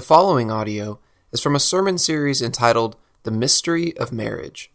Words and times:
The 0.00 0.06
following 0.06 0.50
audio 0.50 0.98
is 1.30 1.42
from 1.42 1.54
a 1.54 1.60
sermon 1.60 1.98
series 1.98 2.40
entitled 2.40 2.96
The 3.24 3.30
Mystery 3.30 3.94
of 3.98 4.12
Marriage. 4.12 4.72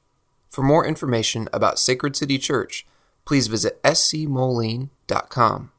For 0.52 0.62
more 0.62 0.86
information 0.86 1.50
about 1.52 1.80
Sacred 1.80 2.16
City 2.16 2.38
Church, 2.38 2.86
please 3.26 3.48
visit 3.48 3.82
scmoline.com. 3.82 5.72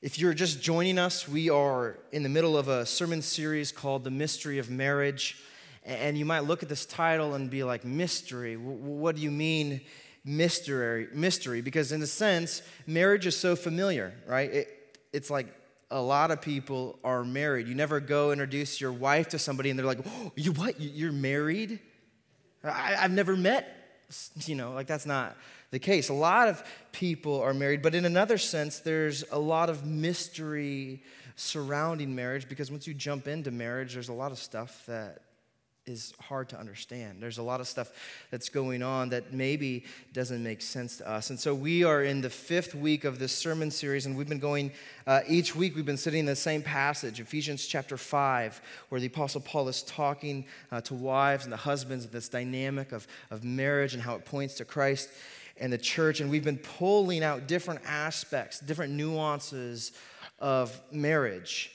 If 0.00 0.18
you're 0.18 0.32
just 0.32 0.62
joining 0.62 0.96
us, 0.96 1.28
we 1.28 1.50
are 1.50 1.98
in 2.10 2.22
the 2.22 2.30
middle 2.30 2.56
of 2.56 2.68
a 2.68 2.86
sermon 2.86 3.20
series 3.20 3.70
called 3.70 4.04
The 4.04 4.10
Mystery 4.10 4.58
of 4.58 4.70
Marriage. 4.70 5.36
And 5.84 6.16
you 6.16 6.24
might 6.24 6.44
look 6.44 6.62
at 6.62 6.70
this 6.70 6.86
title 6.86 7.34
and 7.34 7.50
be 7.50 7.64
like, 7.64 7.84
Mystery? 7.84 8.56
What 8.56 9.14
do 9.14 9.20
you 9.20 9.30
mean, 9.30 9.82
mystery? 10.24 11.08
Mystery? 11.12 11.60
Because, 11.60 11.92
in 11.92 12.00
a 12.00 12.06
sense, 12.06 12.62
marriage 12.86 13.26
is 13.26 13.36
so 13.36 13.54
familiar, 13.54 14.14
right? 14.26 14.50
It, 14.50 14.96
it's 15.12 15.28
like 15.28 15.54
a 15.90 16.00
lot 16.00 16.30
of 16.30 16.40
people 16.40 16.98
are 17.02 17.24
married. 17.24 17.66
You 17.66 17.74
never 17.74 18.00
go 18.00 18.32
introduce 18.32 18.80
your 18.80 18.92
wife 18.92 19.28
to 19.30 19.38
somebody 19.38 19.70
and 19.70 19.78
they're 19.78 19.86
like, 19.86 20.00
oh, 20.06 20.32
you 20.36 20.52
what? 20.52 20.80
You're 20.80 21.12
married? 21.12 21.80
I, 22.62 22.96
I've 22.98 23.10
never 23.10 23.36
met, 23.36 23.76
you 24.46 24.54
know, 24.54 24.72
like 24.72 24.86
that's 24.86 25.06
not 25.06 25.36
the 25.70 25.78
case. 25.78 26.08
A 26.08 26.14
lot 26.14 26.48
of 26.48 26.62
people 26.92 27.40
are 27.40 27.54
married, 27.54 27.82
but 27.82 27.94
in 27.94 28.04
another 28.04 28.38
sense, 28.38 28.80
there's 28.80 29.24
a 29.32 29.38
lot 29.38 29.70
of 29.70 29.84
mystery 29.84 31.02
surrounding 31.36 32.14
marriage 32.14 32.48
because 32.48 32.70
once 32.70 32.86
you 32.86 32.94
jump 32.94 33.26
into 33.26 33.50
marriage, 33.50 33.94
there's 33.94 34.08
a 34.10 34.14
lot 34.14 34.30
of 34.30 34.38
stuff 34.38 34.84
that 34.86 35.22
is 35.90 36.14
hard 36.20 36.48
to 36.50 36.58
understand. 36.58 37.20
There's 37.20 37.38
a 37.38 37.42
lot 37.42 37.60
of 37.60 37.68
stuff 37.68 37.90
that's 38.30 38.48
going 38.48 38.82
on 38.82 39.10
that 39.10 39.34
maybe 39.34 39.84
doesn't 40.12 40.42
make 40.42 40.62
sense 40.62 40.96
to 40.98 41.10
us. 41.10 41.28
And 41.28 41.38
so 41.38 41.54
we 41.54 41.84
are 41.84 42.02
in 42.02 42.20
the 42.20 42.30
fifth 42.30 42.74
week 42.74 43.04
of 43.04 43.18
this 43.18 43.32
sermon 43.32 43.70
series, 43.70 44.06
and 44.06 44.16
we've 44.16 44.28
been 44.28 44.38
going 44.38 44.70
uh, 45.06 45.20
each 45.28 45.54
week, 45.54 45.74
we've 45.74 45.84
been 45.84 45.96
sitting 45.96 46.20
in 46.20 46.26
the 46.26 46.36
same 46.36 46.62
passage, 46.62 47.20
Ephesians 47.20 47.66
chapter 47.66 47.96
5, 47.96 48.62
where 48.88 49.00
the 49.00 49.08
Apostle 49.08 49.40
Paul 49.40 49.68
is 49.68 49.82
talking 49.82 50.46
uh, 50.70 50.80
to 50.82 50.94
wives 50.94 51.44
and 51.44 51.52
the 51.52 51.58
husbands 51.58 52.04
of 52.04 52.12
this 52.12 52.28
dynamic 52.28 52.92
of, 52.92 53.06
of 53.30 53.44
marriage 53.44 53.92
and 53.92 54.02
how 54.02 54.14
it 54.14 54.24
points 54.24 54.54
to 54.54 54.64
Christ 54.64 55.10
and 55.60 55.72
the 55.72 55.78
church. 55.78 56.20
And 56.20 56.30
we've 56.30 56.44
been 56.44 56.58
pulling 56.58 57.22
out 57.24 57.46
different 57.46 57.80
aspects, 57.84 58.60
different 58.60 58.92
nuances 58.94 59.92
of 60.38 60.80
marriage. 60.90 61.72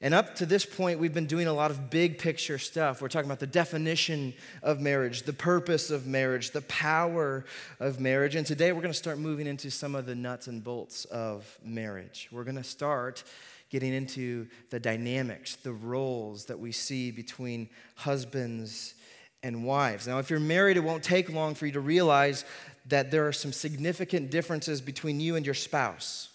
And 0.00 0.14
up 0.14 0.36
to 0.36 0.46
this 0.46 0.64
point, 0.64 1.00
we've 1.00 1.12
been 1.12 1.26
doing 1.26 1.48
a 1.48 1.52
lot 1.52 1.72
of 1.72 1.90
big 1.90 2.18
picture 2.18 2.56
stuff. 2.56 3.02
We're 3.02 3.08
talking 3.08 3.28
about 3.28 3.40
the 3.40 3.48
definition 3.48 4.32
of 4.62 4.80
marriage, 4.80 5.24
the 5.24 5.32
purpose 5.32 5.90
of 5.90 6.06
marriage, 6.06 6.52
the 6.52 6.62
power 6.62 7.44
of 7.80 7.98
marriage. 7.98 8.36
And 8.36 8.46
today 8.46 8.70
we're 8.70 8.80
going 8.80 8.92
to 8.92 8.98
start 8.98 9.18
moving 9.18 9.48
into 9.48 9.70
some 9.72 9.96
of 9.96 10.06
the 10.06 10.14
nuts 10.14 10.46
and 10.46 10.62
bolts 10.62 11.04
of 11.06 11.58
marriage. 11.64 12.28
We're 12.30 12.44
going 12.44 12.56
to 12.56 12.64
start 12.64 13.24
getting 13.70 13.92
into 13.92 14.46
the 14.70 14.78
dynamics, 14.78 15.56
the 15.56 15.72
roles 15.72 16.44
that 16.44 16.60
we 16.60 16.70
see 16.70 17.10
between 17.10 17.68
husbands 17.96 18.94
and 19.42 19.64
wives. 19.64 20.06
Now, 20.06 20.20
if 20.20 20.30
you're 20.30 20.38
married, 20.38 20.76
it 20.76 20.84
won't 20.84 21.02
take 21.02 21.28
long 21.28 21.56
for 21.56 21.66
you 21.66 21.72
to 21.72 21.80
realize 21.80 22.44
that 22.86 23.10
there 23.10 23.26
are 23.26 23.32
some 23.32 23.52
significant 23.52 24.30
differences 24.30 24.80
between 24.80 25.18
you 25.18 25.34
and 25.34 25.44
your 25.44 25.56
spouse, 25.56 26.28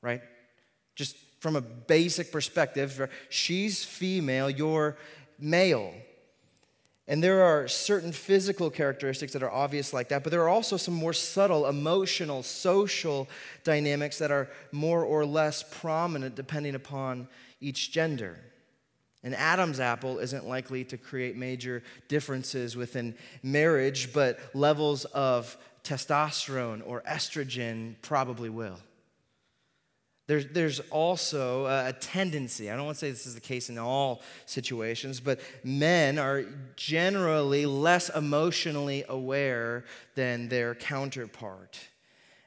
right? 0.00 0.22
Just 0.96 1.16
from 1.44 1.56
a 1.56 1.60
basic 1.60 2.32
perspective. 2.32 3.06
She's 3.28 3.84
female, 3.84 4.48
you're 4.48 4.96
male. 5.38 5.92
And 7.06 7.22
there 7.22 7.42
are 7.42 7.68
certain 7.68 8.12
physical 8.12 8.70
characteristics 8.70 9.34
that 9.34 9.42
are 9.42 9.50
obvious 9.50 9.92
like 9.92 10.08
that, 10.08 10.22
but 10.22 10.30
there 10.30 10.40
are 10.40 10.48
also 10.48 10.78
some 10.78 10.94
more 10.94 11.12
subtle 11.12 11.66
emotional, 11.66 12.42
social 12.42 13.28
dynamics 13.62 14.16
that 14.20 14.30
are 14.30 14.48
more 14.72 15.04
or 15.04 15.26
less 15.26 15.62
prominent 15.62 16.34
depending 16.34 16.74
upon 16.74 17.28
each 17.60 17.92
gender. 17.92 18.38
An 19.22 19.34
Adam's 19.34 19.80
apple 19.80 20.20
isn't 20.20 20.48
likely 20.48 20.82
to 20.84 20.96
create 20.96 21.36
major 21.36 21.82
differences 22.08 22.74
within 22.74 23.14
marriage, 23.42 24.14
but 24.14 24.40
levels 24.54 25.04
of 25.04 25.58
testosterone 25.82 26.80
or 26.86 27.02
estrogen 27.02 27.96
probably 28.00 28.48
will. 28.48 28.78
There's, 30.26 30.46
there's 30.46 30.80
also 30.90 31.66
a 31.66 31.92
tendency, 31.92 32.70
I 32.70 32.76
don't 32.76 32.86
want 32.86 32.96
to 32.96 33.00
say 33.00 33.10
this 33.10 33.26
is 33.26 33.34
the 33.34 33.42
case 33.42 33.68
in 33.68 33.76
all 33.76 34.22
situations, 34.46 35.20
but 35.20 35.38
men 35.62 36.18
are 36.18 36.44
generally 36.76 37.66
less 37.66 38.08
emotionally 38.08 39.04
aware 39.06 39.84
than 40.14 40.48
their 40.48 40.74
counterpart. 40.74 41.78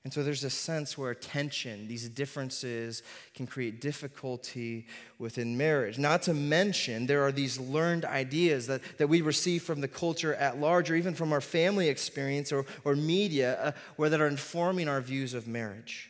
And 0.04 0.14
so 0.14 0.24
there's 0.24 0.46
a 0.46 0.50
sense 0.50 0.98
where 0.98 1.14
tension, 1.14 1.88
these 1.88 2.08
differences, 2.08 3.04
can 3.36 3.46
create 3.46 3.82
difficulty 3.82 4.88
within 5.20 5.58
marriage. 5.58 6.00
Not 6.00 6.22
to 6.24 6.34
mention, 6.34 7.06
there 7.06 7.24
are 7.24 7.32
these 7.32 7.60
learned 7.60 8.06
ideas 8.06 8.68
that, 8.68 8.82
that 9.00 9.08
we 9.08 9.22
receive 9.22 9.64
from 9.64 9.82
the 9.82 9.88
culture 9.88 10.34
at 10.36 10.60
large, 10.60 10.90
or 10.90 10.96
even 10.96 11.14
from 11.14 11.34
our 11.34 11.42
family 11.42 11.90
experience 11.90 12.54
or, 12.54 12.66
or 12.86 12.96
media, 12.96 13.62
uh, 13.62 13.72
where 13.98 14.10
that 14.10 14.22
are 14.22 14.28
informing 14.28 14.88
our 14.88 15.02
views 15.02 15.34
of 15.34 15.46
marriage. 15.46 16.10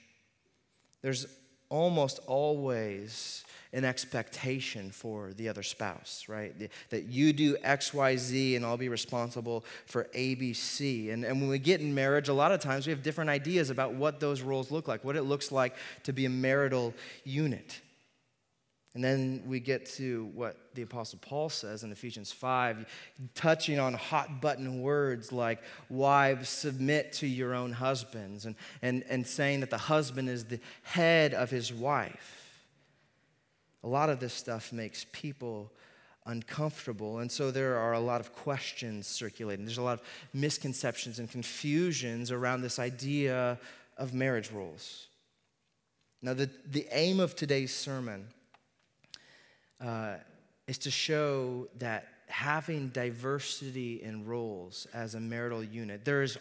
There's 1.01 1.25
almost 1.69 2.19
always 2.27 3.43
an 3.73 3.83
expectation 3.83 4.91
for 4.91 5.33
the 5.33 5.49
other 5.49 5.63
spouse, 5.63 6.25
right? 6.27 6.53
That 6.89 7.03
you 7.03 7.33
do 7.33 7.57
X, 7.61 7.93
Y, 7.93 8.15
Z, 8.15 8.55
and 8.55 8.65
I'll 8.65 8.77
be 8.77 8.89
responsible 8.89 9.65
for 9.85 10.07
A, 10.13 10.35
B, 10.35 10.53
C. 10.53 11.11
And, 11.11 11.25
and 11.25 11.41
when 11.41 11.49
we 11.49 11.59
get 11.59 11.81
in 11.81 11.93
marriage, 11.93 12.29
a 12.29 12.33
lot 12.33 12.51
of 12.51 12.61
times 12.61 12.87
we 12.87 12.91
have 12.91 13.03
different 13.03 13.29
ideas 13.29 13.69
about 13.69 13.93
what 13.93 14.19
those 14.19 14.41
roles 14.41 14.71
look 14.71 14.87
like, 14.87 15.03
what 15.03 15.15
it 15.15 15.23
looks 15.23 15.51
like 15.51 15.75
to 16.03 16.13
be 16.13 16.25
a 16.25 16.29
marital 16.29 16.93
unit. 17.25 17.81
And 18.97 19.03
then 19.03 19.43
we 19.45 19.59
get 19.59 19.85
to 19.97 20.25
what 20.33 20.57
the 20.73 20.81
Apostle 20.81 21.19
Paul 21.21 21.49
says 21.49 21.83
in 21.83 21.91
Ephesians 21.91 22.31
5, 22.31 22.87
touching 23.35 23.77
on 23.77 23.93
hot 23.93 24.41
button 24.41 24.81
words 24.81 25.31
like, 25.31 25.61
wives, 25.87 26.49
submit 26.49 27.13
to 27.13 27.27
your 27.27 27.53
own 27.53 27.73
husbands, 27.73 28.47
and, 28.47 28.55
and, 28.81 29.03
and 29.07 29.27
saying 29.27 29.59
that 29.59 29.69
the 29.69 29.77
husband 29.77 30.29
is 30.29 30.45
the 30.45 30.59
head 30.81 31.35
of 31.35 31.51
his 31.51 31.71
wife. 31.71 32.57
A 33.83 33.87
lot 33.87 34.09
of 34.09 34.19
this 34.19 34.33
stuff 34.33 34.73
makes 34.73 35.05
people 35.11 35.71
uncomfortable. 36.25 37.19
And 37.19 37.31
so 37.31 37.51
there 37.51 37.77
are 37.77 37.93
a 37.93 37.99
lot 37.99 38.19
of 38.19 38.33
questions 38.33 39.05
circulating. 39.05 39.63
There's 39.63 39.77
a 39.77 39.83
lot 39.83 39.99
of 39.99 40.05
misconceptions 40.33 41.19
and 41.19 41.29
confusions 41.29 42.31
around 42.31 42.63
this 42.63 42.79
idea 42.79 43.59
of 43.95 44.15
marriage 44.15 44.49
roles. 44.49 45.05
Now, 46.23 46.33
the, 46.33 46.49
the 46.65 46.87
aim 46.89 47.19
of 47.19 47.35
today's 47.35 47.75
sermon 47.75 48.29
uh, 49.83 50.15
is 50.67 50.77
to 50.79 50.91
show 50.91 51.67
that 51.77 52.07
having 52.27 52.89
diversity 52.89 54.01
in 54.03 54.25
roles 54.25 54.87
as 54.93 55.15
a 55.15 55.19
marital 55.19 55.63
unit, 55.63 56.03
there's, 56.03 56.37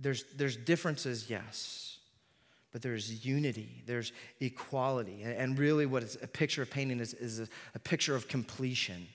there's, 0.00 0.24
there's 0.36 0.56
differences, 0.56 1.28
yes, 1.28 1.98
but 2.72 2.82
there's 2.82 3.24
unity, 3.24 3.82
there's 3.86 4.12
equality. 4.40 5.22
And 5.22 5.58
really, 5.58 5.86
what 5.86 6.16
a 6.22 6.26
picture 6.26 6.62
of 6.62 6.70
painting 6.70 7.00
is, 7.00 7.14
is 7.14 7.40
a, 7.40 7.48
a 7.74 7.78
picture 7.78 8.14
of 8.14 8.28
completion. 8.28 9.06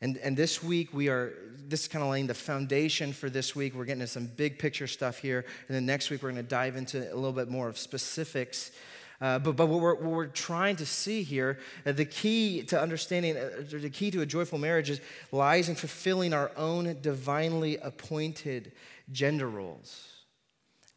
And, 0.00 0.18
and 0.18 0.36
this 0.36 0.62
week, 0.62 0.92
we 0.92 1.08
are, 1.08 1.32
this 1.68 1.82
is 1.82 1.88
kind 1.88 2.02
of 2.02 2.10
laying 2.10 2.26
the 2.26 2.34
foundation 2.34 3.12
for 3.12 3.30
this 3.30 3.54
week. 3.54 3.74
We're 3.74 3.84
getting 3.84 4.00
into 4.00 4.12
some 4.12 4.26
big 4.26 4.58
picture 4.58 4.88
stuff 4.88 5.18
here. 5.18 5.44
And 5.68 5.76
then 5.76 5.86
next 5.86 6.10
week, 6.10 6.22
we're 6.22 6.32
going 6.32 6.42
to 6.42 6.48
dive 6.48 6.74
into 6.74 7.00
a 7.12 7.14
little 7.14 7.32
bit 7.32 7.48
more 7.48 7.68
of 7.68 7.78
specifics 7.78 8.72
uh, 9.22 9.38
but, 9.38 9.54
but 9.54 9.68
what 9.68 9.80
we're, 9.80 9.94
what 9.94 10.12
we're 10.12 10.26
trying 10.26 10.74
to 10.74 10.84
see 10.84 11.22
here, 11.22 11.60
uh, 11.86 11.92
the 11.92 12.04
key 12.04 12.62
to 12.64 12.80
understanding, 12.80 13.36
uh, 13.36 13.50
the 13.70 13.88
key 13.88 14.10
to 14.10 14.20
a 14.20 14.26
joyful 14.26 14.58
marriage 14.58 14.90
is, 14.90 15.00
lies 15.30 15.68
in 15.68 15.76
fulfilling 15.76 16.34
our 16.34 16.50
own 16.56 16.96
divinely 17.00 17.76
appointed 17.76 18.72
gender 19.12 19.48
roles. 19.48 20.08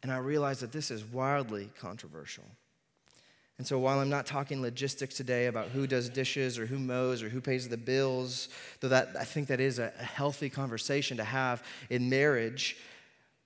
And 0.02 0.10
I 0.10 0.18
realize 0.18 0.58
that 0.58 0.72
this 0.72 0.90
is 0.90 1.04
wildly 1.04 1.70
controversial. 1.78 2.44
And 3.58 3.66
so 3.66 3.78
while 3.78 4.00
I'm 4.00 4.10
not 4.10 4.26
talking 4.26 4.60
logistics 4.60 5.14
today 5.14 5.46
about 5.46 5.68
who 5.68 5.86
does 5.86 6.08
dishes 6.08 6.58
or 6.58 6.66
who 6.66 6.80
mows 6.80 7.22
or 7.22 7.28
who 7.28 7.40
pays 7.40 7.68
the 7.68 7.76
bills, 7.76 8.48
though 8.80 8.88
that 8.88 9.10
I 9.18 9.24
think 9.24 9.46
that 9.48 9.60
is 9.60 9.78
a 9.78 9.90
healthy 9.90 10.50
conversation 10.50 11.16
to 11.18 11.24
have 11.24 11.62
in 11.90 12.10
marriage, 12.10 12.76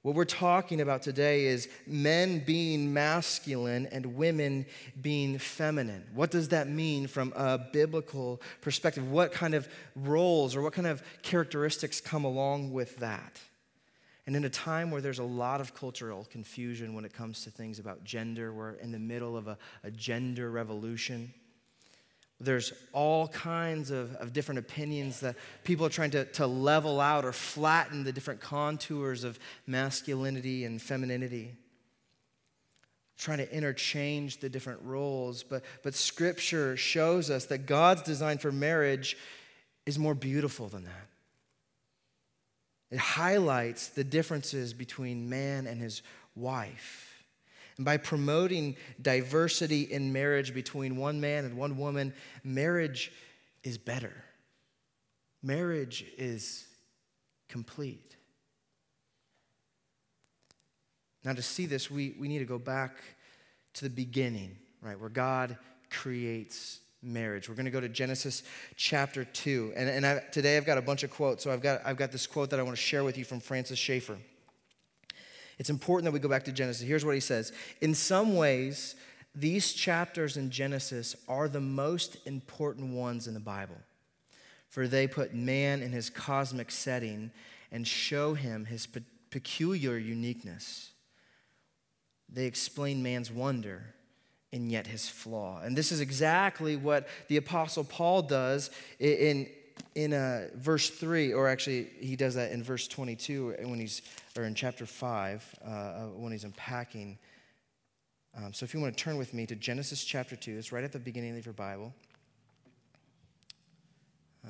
what 0.02 0.14
we're 0.14 0.24
talking 0.24 0.80
about 0.80 1.02
today 1.02 1.44
is 1.44 1.68
men 1.86 2.38
being 2.38 2.92
masculine 2.92 3.86
and 3.86 4.16
women 4.16 4.64
being 5.02 5.38
feminine. 5.38 6.06
What 6.14 6.30
does 6.30 6.48
that 6.48 6.68
mean 6.68 7.06
from 7.06 7.34
a 7.36 7.58
biblical 7.58 8.40
perspective? 8.62 9.10
What 9.10 9.30
kind 9.30 9.52
of 9.52 9.68
roles 9.94 10.56
or 10.56 10.62
what 10.62 10.72
kind 10.72 10.86
of 10.86 11.02
characteristics 11.22 12.00
come 12.00 12.24
along 12.24 12.72
with 12.72 12.96
that? 12.96 13.40
And 14.26 14.34
in 14.34 14.44
a 14.44 14.50
time 14.50 14.90
where 14.90 15.02
there's 15.02 15.18
a 15.18 15.24
lot 15.24 15.60
of 15.60 15.74
cultural 15.74 16.26
confusion 16.30 16.94
when 16.94 17.04
it 17.04 17.12
comes 17.12 17.44
to 17.44 17.50
things 17.50 17.78
about 17.78 18.02
gender, 18.02 18.54
we're 18.54 18.74
in 18.74 18.92
the 18.92 18.98
middle 18.98 19.36
of 19.36 19.48
a, 19.48 19.58
a 19.84 19.90
gender 19.90 20.50
revolution. 20.50 21.34
There's 22.40 22.72
all 22.92 23.28
kinds 23.28 23.90
of, 23.90 24.14
of 24.16 24.32
different 24.32 24.60
opinions 24.60 25.20
that 25.20 25.36
people 25.62 25.84
are 25.84 25.90
trying 25.90 26.12
to, 26.12 26.24
to 26.24 26.46
level 26.46 26.98
out 26.98 27.26
or 27.26 27.32
flatten 27.32 28.02
the 28.02 28.12
different 28.12 28.40
contours 28.40 29.24
of 29.24 29.38
masculinity 29.66 30.64
and 30.64 30.80
femininity. 30.80 31.52
trying 33.18 33.38
to 33.38 33.54
interchange 33.54 34.38
the 34.38 34.48
different 34.48 34.80
roles, 34.82 35.42
but, 35.42 35.62
but 35.82 35.94
Scripture 35.94 36.76
shows 36.76 37.28
us 37.28 37.44
that 37.46 37.66
God's 37.66 38.02
design 38.02 38.38
for 38.38 38.50
marriage 38.50 39.18
is 39.84 39.98
more 39.98 40.14
beautiful 40.14 40.68
than 40.68 40.84
that. 40.84 41.06
It 42.90 42.98
highlights 42.98 43.88
the 43.88 44.04
differences 44.04 44.72
between 44.72 45.28
man 45.28 45.66
and 45.66 45.80
his 45.80 46.02
wife. 46.34 47.09
And 47.80 47.84
by 47.86 47.96
promoting 47.96 48.76
diversity 49.00 49.84
in 49.84 50.12
marriage 50.12 50.52
between 50.52 50.96
one 50.96 51.18
man 51.18 51.46
and 51.46 51.56
one 51.56 51.78
woman, 51.78 52.12
marriage 52.44 53.10
is 53.64 53.78
better. 53.78 54.12
Marriage 55.42 56.04
is 56.18 56.66
complete. 57.48 58.16
Now, 61.24 61.32
to 61.32 61.40
see 61.40 61.64
this, 61.64 61.90
we, 61.90 62.14
we 62.20 62.28
need 62.28 62.40
to 62.40 62.44
go 62.44 62.58
back 62.58 62.98
to 63.72 63.84
the 63.84 63.90
beginning, 63.90 64.58
right, 64.82 65.00
where 65.00 65.08
God 65.08 65.56
creates 65.88 66.80
marriage. 67.00 67.48
We're 67.48 67.54
going 67.54 67.64
to 67.64 67.70
go 67.70 67.80
to 67.80 67.88
Genesis 67.88 68.42
chapter 68.76 69.24
2. 69.24 69.72
And, 69.74 69.88
and 69.88 70.06
I, 70.06 70.18
today 70.32 70.58
I've 70.58 70.66
got 70.66 70.76
a 70.76 70.82
bunch 70.82 71.02
of 71.02 71.10
quotes. 71.10 71.44
So 71.44 71.50
I've 71.50 71.62
got, 71.62 71.80
I've 71.86 71.96
got 71.96 72.12
this 72.12 72.26
quote 72.26 72.50
that 72.50 72.60
I 72.60 72.62
want 72.62 72.76
to 72.76 72.82
share 72.82 73.04
with 73.04 73.16
you 73.16 73.24
from 73.24 73.40
Francis 73.40 73.78
Schaeffer. 73.78 74.18
It's 75.60 75.68
important 75.68 76.06
that 76.06 76.12
we 76.12 76.20
go 76.20 76.28
back 76.28 76.44
to 76.44 76.52
Genesis. 76.52 76.88
Here's 76.88 77.04
what 77.04 77.14
he 77.14 77.20
says 77.20 77.52
In 77.82 77.94
some 77.94 78.34
ways, 78.34 78.96
these 79.34 79.74
chapters 79.74 80.38
in 80.38 80.50
Genesis 80.50 81.14
are 81.28 81.50
the 81.50 81.60
most 81.60 82.16
important 82.24 82.94
ones 82.94 83.28
in 83.28 83.34
the 83.34 83.40
Bible, 83.40 83.76
for 84.70 84.88
they 84.88 85.06
put 85.06 85.34
man 85.34 85.82
in 85.82 85.92
his 85.92 86.08
cosmic 86.08 86.70
setting 86.70 87.30
and 87.70 87.86
show 87.86 88.32
him 88.32 88.64
his 88.64 88.86
pe- 88.86 89.02
peculiar 89.30 89.98
uniqueness. 89.98 90.92
They 92.32 92.46
explain 92.46 93.02
man's 93.02 93.30
wonder 93.30 93.94
and 94.54 94.72
yet 94.72 94.86
his 94.86 95.10
flaw. 95.10 95.60
And 95.62 95.76
this 95.76 95.92
is 95.92 96.00
exactly 96.00 96.74
what 96.74 97.06
the 97.28 97.36
Apostle 97.36 97.84
Paul 97.84 98.22
does 98.22 98.70
in, 98.98 99.46
in 99.94 100.12
uh, 100.12 100.48
verse 100.54 100.90
3, 100.90 101.32
or 101.32 101.48
actually, 101.48 101.88
he 102.00 102.16
does 102.16 102.34
that 102.34 102.52
in 102.52 102.62
verse 102.62 102.88
22 102.88 103.56
when 103.62 103.78
he's, 103.78 104.02
or 104.36 104.44
in 104.44 104.54
chapter 104.54 104.86
5, 104.86 105.54
uh, 105.64 105.68
uh, 105.68 106.00
when 106.16 106.32
he's 106.32 106.44
unpacking. 106.44 107.18
Um, 108.36 108.52
so 108.52 108.64
if 108.64 108.74
you 108.74 108.80
want 108.80 108.96
to 108.96 109.02
turn 109.02 109.16
with 109.16 109.34
me 109.34 109.46
to 109.46 109.56
Genesis 109.56 110.04
chapter 110.04 110.36
2, 110.36 110.58
it's 110.58 110.72
right 110.72 110.84
at 110.84 110.92
the 110.92 110.98
beginning 110.98 111.36
of 111.36 111.44
your 111.44 111.54
Bible. 111.54 111.92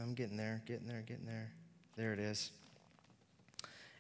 I'm 0.01 0.15
getting 0.15 0.37
there, 0.37 0.63
getting 0.67 0.87
there, 0.87 1.03
getting 1.07 1.27
there. 1.27 1.51
There 1.97 2.13
it 2.13 2.19
is. 2.19 2.51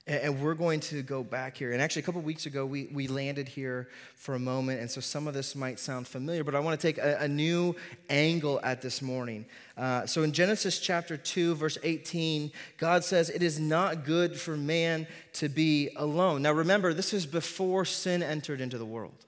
And 0.06 0.42
we're 0.42 0.54
going 0.54 0.80
to 0.80 1.02
go 1.02 1.22
back 1.22 1.56
here. 1.56 1.72
And 1.72 1.80
actually, 1.80 2.02
a 2.02 2.04
couple 2.06 2.20
weeks 2.22 2.46
ago, 2.46 2.64
we, 2.64 2.88
we 2.92 3.06
landed 3.06 3.46
here 3.46 3.88
for 4.16 4.34
a 4.34 4.38
moment. 4.38 4.80
And 4.80 4.90
so 4.90 5.00
some 5.00 5.28
of 5.28 5.34
this 5.34 5.54
might 5.54 5.78
sound 5.78 6.08
familiar, 6.08 6.42
but 6.42 6.54
I 6.54 6.60
want 6.60 6.80
to 6.80 6.84
take 6.84 6.98
a, 6.98 7.18
a 7.20 7.28
new 7.28 7.76
angle 8.08 8.60
at 8.64 8.80
this 8.80 9.02
morning. 9.02 9.44
Uh, 9.76 10.06
so 10.06 10.22
in 10.22 10.32
Genesis 10.32 10.80
chapter 10.80 11.16
2, 11.16 11.54
verse 11.54 11.78
18, 11.82 12.50
God 12.78 13.04
says, 13.04 13.28
It 13.28 13.42
is 13.42 13.60
not 13.60 14.04
good 14.04 14.40
for 14.40 14.56
man 14.56 15.06
to 15.34 15.48
be 15.48 15.90
alone. 15.96 16.42
Now 16.42 16.52
remember, 16.52 16.94
this 16.94 17.12
is 17.12 17.26
before 17.26 17.84
sin 17.84 18.22
entered 18.22 18.60
into 18.60 18.78
the 18.78 18.86
world. 18.86 19.26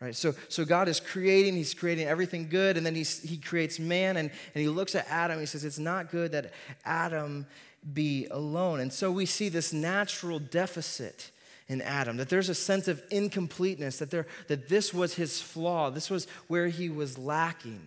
Right, 0.00 0.16
so, 0.16 0.34
so 0.48 0.64
God 0.64 0.88
is 0.88 0.98
creating, 0.98 1.56
He's 1.56 1.74
creating 1.74 2.06
everything 2.06 2.48
good, 2.48 2.78
and 2.78 2.86
then 2.86 2.94
he's, 2.94 3.20
He 3.20 3.36
creates 3.36 3.78
man, 3.78 4.16
and, 4.16 4.30
and 4.54 4.62
He 4.62 4.68
looks 4.68 4.94
at 4.94 5.06
Adam, 5.10 5.38
He 5.38 5.44
says, 5.44 5.62
It's 5.62 5.78
not 5.78 6.10
good 6.10 6.32
that 6.32 6.52
Adam 6.86 7.46
be 7.92 8.26
alone. 8.30 8.80
And 8.80 8.92
so 8.92 9.10
we 9.10 9.26
see 9.26 9.48
this 9.48 9.72
natural 9.72 10.38
deficit 10.38 11.30
in 11.68 11.80
Adam, 11.82 12.16
that 12.16 12.28
there's 12.28 12.48
a 12.48 12.54
sense 12.54 12.88
of 12.88 13.00
incompleteness, 13.12 14.00
that, 14.00 14.10
there, 14.10 14.26
that 14.48 14.68
this 14.68 14.92
was 14.92 15.14
his 15.14 15.40
flaw, 15.40 15.88
this 15.88 16.10
was 16.10 16.26
where 16.48 16.66
he 16.66 16.88
was 16.88 17.16
lacking, 17.16 17.80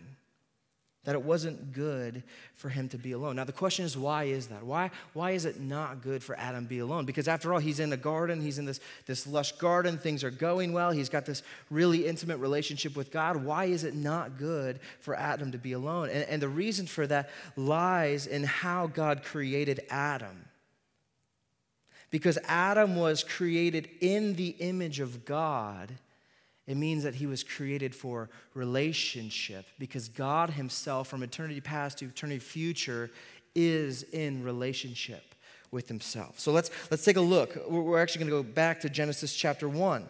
that 1.05 1.15
it 1.15 1.21
wasn't 1.21 1.73
good 1.73 2.23
for 2.55 2.69
him 2.69 2.88
to 2.89 2.97
be 2.97 3.11
alone. 3.11 3.35
Now, 3.35 3.44
the 3.44 3.51
question 3.51 3.83
is, 3.83 3.97
why 3.97 4.25
is 4.25 4.47
that? 4.47 4.63
Why, 4.63 4.89
why 5.11 5.31
is 5.31 5.44
it 5.44 5.59
not 5.59 6.01
good 6.01 6.23
for 6.23 6.38
Adam 6.38 6.63
to 6.63 6.69
be 6.69 6.79
alone? 6.79 7.05
Because 7.05 7.27
after 7.27 7.53
all, 7.53 7.59
he's 7.59 7.81
in 7.81 7.91
a 7.91 7.97
garden, 7.97 8.39
he's 8.39 8.57
in 8.57 8.65
this, 8.65 8.79
this 9.05 9.27
lush 9.27 9.51
garden, 9.53 9.97
things 9.97 10.23
are 10.23 10.31
going 10.31 10.71
well, 10.71 10.91
he's 10.91 11.09
got 11.09 11.25
this 11.25 11.44
really 11.69 12.05
intimate 12.05 12.38
relationship 12.38 12.95
with 12.95 13.11
God. 13.11 13.44
Why 13.44 13.65
is 13.65 13.83
it 13.83 13.95
not 13.95 14.38
good 14.38 14.79
for 15.01 15.15
Adam 15.15 15.51
to 15.51 15.57
be 15.57 15.73
alone? 15.73 16.09
And, 16.09 16.23
and 16.29 16.41
the 16.41 16.50
reason 16.50 16.88
for 16.88 17.06
that 17.07 17.29
lies 17.57 18.25
in 18.25 18.45
how 18.45 18.88
God 18.88 19.23
created 19.23 19.81
Adam. 19.89 20.45
Because 22.11 22.38
Adam 22.45 22.95
was 22.95 23.23
created 23.23 23.89
in 23.99 24.35
the 24.35 24.49
image 24.59 25.01
of 25.01 25.25
God 25.25 25.91
it 26.65 26.77
means 26.77 27.04
that 27.04 27.15
he 27.15 27.25
was 27.25 27.44
created 27.44 27.94
for 27.94 28.30
relationship 28.54 29.65
because 29.80 30.07
God 30.07 30.51
himself, 30.51 31.07
from 31.07 31.24
eternity 31.24 31.60
past 31.60 31.98
to 31.98 32.06
eternity 32.06 32.39
future, 32.39 33.12
is 33.54 34.04
in 34.04 34.44
relationship 34.44 35.36
with 35.71 35.88
himself. 35.88 36.39
So 36.39 36.51
let's, 36.51 36.71
let's 36.89 37.04
take 37.04 37.18
a 37.18 37.21
look. 37.21 37.57
We're 37.68 38.01
actually 38.01 38.25
going 38.25 38.31
to 38.31 38.44
go 38.44 38.54
back 38.54 38.80
to 38.81 38.89
Genesis 38.89 39.36
chapter 39.36 39.68
1. 39.68 40.06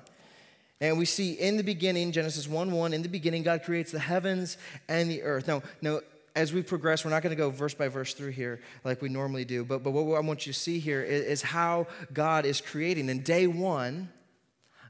And 0.82 0.98
we 0.98 1.06
see 1.06 1.34
in 1.34 1.58
the 1.58 1.64
beginning, 1.64 2.12
Genesis 2.12 2.48
1 2.48 2.72
1, 2.72 2.94
in 2.94 3.02
the 3.02 3.10
beginning, 3.10 3.42
God 3.44 3.64
creates 3.64 3.92
the 3.92 4.00
heavens 4.00 4.58
and 4.90 5.10
the 5.10 5.24
earth. 5.24 5.48
Now, 5.48 5.64
now 5.82 6.02
as 6.36 6.52
we 6.52 6.62
progress, 6.62 7.06
we're 7.06 7.12
not 7.12 7.24
going 7.24 7.36
to 7.36 7.42
go 7.42 7.50
verse 7.50 7.74
by 7.74 7.88
verse 7.88 8.14
through 8.14 8.32
here 8.32 8.60
like 8.84 9.02
we 9.02 9.10
normally 9.10 9.46
do, 9.46 9.64
but, 9.64 9.84
but 9.84 9.92
what 9.92 10.18
I 10.18 10.20
want 10.20 10.46
you 10.46 10.54
to 10.54 10.60
see 10.60 10.80
here 10.80 11.02
is, 11.02 11.24
is 11.24 11.42
how 11.42 11.88
God 12.12 12.46
is 12.46 12.60
creating. 12.60 13.10
In 13.10 13.22
day 13.22 13.48
one, 13.48 14.10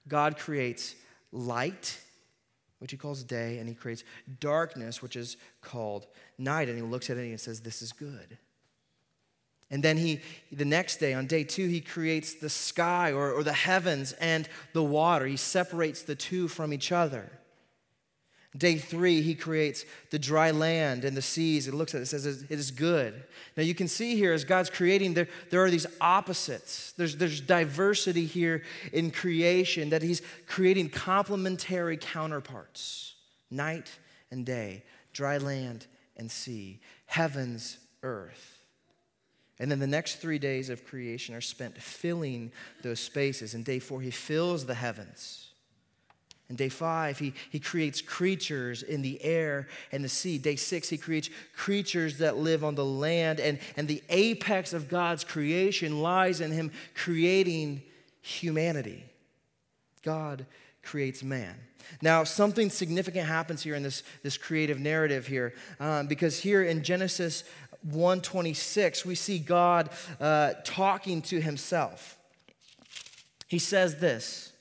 God 0.07 0.37
creates 0.37 0.95
light, 1.33 1.99
which 2.79 2.91
he 2.91 2.97
calls 2.97 3.23
day, 3.23 3.57
and 3.57 3.67
he 3.67 3.75
creates 3.75 4.03
darkness, 4.39 5.01
which 5.01 5.15
is 5.15 5.35
called 5.61 6.07
night. 6.37 6.69
And 6.69 6.77
he 6.77 6.83
looks 6.83 7.09
at 7.09 7.17
it 7.17 7.21
and 7.21 7.31
he 7.31 7.37
says, 7.37 7.61
This 7.61 7.81
is 7.81 7.91
good. 7.91 8.37
And 9.69 9.83
then 9.83 9.97
he, 9.97 10.21
the 10.51 10.65
next 10.65 10.97
day, 10.97 11.13
on 11.13 11.25
day 11.25 11.43
two, 11.43 11.67
he 11.67 11.81
creates 11.81 12.35
the 12.35 12.49
sky 12.49 13.11
or, 13.11 13.31
or 13.31 13.43
the 13.43 13.53
heavens 13.53 14.13
and 14.13 14.47
the 14.73 14.83
water. 14.83 15.25
He 15.25 15.37
separates 15.37 16.03
the 16.03 16.15
two 16.15 16.47
from 16.47 16.71
each 16.71 16.91
other. 16.91 17.31
Day 18.55 18.77
three, 18.77 19.21
he 19.23 19.33
creates 19.33 19.83
the 20.11 20.19
dry 20.19 20.51
land 20.51 21.05
and 21.05 21.17
the 21.17 21.21
seas. 21.23 21.67
It 21.67 21.73
looks 21.73 21.95
at 21.95 22.01
it, 22.01 22.05
says 22.05 22.25
it 22.25 22.51
is 22.51 22.69
good. 22.69 23.23
Now 23.57 23.63
you 23.63 23.73
can 23.73 23.87
see 23.87 24.15
here 24.15 24.31
as 24.31 24.43
God's 24.43 24.69
creating, 24.69 25.15
there, 25.15 25.27
there 25.49 25.63
are 25.63 25.71
these 25.71 25.87
opposites. 25.99 26.93
There's, 26.95 27.17
there's 27.17 27.41
diversity 27.41 28.25
here 28.25 28.61
in 28.91 29.09
creation, 29.09 29.89
that 29.89 30.03
he's 30.03 30.21
creating 30.45 30.89
complementary 30.89 31.97
counterparts 31.97 33.15
night 33.49 33.91
and 34.29 34.45
day, 34.45 34.83
dry 35.13 35.37
land 35.37 35.87
and 36.15 36.29
sea, 36.29 36.79
heavens, 37.07 37.79
earth. 38.03 38.59
And 39.59 39.71
then 39.71 39.79
the 39.79 39.87
next 39.87 40.15
three 40.15 40.39
days 40.39 40.69
of 40.69 40.85
creation 40.85 41.33
are 41.33 41.41
spent 41.41 41.77
filling 41.81 42.51
those 42.83 42.99
spaces. 42.99 43.55
In 43.55 43.63
day 43.63 43.79
four, 43.79 44.01
he 44.01 44.11
fills 44.11 44.65
the 44.65 44.75
heavens. 44.75 45.42
In 46.53 46.57
day 46.57 46.69
five, 46.69 47.17
he, 47.17 47.33
he 47.49 47.59
creates 47.59 47.99
creatures 47.99 48.83
in 48.83 49.01
the 49.01 49.19
air 49.23 49.67
and 49.91 50.03
the 50.03 50.09
sea. 50.09 50.37
Day 50.37 50.55
six, 50.55 50.87
he 50.87 50.99
creates 50.99 51.31
creatures 51.55 52.19
that 52.19 52.37
live 52.37 52.63
on 52.63 52.75
the 52.75 52.85
land. 52.85 53.39
And, 53.39 53.57
and 53.75 53.87
the 53.87 54.03
apex 54.09 54.71
of 54.71 54.87
God's 54.87 55.23
creation 55.23 56.03
lies 56.03 56.41
in 56.41 56.51
him 56.51 56.69
creating 56.93 57.81
humanity. 58.21 59.03
God 60.03 60.45
creates 60.83 61.23
man. 61.23 61.55
Now, 62.03 62.23
something 62.23 62.69
significant 62.69 63.25
happens 63.25 63.63
here 63.63 63.73
in 63.73 63.81
this, 63.81 64.03
this 64.21 64.37
creative 64.37 64.79
narrative 64.79 65.25
here, 65.25 65.55
um, 65.79 66.05
because 66.05 66.39
here 66.39 66.61
in 66.61 66.83
Genesis 66.83 67.45
1:26, 67.89 69.05
we 69.05 69.15
see 69.15 69.39
God 69.39 69.89
uh, 70.21 70.53
talking 70.63 71.23
to 71.23 71.41
himself. 71.41 72.15
He 73.47 73.57
says 73.57 73.95
this. 73.95 74.52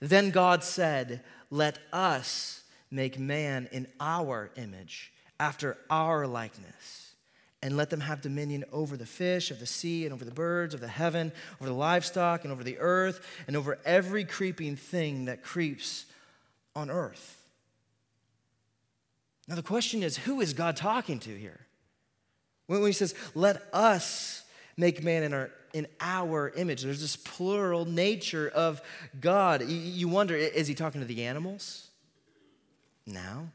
Then 0.00 0.30
God 0.30 0.62
said, 0.62 1.22
Let 1.50 1.78
us 1.92 2.62
make 2.90 3.18
man 3.18 3.68
in 3.72 3.86
our 4.00 4.50
image, 4.56 5.12
after 5.40 5.78
our 5.90 6.26
likeness, 6.26 7.14
and 7.62 7.76
let 7.76 7.90
them 7.90 8.00
have 8.00 8.20
dominion 8.20 8.64
over 8.72 8.96
the 8.96 9.06
fish 9.06 9.50
of 9.50 9.60
the 9.60 9.66
sea, 9.66 10.04
and 10.04 10.12
over 10.12 10.24
the 10.24 10.30
birds 10.30 10.74
of 10.74 10.80
the 10.80 10.88
heaven, 10.88 11.32
over 11.60 11.68
the 11.70 11.76
livestock, 11.76 12.44
and 12.44 12.52
over 12.52 12.64
the 12.64 12.78
earth, 12.78 13.26
and 13.46 13.56
over 13.56 13.78
every 13.84 14.24
creeping 14.24 14.76
thing 14.76 15.26
that 15.26 15.42
creeps 15.42 16.06
on 16.74 16.90
earth. 16.90 17.36
Now, 19.48 19.54
the 19.54 19.62
question 19.62 20.02
is 20.02 20.18
who 20.18 20.40
is 20.40 20.52
God 20.52 20.76
talking 20.76 21.18
to 21.20 21.34
here? 21.34 21.60
When 22.66 22.84
he 22.84 22.92
says, 22.92 23.14
Let 23.34 23.62
us 23.72 24.42
make 24.78 25.02
man 25.02 25.22
in 25.22 25.34
our 25.34 25.50
in 25.74 25.86
our 26.00 26.50
image. 26.56 26.82
There's 26.82 27.00
this 27.00 27.16
plural 27.16 27.84
nature 27.84 28.48
of 28.48 28.80
God. 29.20 29.68
You 29.68 30.08
wonder, 30.08 30.34
is 30.34 30.66
he 30.66 30.74
talking 30.74 31.00
to 31.00 31.06
the 31.06 31.24
animals? 31.24 31.88
No. 33.06 33.50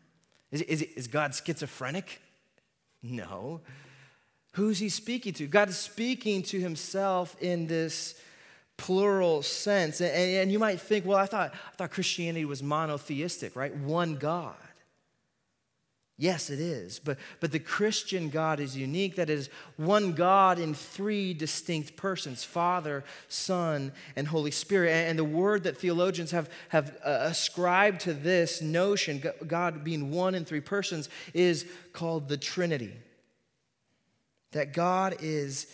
Is, 0.51 0.61
is, 0.61 0.81
is 0.81 1.07
God 1.07 1.33
schizophrenic? 1.33 2.21
No. 3.01 3.61
Who's 4.53 4.77
he 4.77 4.89
speaking 4.89 5.33
to? 5.33 5.47
God 5.47 5.69
is 5.69 5.77
speaking 5.77 6.43
to 6.43 6.59
himself 6.59 7.35
in 7.41 7.65
this 7.65 8.15
plural 8.77 9.41
sense. 9.41 9.99
And, 9.99 10.11
and, 10.11 10.51
you 10.51 10.59
might 10.59 10.79
think, 10.79 11.05
well, 11.05 11.17
I 11.17 11.25
thought, 11.25 11.53
I 11.53 11.75
thought 11.75 11.91
Christianity 11.91 12.45
was 12.45 12.61
monotheistic, 12.61 13.55
right? 13.55 13.75
One 13.75 14.15
God. 14.15 14.55
Yes, 16.23 16.49
it 16.49 16.61
is. 16.61 16.99
But, 16.99 17.17
but 17.41 17.51
the 17.51 17.59
Christian 17.59 18.29
God 18.29 18.61
is 18.61 18.77
unique. 18.77 19.17
That 19.17 19.29
is 19.29 19.49
one 19.75 20.13
God 20.13 20.57
in 20.57 20.73
three 20.73 21.33
distinct 21.33 21.97
persons 21.97 22.45
Father, 22.45 23.03
Son, 23.27 23.91
and 24.15 24.25
Holy 24.25 24.49
Spirit. 24.49 24.91
And, 24.91 25.19
the 25.19 25.25
word 25.25 25.63
that 25.63 25.75
theologians 25.75 26.31
have, 26.31 26.49
have 26.69 26.95
uh, 27.05 27.09
ascribed 27.23 27.99
to 28.01 28.13
this 28.13 28.61
notion, 28.61 29.21
God 29.45 29.83
being 29.83 30.11
one 30.11 30.33
in 30.33 30.45
three 30.45 30.61
persons, 30.61 31.09
is 31.33 31.65
called 31.91 32.29
the 32.29 32.37
Trinity. 32.37 32.93
That 34.53 34.71
God 34.71 35.17
is, 35.19 35.67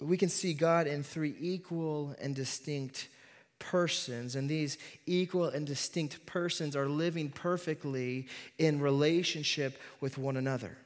we 0.00 0.16
can 0.16 0.28
see 0.28 0.54
God 0.54 0.86
in 0.86 1.02
three 1.02 1.34
equal 1.40 2.14
and 2.20 2.32
distinct 2.32 3.08
persons, 3.58 4.36
and 4.36 4.48
these 4.48 4.78
equal 5.06 5.46
and 5.46 5.66
distinct 5.66 6.24
persons 6.26 6.76
are 6.76 6.88
living 6.88 7.30
perfectly 7.30 8.26
in 8.58 8.80
relationship 8.80 9.80
with 10.00 10.18
one 10.18 10.36
another. 10.36 10.76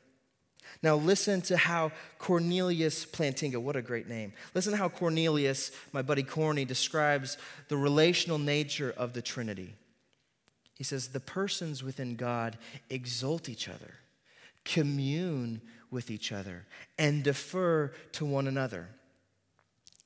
Now, 0.83 0.97
listen 0.97 1.43
to 1.43 1.57
how 1.57 1.93
Cornelius 2.19 3.05
Plantinga, 3.05 3.59
what 3.59 3.77
a 3.77 3.83
great 3.83 4.09
name. 4.09 4.33
Listen 4.55 4.73
to 4.73 4.79
how 4.79 4.89
Cornelius, 4.89 5.73
my 5.93 6.01
buddy 6.01 6.23
Corny, 6.23 6.65
describes 6.65 7.37
the 7.69 7.77
relational 7.77 8.39
nature 8.39 8.95
of 8.97 9.13
the 9.13 9.23
Trinity. 9.23 9.75
He 10.75 10.85
says, 10.85 11.09
The 11.09 11.21
persons 11.21 11.83
within 11.83 12.17
God 12.17 12.57
exalt 12.89 13.49
each 13.49 13.69
other, 13.69 13.95
commune 14.65 15.61
with 15.91 16.11
each 16.11 16.33
other, 16.33 16.67
and 16.99 17.23
defer 17.23 17.93
to 18.13 18.25
one 18.25 18.47
another. 18.47 18.89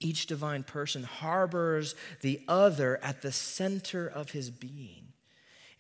Each 0.01 0.27
divine 0.27 0.65
person 0.65 1.03
harbors 1.05 1.95
the 2.21 2.41
other 2.49 2.99
at 3.03 3.23
the 3.23 3.33
center 3.33 4.07
of 4.07 4.31
his 4.33 4.51
being. 4.51 5.05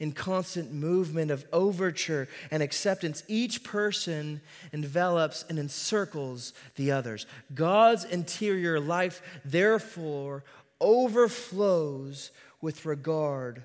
In 0.01 0.13
constant 0.13 0.73
movement 0.73 1.31
of 1.31 1.47
overture 1.53 2.29
and 2.51 2.63
acceptance, 2.63 3.23
each 3.29 3.63
person 3.63 4.41
envelops 4.73 5.45
and 5.49 5.59
encircles 5.59 6.53
the 6.75 6.91
others. 6.91 7.27
God's 7.55 8.05
interior 8.05 8.81
life, 8.81 9.23
therefore, 9.45 10.45
overflows 10.81 12.33
with 12.61 12.85
regard 12.85 13.63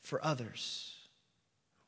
for 0.00 0.24
others. 0.24 0.94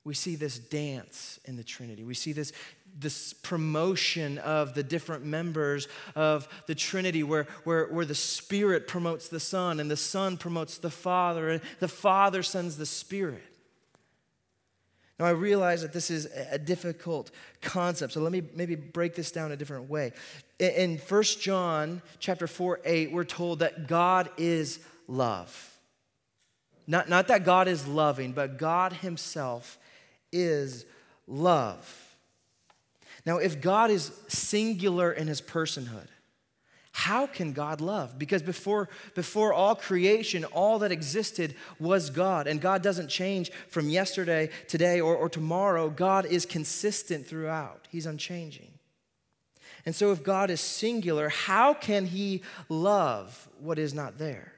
We 0.05 0.15
see 0.15 0.37
this 0.37 0.59
dance 0.59 1.41
in 1.45 1.57
the 1.57 1.65
Trinity. 1.65 2.05
We 2.05 2.15
see 2.15 2.33
this 2.33 2.53
this 2.99 3.33
promotion 3.33 4.39
of 4.39 4.75
the 4.75 4.83
different 4.83 5.25
members 5.25 5.89
of 6.15 6.49
the 6.67 6.75
Trinity, 6.75 7.23
where, 7.23 7.47
where, 7.65 7.87
where 7.87 8.07
the 8.07 8.15
Spirit 8.15 8.89
promotes 8.89 9.29
the 9.29 9.41
Son, 9.41 9.81
and 9.81 9.91
the 9.91 9.97
Son 9.97 10.37
promotes 10.37 10.79
the 10.79 10.91
Father, 10.91 11.51
and 11.51 11.61
the 11.81 11.89
Father 11.89 12.43
sends 12.43 12.77
the 12.77 12.87
Spirit. 12.87 13.43
Now, 15.19 15.27
I 15.27 15.31
realize 15.31 15.81
that 15.81 15.95
this 15.95 16.11
is 16.11 16.27
a 16.51 16.59
difficult 16.59 17.31
concept, 17.63 18.13
so 18.13 18.21
let 18.21 18.33
me 18.33 18.43
maybe 18.55 18.75
break 18.75 19.15
this 19.15 19.31
down 19.31 19.51
a 19.51 19.57
different 19.57 19.89
way. 19.89 20.13
In 20.59 20.99
1 20.99 21.23
John 21.41 22.03
chapter 22.19 22.47
4, 22.47 22.81
8, 22.85 23.13
we're 23.13 23.25
told 23.25 23.61
that 23.61 23.87
God 23.87 24.29
is 24.37 24.79
love. 25.09 25.75
Not, 26.87 27.09
not 27.09 27.29
that 27.29 27.45
God 27.45 27.67
is 27.67 27.87
loving, 27.87 28.33
but 28.33 28.59
God 28.59 28.93
Himself 28.93 29.79
is 30.33 30.85
love. 31.27 32.06
Now, 33.27 33.39
if 33.39 33.61
God 33.61 33.91
is 33.91 34.13
singular 34.29 35.13
in 35.13 35.27
his 35.27 35.43
personhood, 35.43 36.07
how 36.93 37.27
can 37.27 37.53
God 37.53 37.83
love? 37.83 38.19
Because 38.19 38.41
before, 38.41 38.89
before 39.15 39.53
all 39.53 39.75
creation, 39.75 40.45
all 40.45 40.79
that 40.79 40.93
existed 40.93 41.55
was 41.79 42.09
God. 42.09 42.47
And 42.47 42.59
God 42.59 42.83
doesn't 42.83 43.09
change 43.09 43.51
from 43.69 43.91
yesterday, 43.91 44.49
today, 44.67 45.01
or, 45.03 45.15
or 45.15 45.29
tomorrow. 45.29 45.91
God 45.91 46.25
is 46.25 46.47
consistent 46.47 47.27
throughout, 47.27 47.87
He's 47.91 48.07
unchanging. 48.07 48.71
And 49.85 49.95
so, 49.95 50.11
if 50.11 50.23
God 50.23 50.49
is 50.49 50.61
singular, 50.61 51.29
how 51.29 51.75
can 51.75 52.07
He 52.07 52.43
love 52.71 53.47
what 53.61 53.79
is 53.79 53.93
not 53.93 54.17
there? 54.17 54.53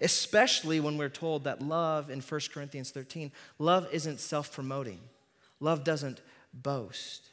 Especially 0.00 0.80
when 0.80 0.98
we're 0.98 1.08
told 1.08 1.44
that 1.44 1.62
love 1.62 2.10
in 2.10 2.20
1 2.20 2.40
Corinthians 2.52 2.90
13, 2.90 3.30
love 3.60 3.86
isn't 3.92 4.18
self 4.18 4.52
promoting, 4.52 4.98
love 5.60 5.84
doesn't 5.84 6.20
boast. 6.62 7.28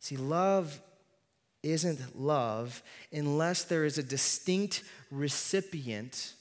See, 0.00 0.16
love 0.16 0.80
isn't 1.62 2.18
love 2.18 2.82
unless 3.12 3.64
there 3.64 3.84
is 3.84 3.98
a 3.98 4.02
distinct 4.02 4.82
recipient 5.10 6.34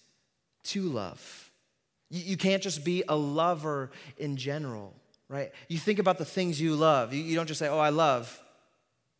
to 0.64 0.84
love. 0.84 1.52
You, 2.10 2.22
you 2.24 2.38
can't 2.38 2.62
just 2.62 2.86
be 2.86 3.04
a 3.08 3.16
lover 3.16 3.92
in 4.18 4.38
general, 4.38 4.94
right? 5.28 5.52
You 5.68 5.78
think 5.78 6.00
about 6.00 6.18
the 6.18 6.26
things 6.26 6.62
you 6.62 6.76
love. 6.76 7.14
You, 7.14 7.22
you 7.22 7.36
don't 7.36 7.48
just 7.48 7.60
say, 7.60 7.68
oh, 7.68 7.80
I 7.80 7.90
love. 7.90 8.42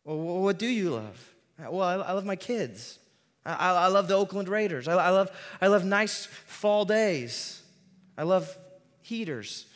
Well, 0.04 0.16
what 0.16 0.58
do 0.58 0.66
you 0.66 0.90
love? 0.90 1.34
Well, 1.58 1.82
I, 1.82 1.94
I 1.96 2.12
love 2.12 2.24
my 2.24 2.36
kids. 2.36 2.98
I, 3.44 3.72
I, 3.72 3.86
love 3.88 4.08
the 4.08 4.14
Oakland 4.14 4.48
Raiders. 4.48 4.88
I, 4.88 4.94
I, 4.94 5.10
love, 5.10 5.30
I 5.60 5.66
love 5.66 5.84
nice 5.84 6.26
fall 6.46 6.84
days. 6.84 7.62
I 8.16 8.22
love 8.22 8.54
heaters 9.02 9.66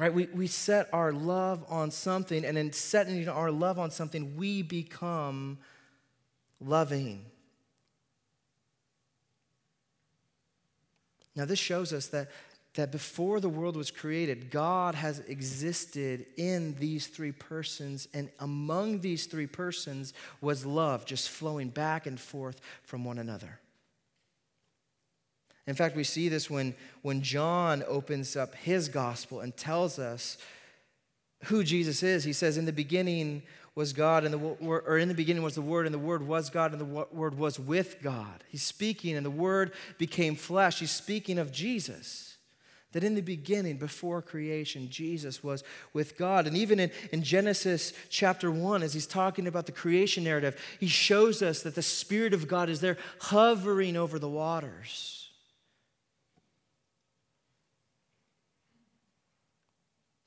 right? 0.00 0.14
We, 0.14 0.28
we 0.32 0.46
set 0.46 0.88
our 0.94 1.12
love 1.12 1.62
on 1.68 1.90
something, 1.90 2.42
and 2.46 2.56
in 2.56 2.72
setting 2.72 3.28
our 3.28 3.50
love 3.50 3.78
on 3.78 3.90
something, 3.90 4.34
we 4.34 4.62
become 4.62 5.58
loving. 6.58 7.26
Now, 11.36 11.44
this 11.44 11.58
shows 11.58 11.92
us 11.92 12.06
that, 12.06 12.30
that 12.76 12.90
before 12.90 13.40
the 13.40 13.50
world 13.50 13.76
was 13.76 13.90
created, 13.90 14.50
God 14.50 14.94
has 14.94 15.18
existed 15.20 16.24
in 16.38 16.76
these 16.76 17.08
three 17.08 17.32
persons, 17.32 18.08
and 18.14 18.30
among 18.38 19.02
these 19.02 19.26
three 19.26 19.46
persons 19.46 20.14
was 20.40 20.64
love 20.64 21.04
just 21.04 21.28
flowing 21.28 21.68
back 21.68 22.06
and 22.06 22.18
forth 22.18 22.62
from 22.84 23.04
one 23.04 23.18
another. 23.18 23.59
In 25.70 25.76
fact, 25.76 25.94
we 25.94 26.02
see 26.02 26.28
this 26.28 26.50
when, 26.50 26.74
when 27.02 27.22
John 27.22 27.84
opens 27.86 28.34
up 28.34 28.56
his 28.56 28.88
gospel 28.88 29.38
and 29.38 29.56
tells 29.56 30.00
us 30.00 30.36
who 31.44 31.62
Jesus 31.62 32.02
is. 32.02 32.24
He 32.24 32.32
says, 32.32 32.56
In 32.56 32.64
the 32.64 32.72
beginning 32.72 33.44
was 33.76 33.92
God, 33.92 34.24
and 34.24 34.34
the 34.34 34.38
or 34.38 34.98
in 34.98 35.06
the 35.06 35.14
beginning 35.14 35.44
was 35.44 35.54
the 35.54 35.62
Word, 35.62 35.86
and 35.86 35.94
the 35.94 35.98
Word 36.00 36.26
was 36.26 36.50
God, 36.50 36.72
and 36.72 36.80
the 36.80 37.06
Word 37.12 37.38
was 37.38 37.60
with 37.60 38.02
God. 38.02 38.42
He's 38.48 38.64
speaking, 38.64 39.16
and 39.16 39.24
the 39.24 39.30
Word 39.30 39.70
became 39.96 40.34
flesh. 40.34 40.80
He's 40.80 40.90
speaking 40.90 41.38
of 41.38 41.52
Jesus. 41.52 42.36
That 42.90 43.04
in 43.04 43.14
the 43.14 43.20
beginning, 43.20 43.76
before 43.76 44.20
creation, 44.20 44.90
Jesus 44.90 45.44
was 45.44 45.62
with 45.92 46.18
God. 46.18 46.48
And 46.48 46.56
even 46.56 46.80
in, 46.80 46.90
in 47.12 47.22
Genesis 47.22 47.92
chapter 48.08 48.50
1, 48.50 48.82
as 48.82 48.92
he's 48.92 49.06
talking 49.06 49.46
about 49.46 49.66
the 49.66 49.72
creation 49.72 50.24
narrative, 50.24 50.60
he 50.80 50.88
shows 50.88 51.40
us 51.40 51.62
that 51.62 51.76
the 51.76 51.82
Spirit 51.82 52.34
of 52.34 52.48
God 52.48 52.68
is 52.68 52.80
there 52.80 52.98
hovering 53.20 53.96
over 53.96 54.18
the 54.18 54.28
waters. 54.28 55.19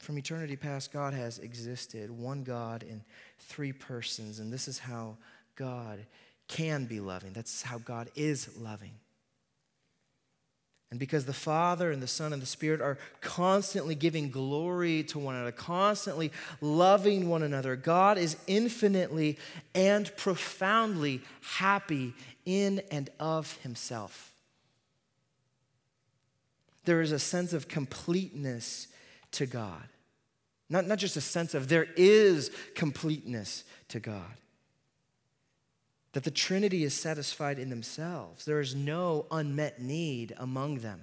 From 0.04 0.18
eternity 0.18 0.58
past, 0.58 0.92
God 0.92 1.14
has 1.14 1.40
existed, 1.40 2.12
one 2.12 2.44
God 2.44 2.84
in 2.84 3.02
three 3.40 3.72
persons, 3.72 4.40
and 4.40 4.52
this 4.52 4.68
is 4.68 4.78
how 4.78 5.16
God 5.56 6.06
can 6.50 6.84
be 6.84 7.00
loving. 7.00 7.32
That's 7.32 7.62
how 7.62 7.78
God 7.78 8.10
is 8.14 8.50
loving. 8.60 8.92
And 10.92 11.00
because 11.00 11.24
the 11.24 11.32
Father 11.32 11.90
and 11.90 12.04
the 12.04 12.08
Son 12.08 12.34
and 12.34 12.42
the 12.42 12.46
Spirit 12.46 12.82
are 12.82 12.98
constantly 13.22 13.96
giving 13.96 14.30
glory 14.30 15.04
to 15.04 15.20
one 15.20 15.36
another, 15.36 15.54
constantly 15.54 16.34
loving 16.60 17.30
one 17.30 17.42
another, 17.42 17.78
God 17.78 18.18
is 18.18 18.36
infinitely 18.46 19.40
and 19.74 20.14
profoundly 20.18 21.22
happy 21.44 22.14
in 22.46 22.82
and 22.92 23.10
of 23.22 23.56
Himself. 23.64 24.34
There 26.84 27.00
is 27.00 27.14
a 27.14 27.20
sense 27.20 27.54
of 27.54 27.70
completeness 27.70 28.90
to 29.32 29.46
God. 29.46 29.88
Not, 30.74 30.88
not 30.88 30.98
just 30.98 31.16
a 31.16 31.22
sense 31.22 31.54
of 31.54 31.68
there 31.68 31.86
is 31.96 32.50
completeness 32.74 33.64
to 33.90 34.00
God. 34.00 34.40
That 36.14 36.24
the 36.24 36.32
Trinity 36.32 36.84
is 36.84 36.96
satisfied 36.96 37.60
in 37.60 37.70
themselves. 37.70 38.44
There 38.46 38.60
is 38.60 38.74
no 38.74 39.28
unmet 39.30 39.80
need 39.80 40.34
among 40.36 40.80
them. 40.80 41.02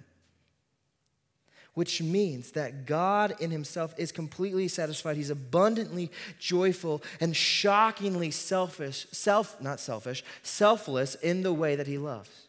Which 1.74 2.02
means 2.02 2.50
that 2.50 2.84
God 2.84 3.36
in 3.38 3.52
Himself 3.52 3.94
is 3.96 4.10
completely 4.10 4.66
satisfied. 4.66 5.16
He's 5.16 5.30
abundantly 5.30 6.10
joyful 6.40 7.00
and 7.20 7.36
shockingly 7.36 8.32
selfish, 8.32 9.06
self, 9.12 9.60
not 9.60 9.78
selfish, 9.78 10.24
selfless 10.42 11.14
in 11.14 11.44
the 11.44 11.52
way 11.52 11.76
that 11.76 11.86
He 11.86 11.96
loves. 11.96 12.48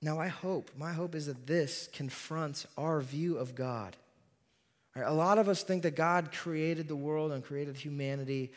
Now, 0.00 0.18
I 0.18 0.28
hope, 0.28 0.70
my 0.76 0.92
hope 0.92 1.14
is 1.14 1.26
that 1.26 1.46
this 1.46 1.88
confronts 1.92 2.66
our 2.76 3.00
view 3.00 3.36
of 3.36 3.54
God. 3.54 3.96
Right? 4.94 5.06
A 5.06 5.12
lot 5.12 5.38
of 5.38 5.48
us 5.48 5.62
think 5.62 5.82
that 5.82 5.96
God 5.96 6.32
created 6.32 6.88
the 6.88 6.96
world 6.96 7.32
and 7.32 7.44
created 7.44 7.76
humanity 7.76 8.52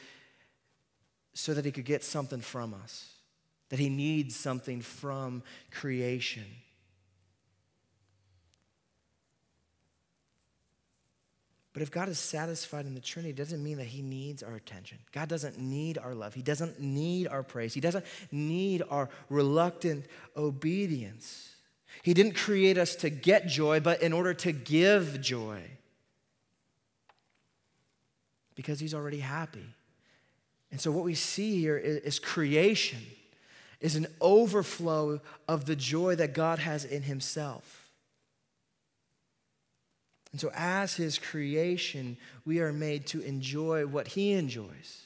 so 1.34 1.54
that 1.54 1.66
he 1.66 1.72
could 1.72 1.86
get 1.86 2.04
something 2.04 2.42
from 2.42 2.74
us, 2.74 3.14
that 3.70 3.80
he 3.80 3.90
needs 3.90 4.36
something 4.36 4.82
from 4.82 5.44
creation. 5.72 6.46
But 11.74 11.82
if 11.82 11.90
God 11.90 12.10
is 12.10 12.20
satisfied 12.20 12.86
in 12.86 12.96
the 12.96 13.02
Trinity, 13.02 13.30
it 13.30 13.38
doesn't 13.38 13.64
mean 13.64 13.78
that 13.78 13.88
He 13.88 14.02
needs 14.02 14.44
our 14.44 14.56
attention. 14.56 14.98
God 15.14 15.30
doesn't 15.30 15.58
need 15.58 15.98
our 15.98 16.14
love. 16.14 16.34
He 16.34 16.42
doesn't 16.42 16.80
need 16.82 17.28
our 17.28 17.44
praise. 17.44 17.74
He 17.74 17.80
doesn't 17.80 18.06
need 18.32 18.84
our 18.90 19.10
reluctant 19.30 20.06
obedience. 20.36 21.56
He 22.04 22.14
didn't 22.14 22.36
create 22.36 22.78
us 22.78 22.96
to 22.98 23.10
get 23.10 23.48
joy, 23.48 23.80
but 23.80 24.02
in 24.02 24.12
order 24.12 24.34
to 24.34 24.52
give 24.52 25.22
joy. 25.22 25.62
Because 28.56 28.80
He's 28.82 28.94
already 28.94 29.20
happy. 29.20 29.66
And 30.72 30.82
so, 30.82 30.92
what 30.92 31.06
we 31.06 31.16
see 31.16 31.60
here 31.62 31.78
is 31.78 32.20
creation, 32.20 33.00
is 33.80 33.96
an 33.96 34.08
overflow 34.20 35.22
of 35.48 35.66
the 35.66 35.76
joy 35.76 36.16
that 36.16 36.34
God 36.34 36.60
has 36.60 36.84
in 36.84 37.04
Himself. 37.04 37.81
And 40.32 40.40
so, 40.40 40.52
as 40.54 40.96
his 40.96 41.18
creation, 41.20 42.18
we 42.46 42.60
are 42.60 42.72
made 42.72 43.06
to 43.08 43.22
enjoy 43.22 43.86
what 43.86 44.08
he 44.08 44.32
enjoys, 44.32 45.02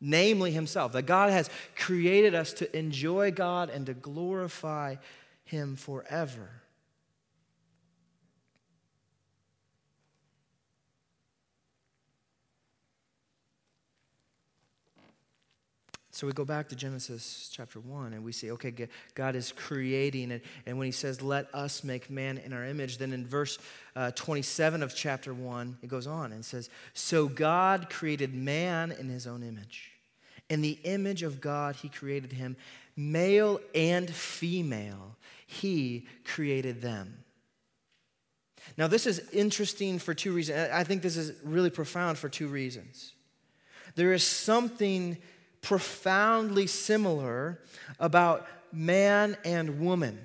namely 0.00 0.50
himself. 0.50 0.92
That 0.92 1.06
God 1.06 1.30
has 1.30 1.48
created 1.76 2.34
us 2.34 2.52
to 2.54 2.76
enjoy 2.76 3.30
God 3.30 3.70
and 3.70 3.86
to 3.86 3.94
glorify 3.94 4.96
him 5.44 5.76
forever. 5.76 6.50
So 16.16 16.26
we 16.26 16.32
go 16.32 16.46
back 16.46 16.70
to 16.70 16.74
Genesis 16.74 17.50
chapter 17.52 17.78
1 17.78 18.14
and 18.14 18.24
we 18.24 18.32
see, 18.32 18.50
okay, 18.52 18.72
God 19.14 19.36
is 19.36 19.52
creating. 19.52 20.30
it. 20.30 20.42
and 20.64 20.78
when 20.78 20.86
he 20.86 20.90
says, 20.90 21.20
let 21.20 21.54
us 21.54 21.84
make 21.84 22.08
man 22.08 22.38
in 22.38 22.54
our 22.54 22.64
image, 22.64 22.96
then 22.96 23.12
in 23.12 23.26
verse 23.26 23.58
uh, 23.94 24.12
27 24.12 24.82
of 24.82 24.94
chapter 24.94 25.34
1, 25.34 25.76
it 25.82 25.88
goes 25.90 26.06
on 26.06 26.32
and 26.32 26.42
says, 26.42 26.70
So 26.94 27.28
God 27.28 27.90
created 27.90 28.32
man 28.32 28.92
in 28.92 29.10
his 29.10 29.26
own 29.26 29.42
image. 29.42 29.90
In 30.48 30.62
the 30.62 30.78
image 30.84 31.22
of 31.22 31.42
God, 31.42 31.76
he 31.76 31.90
created 31.90 32.32
him. 32.32 32.56
Male 32.96 33.60
and 33.74 34.08
female, 34.08 35.16
he 35.46 36.06
created 36.24 36.80
them. 36.80 37.24
Now, 38.78 38.86
this 38.86 39.06
is 39.06 39.18
interesting 39.34 39.98
for 39.98 40.14
two 40.14 40.32
reasons. 40.32 40.70
I 40.72 40.82
think 40.82 41.02
this 41.02 41.18
is 41.18 41.34
really 41.44 41.68
profound 41.68 42.16
for 42.16 42.30
two 42.30 42.48
reasons. 42.48 43.12
There 43.96 44.14
is 44.14 44.24
something 44.24 45.18
profoundly 45.62 46.66
similar 46.66 47.60
about 47.98 48.46
man 48.72 49.36
and 49.44 49.80
woman. 49.80 50.18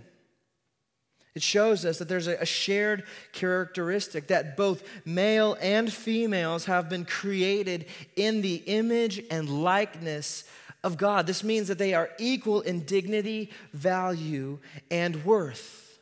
It 1.34 1.42
shows 1.42 1.86
us 1.86 2.00
that 2.00 2.10
there's 2.10 2.28
a 2.28 2.46
shared 2.46 3.06
characteristic 3.32 4.28
that 4.28 4.58
both 4.58 4.84
male 5.06 5.58
and 5.62 5.92
females 5.92 6.66
have 6.66 6.90
been 6.90 7.06
created 7.06 7.86
in 8.18 8.42
the 8.42 8.56
image 8.56 9.24
and 9.32 9.64
likeness 9.64 10.44
of 10.84 10.98
God. 10.98 11.28
This 11.28 11.44
means 11.44 11.70
that 11.70 11.78
they 11.78 11.94
are 11.94 12.10
equal 12.20 12.62
in 12.62 12.82
dignity, 12.82 13.50
value, 13.72 14.60
and 14.90 15.24
worth. 15.24 16.00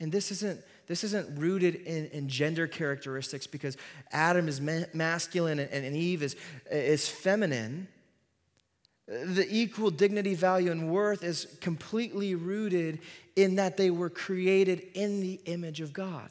And 0.00 0.10
this 0.10 0.30
isn't 0.30 0.60
this 0.86 1.02
isn't 1.04 1.38
rooted 1.38 1.74
in, 1.74 2.06
in 2.08 2.28
gender 2.28 2.66
characteristics 2.66 3.46
because 3.46 3.76
Adam 4.12 4.48
is 4.48 4.60
ma- 4.60 4.84
masculine 4.92 5.58
and, 5.58 5.70
and 5.70 5.96
Eve 5.96 6.22
is, 6.22 6.36
is 6.70 7.08
feminine. 7.08 7.88
The 9.08 9.46
equal 9.48 9.90
dignity, 9.90 10.34
value, 10.34 10.70
and 10.70 10.90
worth 10.90 11.22
is 11.22 11.46
completely 11.60 12.34
rooted 12.34 13.00
in 13.34 13.56
that 13.56 13.76
they 13.76 13.90
were 13.90 14.10
created 14.10 14.80
in 14.94 15.20
the 15.20 15.40
image 15.44 15.80
of 15.80 15.92
God. 15.92 16.30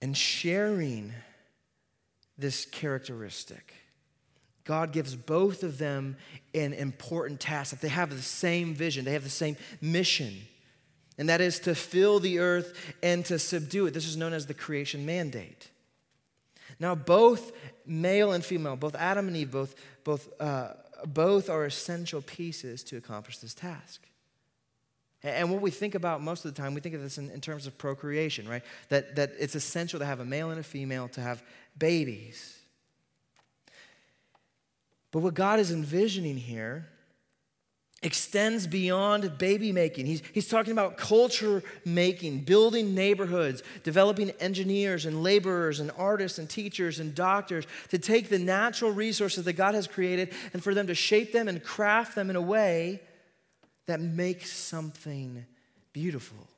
And 0.00 0.16
sharing 0.16 1.12
this 2.36 2.64
characteristic 2.64 3.74
God 4.64 4.92
gives 4.92 5.16
both 5.16 5.62
of 5.62 5.78
them 5.78 6.16
an 6.54 6.72
important 6.72 7.40
task, 7.40 7.70
that 7.70 7.80
they 7.80 7.88
have 7.88 8.10
the 8.10 8.22
same 8.22 8.74
vision, 8.74 9.04
they 9.04 9.12
have 9.12 9.24
the 9.24 9.30
same 9.30 9.56
mission, 9.80 10.34
and 11.18 11.28
that 11.28 11.40
is 11.40 11.58
to 11.60 11.74
fill 11.74 12.20
the 12.20 12.38
earth 12.38 12.94
and 13.02 13.24
to 13.26 13.38
subdue 13.38 13.86
it. 13.86 13.94
This 13.94 14.06
is 14.06 14.16
known 14.16 14.32
as 14.32 14.46
the 14.46 14.54
creation 14.54 15.04
mandate. 15.04 15.70
Now, 16.78 16.94
both 16.94 17.52
male 17.86 18.32
and 18.32 18.44
female, 18.44 18.76
both 18.76 18.94
Adam 18.94 19.28
and 19.28 19.36
Eve, 19.36 19.50
both, 19.50 19.74
both, 20.04 20.28
uh, 20.40 20.74
both 21.06 21.50
are 21.50 21.64
essential 21.64 22.22
pieces 22.22 22.82
to 22.84 22.96
accomplish 22.96 23.38
this 23.38 23.54
task. 23.54 24.06
And 25.22 25.50
what 25.52 25.60
we 25.60 25.70
think 25.70 25.94
about 25.94 26.20
most 26.20 26.44
of 26.44 26.54
the 26.54 26.60
time, 26.60 26.74
we 26.74 26.80
think 26.80 26.96
of 26.96 27.02
this 27.02 27.18
in, 27.18 27.30
in 27.30 27.40
terms 27.40 27.66
of 27.66 27.78
procreation, 27.78 28.48
right? 28.48 28.62
That, 28.88 29.14
that 29.14 29.32
it's 29.38 29.54
essential 29.54 30.00
to 30.00 30.06
have 30.06 30.18
a 30.18 30.24
male 30.24 30.50
and 30.50 30.58
a 30.58 30.64
female 30.64 31.08
to 31.10 31.20
have 31.20 31.42
babies. 31.78 32.58
But 35.12 35.20
what 35.20 35.34
God 35.34 35.60
is 35.60 35.70
envisioning 35.70 36.38
here 36.38 36.88
extends 38.02 38.66
beyond 38.66 39.38
baby 39.38 39.70
making. 39.70 40.06
He's, 40.06 40.22
he's 40.32 40.48
talking 40.48 40.72
about 40.72 40.96
culture 40.96 41.62
making, 41.84 42.40
building 42.40 42.94
neighborhoods, 42.94 43.62
developing 43.84 44.30
engineers 44.40 45.06
and 45.06 45.22
laborers 45.22 45.78
and 45.78 45.92
artists 45.96 46.38
and 46.38 46.50
teachers 46.50 46.98
and 46.98 47.14
doctors 47.14 47.64
to 47.90 47.98
take 47.98 48.28
the 48.28 48.40
natural 48.40 48.90
resources 48.90 49.44
that 49.44 49.52
God 49.52 49.74
has 49.74 49.86
created 49.86 50.32
and 50.52 50.64
for 50.64 50.74
them 50.74 50.88
to 50.88 50.94
shape 50.94 51.32
them 51.32 51.46
and 51.46 51.62
craft 51.62 52.16
them 52.16 52.28
in 52.28 52.34
a 52.34 52.40
way 52.40 53.00
that 53.86 54.00
makes 54.00 54.50
something 54.50 55.44
beautiful. 55.92 56.48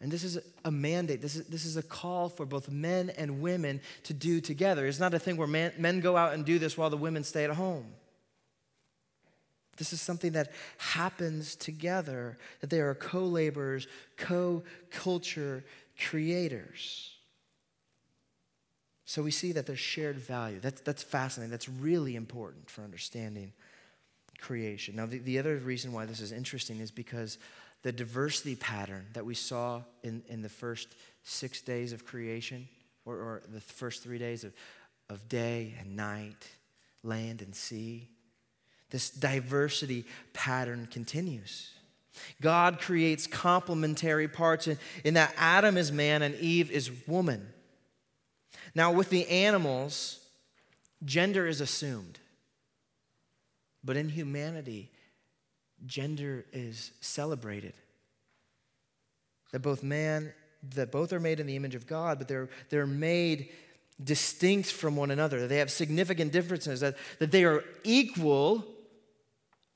And 0.00 0.12
this 0.12 0.22
is 0.22 0.38
a 0.64 0.70
mandate. 0.70 1.20
This 1.20 1.34
is, 1.34 1.46
this 1.46 1.64
is 1.64 1.76
a 1.76 1.82
call 1.82 2.28
for 2.28 2.46
both 2.46 2.70
men 2.70 3.10
and 3.10 3.40
women 3.40 3.80
to 4.04 4.14
do 4.14 4.40
together. 4.40 4.86
It's 4.86 5.00
not 5.00 5.12
a 5.12 5.18
thing 5.18 5.36
where 5.36 5.48
man, 5.48 5.72
men 5.76 6.00
go 6.00 6.16
out 6.16 6.34
and 6.34 6.44
do 6.44 6.58
this 6.58 6.78
while 6.78 6.90
the 6.90 6.96
women 6.96 7.24
stay 7.24 7.44
at 7.44 7.50
home. 7.50 7.86
This 9.76 9.92
is 9.92 10.00
something 10.00 10.32
that 10.32 10.52
happens 10.78 11.54
together, 11.56 12.36
that 12.60 12.70
they 12.70 12.80
are 12.80 12.94
co 12.94 13.24
laborers, 13.24 13.86
co 14.16 14.62
culture 14.90 15.64
creators. 16.08 17.14
So 19.04 19.22
we 19.22 19.30
see 19.30 19.52
that 19.52 19.66
there's 19.66 19.78
shared 19.78 20.16
value. 20.16 20.58
That's, 20.60 20.80
that's 20.82 21.02
fascinating. 21.02 21.50
That's 21.50 21.68
really 21.68 22.14
important 22.14 22.68
for 22.68 22.82
understanding 22.82 23.52
creation. 24.38 24.96
Now, 24.96 25.06
the, 25.06 25.18
the 25.18 25.38
other 25.38 25.56
reason 25.56 25.92
why 25.92 26.04
this 26.06 26.20
is 26.20 26.30
interesting 26.30 26.80
is 26.80 26.90
because 26.90 27.38
the 27.82 27.92
diversity 27.92 28.56
pattern 28.56 29.06
that 29.12 29.24
we 29.24 29.34
saw 29.34 29.82
in, 30.02 30.22
in 30.28 30.42
the 30.42 30.48
first 30.48 30.88
six 31.22 31.60
days 31.60 31.92
of 31.92 32.04
creation, 32.04 32.68
or, 33.04 33.14
or 33.14 33.42
the 33.52 33.60
first 33.60 34.02
three 34.02 34.18
days 34.18 34.44
of, 34.44 34.52
of 35.08 35.28
day 35.28 35.74
and 35.80 35.96
night, 35.96 36.48
land 37.02 37.42
and 37.42 37.54
sea. 37.54 38.08
This 38.90 39.10
diversity 39.10 40.04
pattern 40.32 40.88
continues. 40.90 41.70
God 42.40 42.80
creates 42.80 43.26
complementary 43.26 44.28
parts 44.28 44.66
in, 44.66 44.78
in 45.04 45.14
that 45.14 45.32
Adam 45.36 45.76
is 45.76 45.92
man 45.92 46.22
and 46.22 46.34
Eve 46.36 46.70
is 46.70 46.90
woman. 47.06 47.46
Now, 48.74 48.92
with 48.92 49.10
the 49.10 49.26
animals, 49.28 50.20
gender 51.04 51.46
is 51.46 51.60
assumed. 51.60 52.18
But 53.84 53.96
in 53.96 54.08
humanity, 54.08 54.90
gender 55.86 56.44
is 56.52 56.92
celebrated. 57.00 57.74
That 59.52 59.60
both 59.60 59.82
man, 59.82 60.32
that 60.74 60.92
both 60.92 61.12
are 61.12 61.20
made 61.20 61.40
in 61.40 61.46
the 61.46 61.56
image 61.56 61.74
of 61.74 61.86
God, 61.86 62.18
but 62.18 62.28
they're, 62.28 62.48
they're 62.68 62.86
made 62.86 63.50
distinct 64.02 64.70
from 64.70 64.96
one 64.96 65.10
another. 65.10 65.46
They 65.48 65.58
have 65.58 65.70
significant 65.70 66.32
differences, 66.32 66.80
that, 66.80 66.96
that 67.18 67.32
they 67.32 67.44
are 67.44 67.64
equal, 67.84 68.64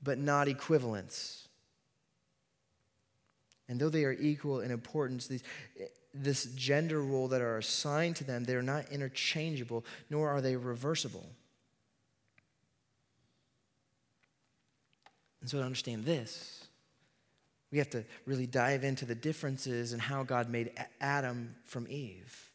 but 0.02 0.18
not 0.18 0.48
equivalents. 0.48 1.48
And 3.68 3.80
though 3.80 3.88
they 3.88 4.04
are 4.04 4.12
equal 4.12 4.60
in 4.60 4.70
importance, 4.70 5.26
these, 5.26 5.42
this 6.12 6.44
gender 6.54 7.00
role 7.00 7.28
that 7.28 7.40
are 7.40 7.58
assigned 7.58 8.16
to 8.16 8.24
them, 8.24 8.44
they're 8.44 8.62
not 8.62 8.90
interchangeable, 8.92 9.84
nor 10.10 10.28
are 10.28 10.40
they 10.40 10.56
reversible. 10.56 11.26
And 15.42 15.50
so 15.50 15.58
to 15.58 15.64
understand 15.64 16.06
this, 16.06 16.64
we 17.70 17.78
have 17.78 17.90
to 17.90 18.04
really 18.24 18.46
dive 18.46 18.84
into 18.84 19.04
the 19.04 19.14
differences 19.14 19.92
in 19.92 19.98
how 19.98 20.22
God 20.22 20.48
made 20.48 20.72
Adam 21.00 21.54
from 21.64 21.86
Eve 21.88 22.50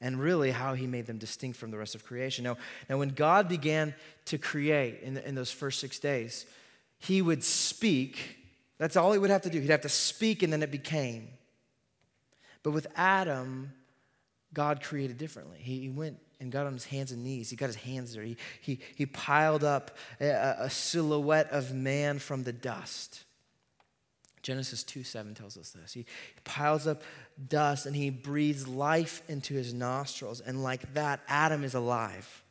and 0.00 0.18
really 0.18 0.50
how 0.50 0.72
he 0.72 0.86
made 0.86 1.06
them 1.06 1.18
distinct 1.18 1.58
from 1.58 1.70
the 1.70 1.76
rest 1.76 1.94
of 1.94 2.06
creation. 2.06 2.44
Now, 2.44 2.56
now 2.88 2.96
when 2.96 3.10
God 3.10 3.48
began 3.48 3.94
to 4.26 4.38
create 4.38 5.00
in, 5.02 5.18
in 5.18 5.34
those 5.34 5.50
first 5.50 5.78
six 5.80 5.98
days, 5.98 6.46
he 6.98 7.20
would 7.20 7.44
speak 7.44 8.38
That's 8.80 8.96
all 8.96 9.12
he 9.12 9.18
would 9.18 9.28
have 9.28 9.42
to 9.42 9.50
do. 9.50 9.60
He'd 9.60 9.68
have 9.68 9.82
to 9.82 9.90
speak 9.90 10.42
and 10.42 10.50
then 10.50 10.62
it 10.62 10.70
became. 10.70 11.28
But 12.62 12.70
with 12.70 12.86
Adam, 12.96 13.72
God 14.54 14.82
created 14.82 15.18
differently. 15.18 15.58
He, 15.60 15.80
he 15.80 15.88
went 15.90 16.18
and 16.40 16.50
got 16.50 16.66
on 16.66 16.72
his 16.72 16.86
hands 16.86 17.12
and 17.12 17.22
knees. 17.22 17.50
He 17.50 17.56
got 17.56 17.66
his 17.66 17.76
hands 17.76 18.14
there. 18.14 18.24
He, 18.24 18.36
he, 18.60 18.80
he 18.96 19.06
piled 19.06 19.62
up 19.62 19.96
a, 20.20 20.56
a 20.58 20.70
silhouette 20.70 21.50
of 21.50 21.74
man 21.74 22.18
from 22.18 22.44
the 22.44 22.52
dust. 22.52 23.24
Genesis 24.42 24.82
2 24.84 25.04
7 25.04 25.34
tells 25.34 25.58
us 25.58 25.70
this. 25.70 25.92
He 25.92 26.06
piles 26.44 26.86
up 26.86 27.02
dust 27.48 27.86
and 27.86 27.94
he 27.94 28.10
breathes 28.10 28.66
life 28.66 29.22
into 29.28 29.54
his 29.54 29.74
nostrils. 29.74 30.40
And 30.40 30.62
like 30.62 30.94
that, 30.94 31.20
Adam 31.28 31.62
is 31.62 31.74
alive. 31.74 32.42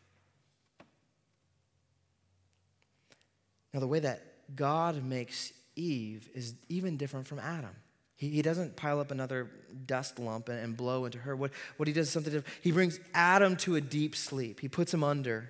Now, 3.74 3.80
the 3.80 3.88
way 3.88 4.00
that 4.00 4.22
God 4.56 5.04
makes 5.04 5.52
Eve 5.76 6.30
is 6.34 6.54
even 6.70 6.98
different 6.98 7.28
from 7.28 7.40
Adam. 7.40 7.76
He, 8.20 8.30
he 8.30 8.42
doesn't 8.42 8.76
pile 8.76 9.00
up 9.00 9.12
another 9.12 9.50
dust 9.86 10.20
lump 10.20 10.50
and, 10.50 10.60
and 10.60 10.78
blow 10.78 11.06
into 11.06 11.18
her. 11.20 11.36
What, 11.36 11.52
what 11.78 11.88
he 11.88 11.94
does 11.94 12.08
is 12.08 12.14
something 12.14 12.34
different. 12.34 12.54
He 12.62 12.74
brings 12.74 13.00
Adam 13.14 13.56
to 13.58 13.76
a 13.76 13.82
deep 13.82 14.16
sleep, 14.16 14.60
he 14.60 14.68
puts 14.68 14.94
him 14.94 15.04
under. 15.04 15.50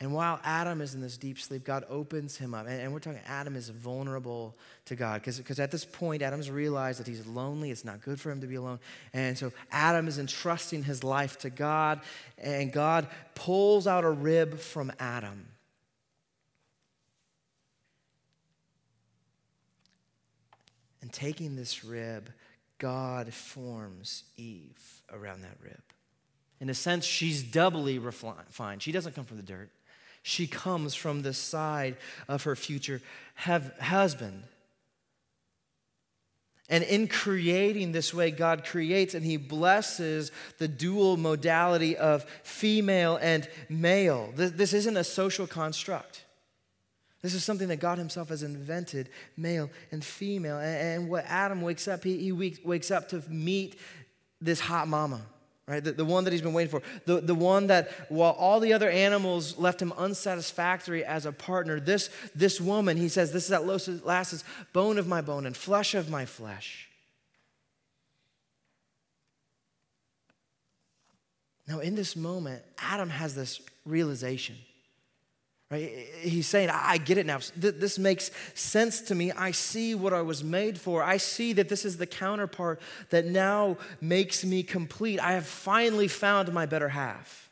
And 0.00 0.14
while 0.14 0.38
Adam 0.44 0.80
is 0.80 0.94
in 0.94 1.00
this 1.00 1.16
deep 1.16 1.40
sleep, 1.40 1.64
God 1.64 1.84
opens 1.90 2.36
him 2.36 2.54
up. 2.54 2.68
And, 2.68 2.80
and 2.80 2.92
we're 2.92 3.00
talking, 3.00 3.18
Adam 3.26 3.56
is 3.56 3.68
vulnerable 3.68 4.56
to 4.84 4.94
God. 4.94 5.22
Because 5.24 5.58
at 5.58 5.72
this 5.72 5.84
point, 5.84 6.22
Adam's 6.22 6.52
realized 6.52 7.00
that 7.00 7.08
he's 7.08 7.26
lonely. 7.26 7.72
It's 7.72 7.84
not 7.84 8.00
good 8.00 8.20
for 8.20 8.30
him 8.30 8.40
to 8.40 8.46
be 8.46 8.54
alone. 8.54 8.78
And 9.12 9.36
so 9.36 9.50
Adam 9.72 10.06
is 10.06 10.20
entrusting 10.20 10.84
his 10.84 11.02
life 11.02 11.38
to 11.40 11.50
God. 11.50 12.00
And 12.38 12.72
God 12.72 13.08
pulls 13.34 13.88
out 13.88 14.04
a 14.04 14.10
rib 14.10 14.60
from 14.60 14.92
Adam. 15.00 15.48
And 21.00 21.12
taking 21.12 21.56
this 21.56 21.84
rib, 21.84 22.32
God 22.78 23.32
forms 23.32 24.24
Eve 24.36 25.02
around 25.12 25.42
that 25.42 25.56
rib. 25.62 25.82
In 26.60 26.70
a 26.70 26.74
sense, 26.74 27.04
she's 27.04 27.42
doubly 27.42 27.98
refined. 27.98 28.82
She 28.82 28.92
doesn't 28.92 29.14
come 29.14 29.24
from 29.24 29.36
the 29.36 29.42
dirt, 29.42 29.70
she 30.22 30.46
comes 30.46 30.94
from 30.94 31.22
the 31.22 31.32
side 31.32 31.96
of 32.28 32.44
her 32.44 32.56
future 32.56 33.00
husband. 33.36 34.42
And 36.70 36.84
in 36.84 37.08
creating 37.08 37.92
this 37.92 38.12
way, 38.12 38.30
God 38.30 38.64
creates 38.64 39.14
and 39.14 39.24
He 39.24 39.38
blesses 39.38 40.30
the 40.58 40.68
dual 40.68 41.16
modality 41.16 41.96
of 41.96 42.24
female 42.42 43.18
and 43.22 43.48
male. 43.70 44.32
This, 44.36 44.74
isn't 44.74 44.96
a 44.96 45.04
social 45.04 45.46
construct. 45.46 46.24
This 47.20 47.34
is 47.34 47.44
something 47.44 47.68
that 47.68 47.80
God 47.80 47.98
Himself 47.98 48.28
has 48.28 48.42
invented, 48.42 49.08
male 49.36 49.70
and 49.90 50.04
female. 50.04 50.58
And, 50.58 51.02
and 51.02 51.10
what 51.10 51.24
Adam 51.26 51.62
wakes 51.62 51.88
up, 51.88 52.04
he, 52.04 52.18
he 52.18 52.32
wakes 52.32 52.90
up 52.90 53.08
to 53.08 53.22
meet 53.28 53.78
this 54.40 54.60
hot 54.60 54.86
mama, 54.86 55.20
right? 55.66 55.82
The, 55.82 55.92
the 55.92 56.04
one 56.04 56.22
that 56.24 56.32
he's 56.32 56.42
been 56.42 56.52
waiting 56.52 56.70
for. 56.70 56.80
The, 57.06 57.20
the 57.20 57.34
one 57.34 57.66
that, 57.66 57.90
while 58.08 58.32
all 58.32 58.60
the 58.60 58.72
other 58.72 58.88
animals 58.88 59.58
left 59.58 59.82
him 59.82 59.92
unsatisfactory 59.96 61.04
as 61.04 61.26
a 61.26 61.32
partner, 61.32 61.80
this, 61.80 62.08
this 62.36 62.60
woman, 62.60 62.96
he 62.96 63.08
says, 63.08 63.32
this 63.32 63.46
is 63.46 63.52
at 63.52 63.66
last 64.06 64.44
bone 64.72 64.96
of 64.96 65.08
my 65.08 65.20
bone 65.20 65.44
and 65.44 65.56
flesh 65.56 65.96
of 65.96 66.08
my 66.08 66.24
flesh. 66.24 66.88
Now, 71.66 71.80
in 71.80 71.96
this 71.96 72.14
moment, 72.16 72.62
Adam 72.78 73.10
has 73.10 73.34
this 73.34 73.60
realization. 73.84 74.56
Right? 75.70 76.08
He's 76.20 76.46
saying, 76.46 76.70
I 76.70 76.96
get 76.96 77.18
it 77.18 77.26
now. 77.26 77.40
This 77.54 77.98
makes 77.98 78.30
sense 78.54 79.02
to 79.02 79.14
me. 79.14 79.32
I 79.32 79.50
see 79.50 79.94
what 79.94 80.14
I 80.14 80.22
was 80.22 80.42
made 80.42 80.78
for. 80.78 81.02
I 81.02 81.18
see 81.18 81.52
that 81.54 81.68
this 81.68 81.84
is 81.84 81.98
the 81.98 82.06
counterpart 82.06 82.80
that 83.10 83.26
now 83.26 83.76
makes 84.00 84.44
me 84.44 84.62
complete. 84.62 85.20
I 85.20 85.32
have 85.32 85.46
finally 85.46 86.08
found 86.08 86.50
my 86.54 86.64
better 86.64 86.88
half. 86.88 87.50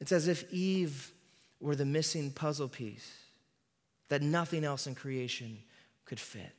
It's 0.00 0.12
as 0.12 0.28
if 0.28 0.52
Eve 0.52 1.12
were 1.60 1.74
the 1.74 1.84
missing 1.84 2.30
puzzle 2.30 2.68
piece 2.68 3.12
that 4.08 4.22
nothing 4.22 4.64
else 4.64 4.86
in 4.86 4.94
creation 4.94 5.58
could 6.04 6.20
fit. 6.20 6.54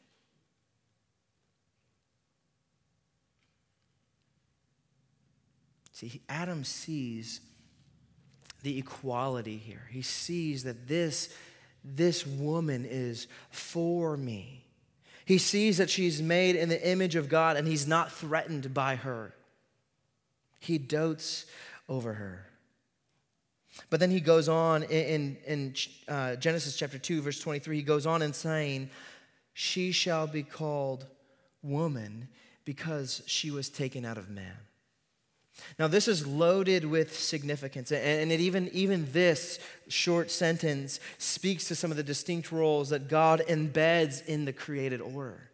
See, 5.94 6.22
Adam 6.28 6.66
sees 6.66 7.40
the 8.64 8.78
equality 8.78 9.58
here. 9.58 9.88
He 9.92 10.02
sees 10.02 10.64
that 10.64 10.88
this, 10.88 11.34
this 11.84 12.26
woman 12.26 12.86
is 12.90 13.28
for 13.50 14.18
me. 14.18 14.66
He 15.26 15.38
sees 15.38 15.78
that 15.78 15.90
she's 15.90 16.22
made 16.22 16.56
in 16.56 16.70
the 16.70 16.88
image 16.88 17.16
of 17.16 17.30
God 17.30 17.56
and 17.56 17.68
he's 17.68 17.88
not 17.88 18.12
threatened 18.12 18.74
by 18.74 18.96
her. 18.96 19.34
He 20.60 20.78
dotes 20.78 21.46
over 21.88 22.14
her. 22.14 22.46
But 23.90 24.00
then 24.00 24.12
he 24.12 24.20
goes 24.20 24.50
on 24.50 24.84
in, 24.84 25.38
in, 25.46 25.74
uh, 26.08 26.36
Genesis 26.36 26.76
chapter 26.76 26.98
2, 26.98 27.22
verse 27.22 27.40
23, 27.40 27.78
he 27.78 27.84
goes 27.84 28.06
on 28.06 28.22
in 28.22 28.34
saying, 28.34 28.90
She 29.54 29.92
shall 29.92 30.28
be 30.28 30.44
called 30.44 31.06
woman 31.62 32.28
because 32.66 33.22
she 33.26 33.52
was 33.52 33.70
taken 33.70 34.06
out 34.06 34.18
of 34.18 34.30
man. 34.30 34.58
Now, 35.78 35.88
this 35.88 36.08
is 36.08 36.28
loaded 36.28 36.86
with 36.86 37.18
significance, 37.18 37.92
and 37.92 38.32
it 38.32 38.40
even, 38.40 38.70
even 38.70 39.12
this 39.12 39.60
short 39.88 40.32
sentence 40.32 41.00
speaks 41.18 41.68
to 41.70 41.76
some 41.76 41.92
of 41.92 41.98
the 41.98 42.04
distinct 42.04 42.52
roles 42.52 42.90
that 42.90 43.08
God 43.08 43.42
embeds 43.48 44.26
in 44.26 44.46
the 44.46 44.54
created 44.54 45.02
order. 45.02 45.50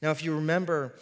Now, 0.00 0.10
if 0.10 0.24
you 0.24 0.34
remember, 0.34 0.94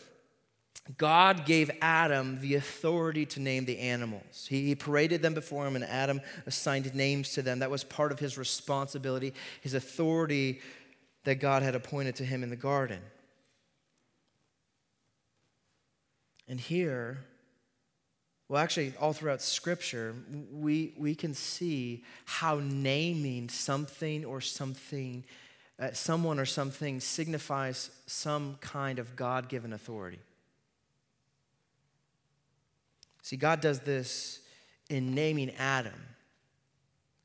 God 0.96 1.46
gave 1.46 1.70
Adam 1.80 2.40
the 2.40 2.54
authority 2.56 3.24
to 3.26 3.40
name 3.40 3.64
the 3.64 3.78
animals. 3.78 4.46
He, 4.48 4.74
paraded 4.74 5.22
them 5.22 5.34
before 5.34 5.66
him, 5.66 5.76
and 5.76 5.84
Adam 5.84 6.20
assigned 6.46 6.94
names 6.94 7.32
to 7.34 7.42
them. 7.42 7.60
That 7.60 7.70
was 7.70 7.84
part 7.84 8.12
of 8.12 8.18
his 8.18 8.36
responsibility, 8.36 9.34
his 9.60 9.74
authority 9.74 10.60
that 11.24 11.36
God 11.36 11.62
had 11.62 11.74
appointed 11.74 12.16
to 12.16 12.24
him 12.24 12.42
in 12.42 12.50
the 12.50 12.56
garden. 12.56 13.00
And 16.50 16.58
here, 16.58 17.18
well, 18.48 18.60
actually, 18.60 18.92
all 19.00 19.12
throughout 19.12 19.40
Scripture, 19.40 20.16
we, 20.52 20.92
we 20.98 21.14
can 21.14 21.32
see 21.32 22.02
how 22.24 22.60
naming 22.60 23.48
something 23.48 24.24
or 24.24 24.40
something, 24.40 25.22
uh, 25.78 25.92
someone 25.92 26.40
or 26.40 26.44
something 26.44 26.98
signifies 26.98 27.90
some 28.06 28.58
kind 28.60 28.98
of 28.98 29.14
God 29.14 29.48
given 29.48 29.72
authority. 29.72 30.18
See, 33.22 33.36
God 33.36 33.60
does 33.60 33.78
this 33.78 34.40
in 34.88 35.14
naming 35.14 35.52
Adam. 35.52 35.92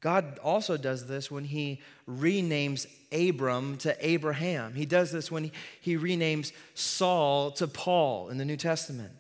God 0.06 0.38
also 0.44 0.78
does 0.78 1.08
this 1.08 1.32
when 1.32 1.46
he 1.46 1.82
renames 2.08 2.86
Abram 3.12 3.76
to 3.78 3.98
Abraham. 4.08 4.76
He 4.76 4.86
does 4.86 5.12
this 5.12 5.32
when 5.32 5.50
he 5.82 5.98
renames 5.98 6.52
Saul 6.76 7.50
to 7.54 7.68
Paul 7.68 8.30
in 8.30 8.38
the 8.38 8.46
New 8.46 8.56
Testament. 8.56 9.14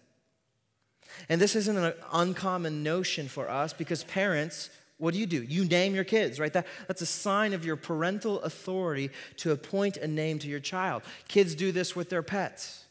And 1.28 1.42
this 1.42 1.56
isn't 1.56 1.76
an 1.76 1.94
uncommon 2.14 2.84
notion 2.84 3.28
for 3.28 3.50
us 3.50 3.74
because 3.74 4.04
parents, 4.04 4.70
what 5.00 5.16
do 5.16 5.20
you 5.20 5.26
do? 5.26 5.42
You 5.42 5.66
name 5.66 5.96
your 5.96 6.04
kids, 6.04 6.40
right? 6.40 6.54
That, 6.54 6.68
that's 6.88 7.02
a 7.02 7.08
sign 7.08 7.54
of 7.54 7.66
your 7.66 7.78
parental 7.78 8.40
authority 8.44 9.10
to 9.38 9.52
appoint 9.52 9.98
a 9.98 10.08
name 10.08 10.38
to 10.38 10.48
your 10.48 10.60
child. 10.60 11.02
Kids 11.28 11.56
do 11.56 11.72
this 11.72 11.96
with 11.96 12.12
their 12.12 12.22
pets, 12.22 12.86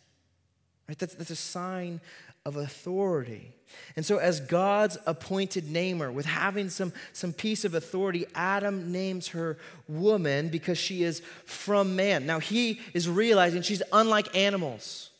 right? 0.88 0.98
That's, 0.98 1.14
that's 1.14 1.30
a 1.30 1.37
sign 1.37 2.00
of 2.44 2.57
authority. 2.57 3.54
And 3.96 4.04
so, 4.04 4.18
as 4.18 4.40
God's 4.40 4.98
appointed 5.07 5.70
namer, 5.70 6.12
with 6.12 6.26
having 6.26 6.68
some, 6.68 6.92
some 7.12 7.33
piece 7.33 7.64
of 7.64 7.74
authority, 7.74 8.26
Adam 8.35 8.92
names 8.92 9.28
her 9.28 9.59
woman 9.88 10.48
because 10.48 10.78
she 10.78 11.02
is 11.02 11.20
from 11.44 11.96
man. 11.96 12.26
Now, 12.26 12.38
he 12.38 12.80
is 12.92 13.09
realizing 13.09 13.62
she's 13.62 13.83
unlike 13.92 14.37
animals, 14.37 15.11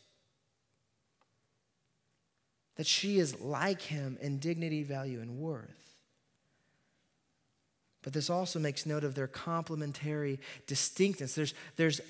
that 2.77 2.87
she 2.87 3.19
is 3.19 3.41
like 3.41 3.81
him 3.81 4.19
in 4.21 4.39
dignity, 4.39 4.83
value, 4.83 5.21
and 5.21 5.39
worth. 5.39 5.71
But 8.03 8.13
this 8.13 8.29
also 8.29 8.59
makes 8.59 8.85
note 8.85 9.03
of 9.03 9.15
their 9.15 9.27
complementary 9.27 10.39
distinctness. 10.67 11.35
There's, 11.35 11.55
there's 11.77 12.01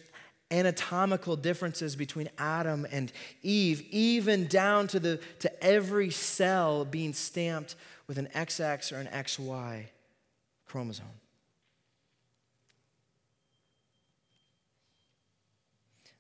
anatomical 0.55 1.35
differences 1.35 1.97
between 1.97 2.31
Adam 2.39 2.87
and 2.93 3.13
Eve, 3.43 3.85
even 3.91 4.47
down 4.47 4.87
to, 4.89 5.01
the, 5.01 5.21
to 5.41 5.65
every 5.65 6.11
cell 6.11 6.85
being 6.85 7.13
stamped 7.13 7.75
with 8.07 8.19
an 8.19 8.29
XX 8.35 8.93
or 8.93 8.97
an 8.97 9.09
XY 9.09 9.87
chromosome. 10.67 11.07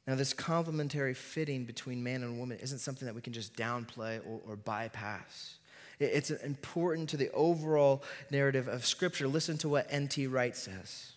Now, 0.06 0.16
this 0.16 0.34
complementary 0.34 1.14
fitting 1.14 1.64
between 1.64 2.02
man 2.02 2.22
and 2.22 2.38
woman 2.38 2.58
isn't 2.60 2.80
something 2.80 3.06
that 3.06 3.14
we 3.14 3.22
can 3.22 3.32
just 3.32 3.56
downplay 3.56 4.20
or, 4.26 4.40
or 4.46 4.56
bypass. 4.56 5.56
It's 5.98 6.30
important 6.30 7.08
to 7.10 7.16
the 7.16 7.30
overall 7.32 8.02
narrative 8.30 8.68
of 8.68 8.84
Scripture. 8.84 9.28
Listen 9.28 9.56
to 9.58 9.68
what 9.68 9.86
N.T. 9.88 10.26
Wright 10.26 10.56
says. 10.56 11.13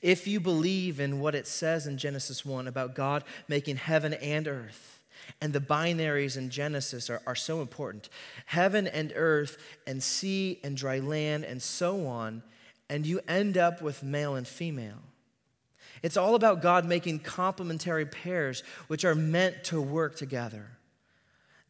If 0.00 0.26
you 0.26 0.40
believe 0.40 1.00
in 1.00 1.20
what 1.20 1.34
it 1.34 1.46
says 1.46 1.86
in 1.86 1.98
Genesis 1.98 2.44
1 2.44 2.66
about 2.66 2.94
God 2.94 3.24
making 3.48 3.76
heaven 3.76 4.14
and 4.14 4.46
earth, 4.48 5.00
and 5.40 5.52
the 5.52 5.60
binaries 5.60 6.36
in 6.36 6.50
Genesis 6.50 7.10
are, 7.10 7.20
are 7.26 7.34
so 7.34 7.60
important 7.60 8.08
heaven 8.46 8.86
and 8.86 9.12
earth, 9.14 9.58
and 9.86 10.02
sea 10.02 10.58
and 10.64 10.76
dry 10.76 10.98
land, 10.98 11.44
and 11.44 11.62
so 11.62 12.06
on, 12.06 12.42
and 12.88 13.06
you 13.06 13.20
end 13.28 13.58
up 13.58 13.82
with 13.82 14.02
male 14.02 14.34
and 14.34 14.48
female. 14.48 15.02
It's 16.02 16.16
all 16.16 16.34
about 16.34 16.62
God 16.62 16.84
making 16.84 17.20
complementary 17.20 18.06
pairs 18.06 18.62
which 18.86 19.04
are 19.04 19.14
meant 19.14 19.64
to 19.64 19.80
work 19.80 20.16
together. 20.16 20.77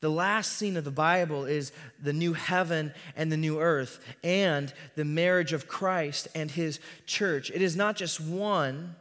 The 0.00 0.10
last 0.10 0.52
scene 0.52 0.76
of 0.76 0.84
the 0.84 0.90
Bible 0.90 1.44
is 1.44 1.72
the 2.00 2.12
new 2.12 2.32
heaven 2.32 2.92
and 3.16 3.32
the 3.32 3.36
new 3.36 3.60
earth 3.60 3.98
and 4.22 4.72
the 4.94 5.04
marriage 5.04 5.52
of 5.52 5.66
Christ 5.66 6.28
and 6.34 6.50
his 6.50 6.78
church. 7.06 7.50
It 7.50 7.62
is 7.62 7.76
not 7.76 7.96
just 7.96 8.20
one 8.20 8.94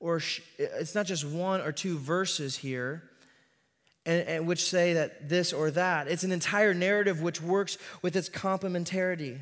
or 0.00 0.20
it's 0.58 0.94
not 0.94 1.06
just 1.06 1.24
one 1.24 1.60
or 1.60 1.72
two 1.72 1.98
verses 1.98 2.56
here 2.56 3.04
and, 4.06 4.28
and 4.28 4.46
which 4.46 4.62
say 4.62 4.94
that 4.94 5.28
this 5.28 5.52
or 5.52 5.70
that. 5.70 6.08
It's 6.08 6.24
an 6.24 6.32
entire 6.32 6.74
narrative 6.74 7.22
which 7.22 7.40
works 7.40 7.78
with 8.02 8.16
its 8.16 8.28
complementarity. 8.28 9.38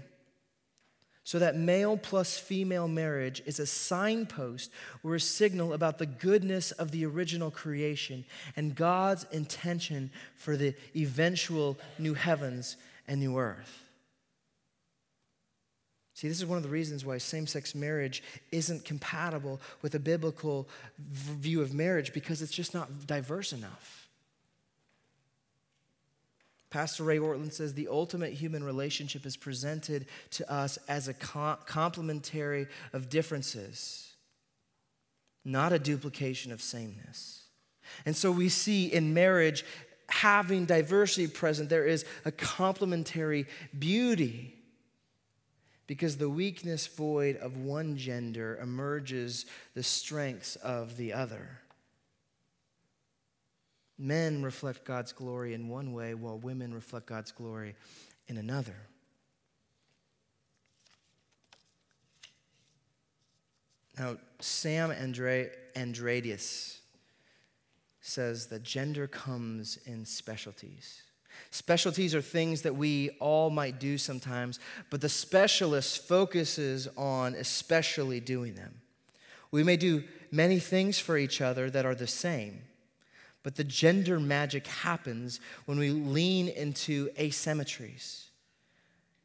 So 1.25 1.39
that 1.39 1.57
male 1.57 1.97
plus 1.97 2.37
female 2.37 2.89
marriage 2.89 3.43
is 3.47 3.61
a 3.61 3.67
signpost 3.67 4.73
or 5.05 5.15
a 5.15 5.21
signal 5.21 5.73
about 5.73 5.99
the 5.99 6.07
goodness 6.07 6.73
of 6.73 6.91
the 6.91 7.07
original 7.07 7.51
creation 7.51 8.25
and 8.57 8.75
God's 8.75 9.25
intention 9.31 10.11
for 10.35 10.57
the 10.57 10.75
eventual 10.97 11.79
new 11.99 12.15
heavens 12.15 12.77
and 13.07 13.21
new 13.21 13.39
earth. 13.39 13.83
See, 16.15 16.29
this 16.29 16.39
is 16.39 16.47
one 16.47 16.57
of 16.57 16.63
the 16.63 16.69
reasons 16.69 17.05
why 17.05 17.19
same 17.19 17.47
sex 17.47 17.75
marriage 17.75 18.23
isn't 18.51 18.85
compatible 18.85 19.61
with 19.81 19.95
a 19.95 19.99
biblical 19.99 20.69
view 20.99 21.63
of 21.63 21.73
marriage 21.73 22.13
because 22.13 22.43
it's 22.43 22.53
just 22.53 22.75
not 22.75 23.07
diverse 23.07 23.53
enough. 23.53 24.02
Pastor 26.73 27.05
Ray 27.05 27.19
Ortlund 27.19 27.53
says 27.53 27.75
the 27.75 27.89
ultimate 27.89 28.33
human 28.33 28.65
relationship 28.65 29.27
is 29.27 29.37
presented 29.37 30.07
to 30.31 30.51
us 30.51 30.79
as 30.89 31.07
a 31.07 31.13
complementary 31.13 32.67
of 32.95 33.11
differences, 33.11 34.15
not 35.45 35.75
a 35.75 35.79
duplication 35.79 36.51
of 36.51 36.63
sameness. 36.63 37.43
And 38.07 38.17
so 38.17 38.33
we 38.33 38.49
see 38.49 38.87
in 38.87 39.13
marriage, 39.13 39.67
having 40.09 40.65
diversity 40.65 41.29
present, 41.29 41.69
there 41.69 41.85
is 41.85 42.07
a 42.25 42.33
complementary 42.33 43.47
beauty 43.79 44.55
because 45.87 46.17
the 46.17 46.31
weakness 46.31 46.87
void 46.87 47.37
of 47.37 47.59
one 47.59 47.99
gender 47.99 48.59
emerges 48.63 49.45
the 49.75 49.83
strengths 49.83 50.57
of 50.57 50.97
the 50.97 51.13
other. 51.13 51.59
Men 54.03 54.43
reflect 54.43 54.85
God's 54.85 55.13
glory 55.13 55.55
in 55.55 55.69
one 55.69 55.93
way, 55.93 56.15
while 56.15 56.37
women 56.37 56.75
reflect 56.75 57.07
God's 57.07 57.31
glory 57.31 57.77
in 58.27 58.37
another. 58.37 58.75
Now, 63.97 64.17
Sam 64.41 64.91
Andre, 64.91 65.51
Andreades 65.77 66.79
says 68.01 68.49
that 68.49 68.65
gender 68.65 69.07
comes 69.07 69.79
in 69.87 70.05
specialties. 70.05 71.03
Specialties 71.53 72.13
are 72.13 72.21
things 72.21 72.63
that 72.63 72.75
we 72.75 73.11
all 73.21 73.51
might 73.51 73.79
do 73.79 73.99
sometimes, 73.99 74.59
but 74.91 75.01
the 75.01 75.09
specialist 75.09 76.09
focuses 76.09 76.89
on 76.97 77.37
especially 77.37 78.19
doing 78.19 78.55
them. 78.55 78.81
We 79.53 79.63
may 79.63 79.77
do 79.77 80.03
many 80.33 80.59
things 80.59 80.99
for 80.99 81.17
each 81.17 81.41
other 81.41 81.71
that 81.71 81.87
are 81.87 81.95
the 81.95 82.09
same, 82.09 82.63
but 83.43 83.57
the 83.57 83.65
gender 83.65 84.21
magic 84.21 84.67
happens 84.67 85.41
when 85.67 85.79
we 85.79 85.91
lean 85.91 86.49
into 86.49 87.09
asymmetries. 87.19 88.27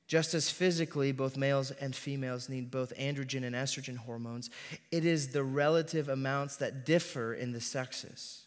Just 0.08 0.34
as 0.34 0.50
physically, 0.50 1.12
both 1.12 1.36
males 1.36 1.72
and 1.72 1.94
females 1.96 2.48
need 2.48 2.72
both 2.72 2.96
androgen 2.98 3.44
and 3.44 3.56
estrogen 3.56 3.98
hormones, 3.98 4.50
it 4.90 5.06
is 5.06 5.30
the 5.30 5.44
relative 5.44 6.08
amounts 6.08 6.56
that 6.58 6.86
differ 6.86 7.34
in 7.34 7.52
the 7.52 7.60
sexes. 7.60 8.46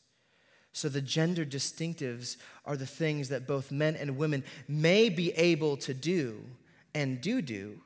So 0.72 0.88
the 0.88 1.02
gender 1.02 1.44
distinctives 1.44 2.37
are 2.64 2.76
the 2.76 2.87
things 2.87 3.28
that 3.28 3.46
both 3.46 3.70
men 3.70 3.96
and 3.96 4.16
women 4.16 4.44
may 4.68 5.11
be 5.11 5.33
able 5.33 5.76
to 5.78 5.92
do 5.92 6.40
and 6.94 7.20
do 7.20 7.42
do, 7.42 7.80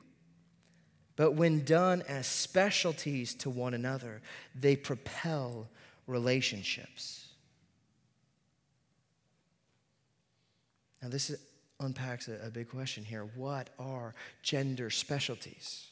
but 1.15 1.31
when 1.31 1.63
done 1.63 2.03
as 2.07 2.27
specialties 2.27 3.33
to 3.35 3.49
one 3.49 3.73
another, 3.73 4.21
they 4.53 4.75
propel 4.75 5.67
relationships. 6.07 7.24
Now, 11.05 11.11
this 11.11 11.29
is, 11.29 11.39
unpacks 11.79 12.29
a, 12.29 12.47
a 12.47 12.49
big 12.49 12.67
question 12.67 13.05
here. 13.05 13.29
What 13.35 13.69
are 13.77 14.15
gender 14.41 14.89
specialties? 14.89 15.85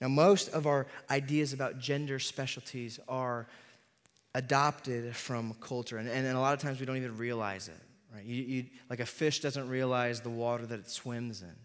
Now, 0.00 0.06
most 0.06 0.48
of 0.50 0.68
our 0.68 0.86
ideas 1.10 1.52
about 1.52 1.80
gender 1.80 2.20
specialties 2.20 3.00
are 3.08 3.48
adopted 4.36 5.16
from 5.16 5.54
culture, 5.54 5.98
and, 5.98 6.08
and 6.08 6.24
a 6.24 6.38
lot 6.38 6.54
of 6.54 6.60
times 6.60 6.78
we 6.78 6.86
don't 6.86 6.98
even 6.98 7.16
realize 7.16 7.66
it. 7.66 7.80
Right? 8.14 8.24
You, 8.24 8.44
you, 8.44 8.64
like 8.88 9.00
a 9.00 9.06
fish 9.06 9.40
doesn't 9.40 9.68
realize 9.68 10.20
the 10.20 10.30
water 10.30 10.64
that 10.64 10.78
it 10.78 10.88
swims 10.88 11.42
in. 11.42 11.56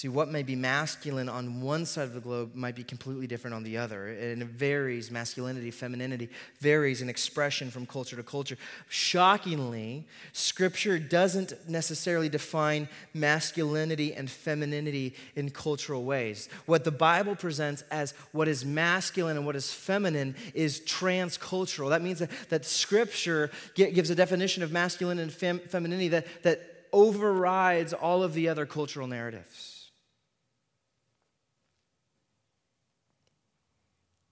See, 0.00 0.08
what 0.08 0.30
may 0.30 0.42
be 0.42 0.56
masculine 0.56 1.28
on 1.28 1.60
one 1.60 1.84
side 1.84 2.04
of 2.04 2.14
the 2.14 2.20
globe 2.20 2.54
might 2.54 2.74
be 2.74 2.82
completely 2.82 3.26
different 3.26 3.52
on 3.52 3.64
the 3.64 3.76
other. 3.76 4.08
And 4.08 4.40
it 4.40 4.48
varies, 4.48 5.10
masculinity, 5.10 5.70
femininity 5.70 6.30
varies 6.58 7.02
in 7.02 7.10
expression 7.10 7.70
from 7.70 7.84
culture 7.84 8.16
to 8.16 8.22
culture. 8.22 8.56
Shockingly, 8.88 10.06
Scripture 10.32 10.98
doesn't 10.98 11.52
necessarily 11.68 12.30
define 12.30 12.88
masculinity 13.12 14.14
and 14.14 14.30
femininity 14.30 15.16
in 15.36 15.50
cultural 15.50 16.02
ways. 16.02 16.48
What 16.64 16.84
the 16.84 16.90
Bible 16.90 17.36
presents 17.36 17.84
as 17.90 18.14
what 18.32 18.48
is 18.48 18.64
masculine 18.64 19.36
and 19.36 19.44
what 19.44 19.54
is 19.54 19.70
feminine 19.70 20.34
is 20.54 20.80
transcultural. 20.80 21.90
That 21.90 22.00
means 22.00 22.20
that, 22.20 22.30
that 22.48 22.64
Scripture 22.64 23.50
gives 23.74 24.08
a 24.08 24.14
definition 24.14 24.62
of 24.62 24.72
masculine 24.72 25.18
and 25.18 25.30
fem- 25.30 25.58
femininity 25.58 26.08
that, 26.08 26.42
that 26.42 26.86
overrides 26.90 27.92
all 27.92 28.22
of 28.22 28.32
the 28.32 28.48
other 28.48 28.64
cultural 28.64 29.06
narratives. 29.06 29.79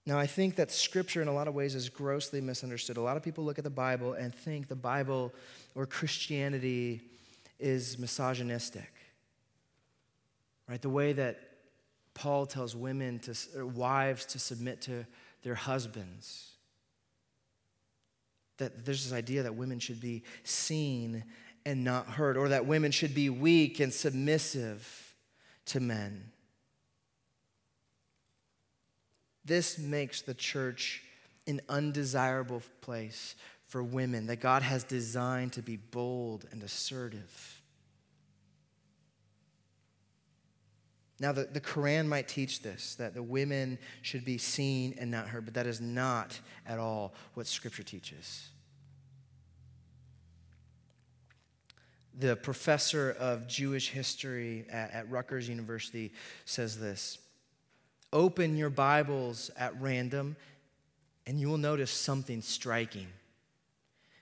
Now, 0.08 0.18
I 0.18 0.26
think 0.26 0.56
that 0.56 0.70
scripture 0.70 1.20
in 1.20 1.28
a 1.28 1.34
lot 1.34 1.48
of 1.48 1.54
ways 1.54 1.74
is 1.74 1.90
grossly 1.90 2.40
misunderstood. 2.40 2.96
A 2.96 3.02
lot 3.02 3.18
of 3.18 3.22
people 3.22 3.44
look 3.44 3.58
at 3.58 3.64
the 3.64 3.68
Bible 3.68 4.14
and 4.14 4.34
think 4.34 4.66
the 4.66 4.74
Bible 4.74 5.34
or 5.74 5.84
Christianity 5.84 7.02
is 7.58 7.98
misogynistic. 7.98 8.90
Right? 10.66 10.80
The 10.80 10.88
way 10.88 11.12
that 11.12 11.38
Paul 12.14 12.46
tells 12.46 12.74
women 12.74 13.18
to 13.18 13.66
wives 13.66 14.24
to 14.24 14.38
submit 14.38 14.80
to 14.82 15.04
their 15.42 15.54
husbands. 15.54 16.52
That 18.56 18.86
there's 18.86 19.04
this 19.04 19.12
idea 19.12 19.42
that 19.42 19.56
women 19.56 19.78
should 19.78 20.00
be 20.00 20.22
seen 20.42 21.22
and 21.66 21.84
not 21.84 22.06
heard, 22.06 22.38
or 22.38 22.48
that 22.48 22.64
women 22.64 22.92
should 22.92 23.14
be 23.14 23.28
weak 23.28 23.78
and 23.78 23.92
submissive 23.92 25.14
to 25.66 25.80
men. 25.80 26.32
This 29.48 29.78
makes 29.78 30.20
the 30.20 30.34
church 30.34 31.02
an 31.46 31.62
undesirable 31.70 32.62
place 32.82 33.34
for 33.64 33.82
women 33.82 34.26
that 34.26 34.40
God 34.40 34.62
has 34.62 34.84
designed 34.84 35.54
to 35.54 35.62
be 35.62 35.76
bold 35.76 36.46
and 36.52 36.62
assertive. 36.62 37.62
Now, 41.18 41.32
the, 41.32 41.44
the 41.44 41.62
Quran 41.62 42.06
might 42.06 42.28
teach 42.28 42.60
this, 42.60 42.94
that 42.96 43.14
the 43.14 43.22
women 43.22 43.78
should 44.02 44.24
be 44.24 44.36
seen 44.36 44.94
and 44.98 45.10
not 45.10 45.28
heard, 45.28 45.46
but 45.46 45.54
that 45.54 45.66
is 45.66 45.80
not 45.80 46.38
at 46.66 46.78
all 46.78 47.14
what 47.32 47.46
Scripture 47.46 47.82
teaches. 47.82 48.50
The 52.18 52.36
professor 52.36 53.16
of 53.18 53.48
Jewish 53.48 53.88
history 53.88 54.66
at, 54.70 54.92
at 54.92 55.10
Rutgers 55.10 55.48
University 55.48 56.12
says 56.44 56.78
this 56.78 57.18
Open 58.12 58.56
your 58.56 58.70
Bibles 58.70 59.50
at 59.56 59.78
random, 59.80 60.36
and 61.26 61.38
you 61.38 61.48
will 61.48 61.58
notice 61.58 61.90
something 61.90 62.40
striking. 62.40 63.08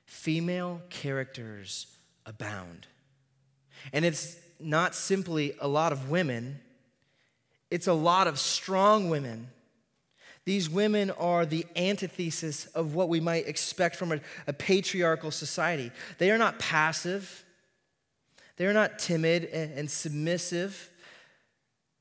Female 0.07 0.83
characters 0.91 1.87
abound. 2.25 2.89
And 3.93 4.05
it's 4.05 4.37
not 4.59 4.95
simply 4.95 5.55
a 5.61 5.69
lot 5.69 5.93
of 5.93 6.11
women, 6.11 6.61
it's 7.71 7.87
a 7.87 7.93
lot 7.93 8.27
of 8.27 8.39
strong 8.39 9.09
women. 9.09 9.49
These 10.45 10.71
women 10.71 11.11
are 11.11 11.45
the 11.45 11.67
antithesis 11.75 12.67
of 12.67 12.95
what 12.95 13.09
we 13.09 13.19
might 13.19 13.49
expect 13.49 13.97
from 13.97 14.13
a, 14.13 14.21
a, 14.47 14.53
patriarchal 14.53 15.33
society. 15.33 15.91
They 16.19 16.31
are 16.31 16.39
not 16.39 16.61
passive, 16.61 17.45
they 18.57 18.67
are 18.67 18.73
not 18.73 19.01
timid 19.01 19.45
and, 19.47 19.77
and 19.77 19.91
submissive, 19.91 20.89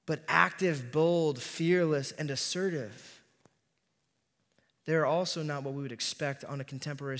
but 0.05 0.23
active, 0.27 0.91
bold, 0.91 1.41
fearless, 1.41 2.11
and 2.11 2.29
assertive. 2.29 3.21
They're 4.85 5.05
also 5.05 5.41
not 5.41 5.63
what 5.63 5.73
we 5.73 5.81
would 5.81 5.91
expect 5.91 6.45
on 6.45 6.61
a 6.61 6.63
contemporary 6.63 7.19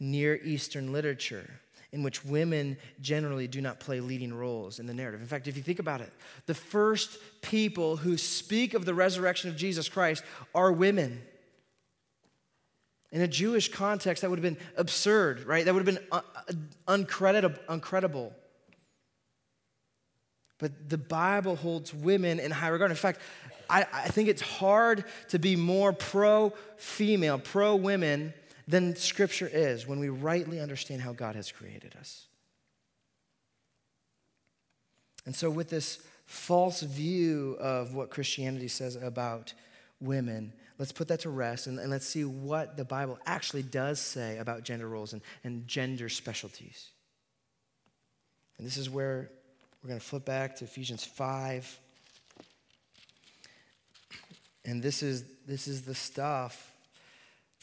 Near 0.00 0.36
Eastern 0.42 0.92
literature 0.92 1.48
in 1.92 2.02
which 2.02 2.24
women 2.24 2.76
generally 3.00 3.46
do 3.46 3.60
not 3.60 3.78
play 3.78 4.00
leading 4.00 4.32
roles 4.32 4.80
in 4.80 4.86
the 4.86 4.94
narrative. 4.94 5.20
In 5.20 5.26
fact, 5.26 5.46
if 5.46 5.56
you 5.56 5.62
think 5.62 5.78
about 5.78 6.00
it, 6.00 6.10
the 6.46 6.54
first 6.54 7.18
people 7.42 7.96
who 7.96 8.16
speak 8.16 8.74
of 8.74 8.84
the 8.84 8.94
resurrection 8.94 9.50
of 9.50 9.56
Jesus 9.56 9.88
Christ 9.88 10.24
are 10.54 10.72
women. 10.72 11.20
In 13.12 13.20
a 13.20 13.28
Jewish 13.28 13.70
context, 13.70 14.22
that 14.22 14.30
would 14.30 14.38
have 14.38 14.54
been 14.54 14.64
absurd, 14.76 15.44
right? 15.44 15.64
That 15.66 15.74
would 15.74 15.86
have 15.86 15.94
been 15.94 16.04
uh, 16.10 16.22
uh, 16.34 16.52
uncredible. 16.88 17.58
uncredible. 17.66 18.32
But 20.62 20.88
the 20.88 20.96
Bible 20.96 21.56
holds 21.56 21.92
women 21.92 22.38
in 22.38 22.52
high 22.52 22.68
regard. 22.68 22.92
In 22.92 22.96
fact, 22.96 23.20
I, 23.68 23.84
I 23.92 24.08
think 24.10 24.28
it's 24.28 24.40
hard 24.40 25.04
to 25.30 25.40
be 25.40 25.56
more 25.56 25.92
pro 25.92 26.52
female, 26.76 27.40
pro 27.40 27.74
women 27.74 28.32
than 28.68 28.94
Scripture 28.94 29.50
is 29.52 29.88
when 29.88 29.98
we 29.98 30.08
rightly 30.08 30.60
understand 30.60 31.02
how 31.02 31.14
God 31.14 31.34
has 31.34 31.50
created 31.50 31.96
us. 31.98 32.26
And 35.26 35.34
so, 35.34 35.50
with 35.50 35.68
this 35.68 35.98
false 36.26 36.82
view 36.82 37.56
of 37.58 37.94
what 37.94 38.10
Christianity 38.10 38.68
says 38.68 38.94
about 38.94 39.54
women, 40.00 40.52
let's 40.78 40.92
put 40.92 41.08
that 41.08 41.18
to 41.20 41.30
rest 41.30 41.66
and, 41.66 41.80
and 41.80 41.90
let's 41.90 42.06
see 42.06 42.24
what 42.24 42.76
the 42.76 42.84
Bible 42.84 43.18
actually 43.26 43.64
does 43.64 43.98
say 43.98 44.38
about 44.38 44.62
gender 44.62 44.88
roles 44.88 45.12
and, 45.12 45.22
and 45.42 45.66
gender 45.66 46.08
specialties. 46.08 46.90
And 48.58 48.64
this 48.64 48.76
is 48.76 48.88
where 48.88 49.32
we're 49.82 49.88
going 49.88 50.00
to 50.00 50.06
flip 50.06 50.24
back 50.24 50.54
to 50.56 50.64
Ephesians 50.64 51.04
5. 51.04 51.80
And 54.64 54.80
this 54.80 55.02
is, 55.02 55.24
this 55.46 55.66
is 55.66 55.82
the 55.82 55.94
stuff 55.94 56.72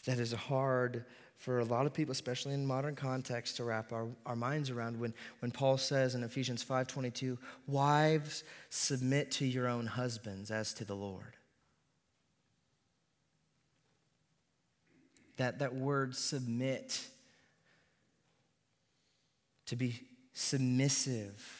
that 0.06 0.20
is 0.20 0.34
hard 0.34 1.06
for 1.38 1.60
a 1.60 1.64
lot 1.64 1.86
of 1.86 1.94
people, 1.94 2.12
especially 2.12 2.54
in 2.54 2.66
modern 2.66 2.96
context, 2.96 3.56
to 3.56 3.64
wrap 3.64 3.94
our, 3.94 4.08
our 4.26 4.36
minds 4.36 4.70
around 4.70 5.00
when, 5.00 5.14
when 5.40 5.52
Paul 5.52 5.78
says 5.78 6.14
in 6.14 6.24
Ephesians 6.24 6.66
5.22, 6.66 7.38
Wives, 7.68 8.44
submit 8.70 9.32
to 9.32 9.46
your 9.46 9.68
own 9.68 9.86
husbands 9.86 10.52
as 10.52 10.74
to 10.74 10.84
the 10.84 10.96
Lord. 10.96 11.38
That, 15.38 15.60
that 15.60 15.74
word 15.74 16.18
submit, 16.18 17.02
to 19.68 19.78
be 19.78 20.02
submissive, 20.34 21.59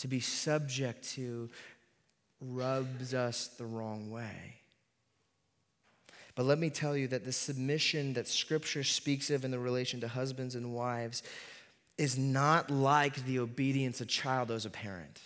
to 0.00 0.08
be 0.08 0.20
subject 0.20 1.08
to, 1.14 1.48
rubs 2.40 3.14
us 3.14 3.48
the 3.58 3.64
wrong 3.64 4.10
way. 4.10 4.56
But 6.34 6.46
let 6.46 6.58
me 6.58 6.70
tell 6.70 6.96
you 6.96 7.08
that 7.08 7.24
the 7.24 7.32
submission 7.32 8.14
that 8.14 8.28
Scripture 8.28 8.84
speaks 8.84 9.30
of 9.30 9.44
in 9.44 9.50
the 9.50 9.58
relation 9.58 10.00
to 10.00 10.08
husbands 10.08 10.54
and 10.54 10.72
wives 10.72 11.22
is 11.98 12.16
not 12.16 12.70
like 12.70 13.26
the 13.26 13.40
obedience 13.40 14.00
a 14.00 14.06
child 14.06 14.50
owes 14.50 14.64
a 14.64 14.70
parent. 14.70 15.20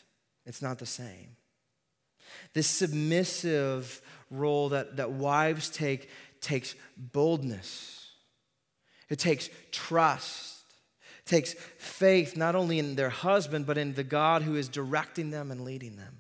It's 0.44 0.60
not 0.60 0.78
the 0.78 0.86
same. 0.86 1.36
This 2.52 2.66
submissive 2.66 4.02
role 4.30 4.70
that, 4.70 4.96
that 4.96 5.12
wives 5.12 5.70
take 5.70 6.08
takes 6.40 6.74
boldness, 6.96 8.10
it 9.08 9.18
takes 9.18 9.48
trust, 9.72 10.53
takes 11.24 11.54
faith 11.78 12.36
not 12.36 12.54
only 12.54 12.78
in 12.78 12.96
their 12.96 13.10
husband, 13.10 13.66
but 13.66 13.78
in 13.78 13.94
the 13.94 14.04
God 14.04 14.42
who 14.42 14.56
is 14.56 14.68
directing 14.68 15.30
them 15.30 15.50
and 15.50 15.62
leading 15.62 15.96
them. 15.96 16.18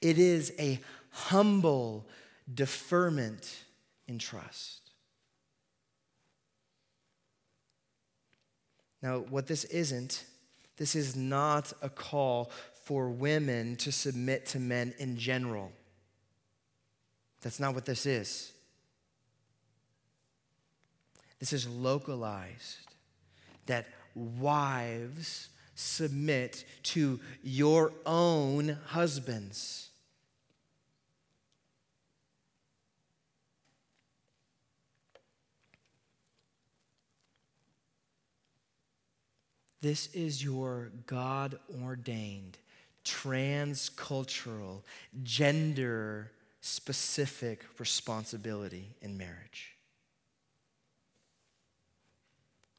It 0.00 0.18
is 0.18 0.52
a 0.58 0.80
humble 1.10 2.06
deferment 2.52 3.64
in 4.08 4.18
trust. 4.18 4.90
Now, 9.02 9.18
what 9.18 9.46
this 9.46 9.64
isn't, 9.64 10.24
this 10.76 10.96
is 10.96 11.14
not 11.14 11.72
a 11.82 11.88
call 11.88 12.50
for 12.84 13.08
women 13.08 13.76
to 13.76 13.92
submit 13.92 14.46
to 14.46 14.60
men 14.60 14.94
in 14.98 15.16
general. 15.16 15.72
That's 17.42 17.60
not 17.60 17.74
what 17.74 17.84
this 17.84 18.06
is. 18.06 18.52
This 21.38 21.52
is 21.52 21.68
localized 21.68 22.85
that 23.66 23.86
wives 24.14 25.48
submit 25.74 26.64
to 26.82 27.20
your 27.42 27.92
own 28.06 28.78
husbands. 28.86 29.90
This 39.82 40.08
is 40.14 40.42
your 40.42 40.90
God 41.06 41.60
ordained, 41.80 42.58
transcultural, 43.04 44.82
gender 45.22 46.32
specific 46.60 47.64
responsibility 47.78 48.96
in 49.00 49.16
marriage. 49.16 49.75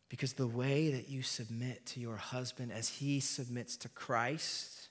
Because 0.10 0.34
the 0.34 0.48
way 0.48 0.90
that 0.92 1.10
you 1.10 1.22
submit 1.22 1.86
to 1.88 2.00
your 2.00 2.16
husband 2.16 2.72
as 2.72 2.88
he 2.88 3.20
submits 3.20 3.76
to 3.78 3.90
Christ 3.90 4.88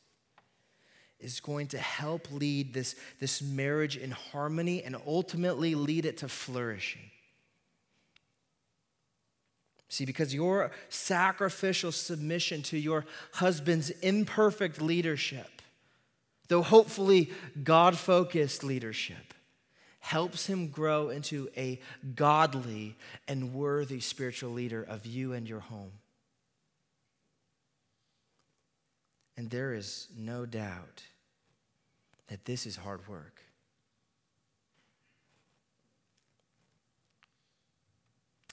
is 1.19 1.41
going 1.41 1.69
to 1.69 1.79
help 1.79 2.31
lead 2.31 2.75
this, 2.75 2.95
this 3.19 3.41
marriage 3.41 3.97
in 3.97 4.11
harmony 4.11 4.83
and 4.83 4.97
ultimately 5.07 5.75
lead 5.75 6.05
it 6.05 6.19
to 6.19 6.29
flourishing. 6.29 7.11
See, 9.89 10.05
because 10.05 10.35
your 10.35 10.73
sacrificial 10.89 11.93
submission 11.93 12.63
to 12.65 12.79
your 12.79 13.07
husband's 13.33 13.91
imperfect 13.91 14.83
leadership, 14.83 15.63
though 16.49 16.63
hopefully 16.63 17.31
God 17.63 17.97
focused 17.97 18.63
leadership, 18.63 19.33
helps 20.07 20.47
him 20.47 20.69
grow 20.69 21.09
into 21.09 21.49
a 21.57 21.81
godly 22.15 22.95
and 23.27 23.53
worthy 23.53 23.99
spiritual 23.99 24.53
leader 24.53 24.81
of 24.81 25.05
you 25.05 25.33
and 25.33 25.49
your 25.49 25.59
home. 25.59 25.91
And 29.37 29.51
there 29.51 29.75
is 29.75 30.07
no 30.17 30.47
doubt 30.47 31.03
that 32.29 32.45
this 32.45 32.67
is 32.67 32.77
hard 32.77 33.09
work. 33.09 33.43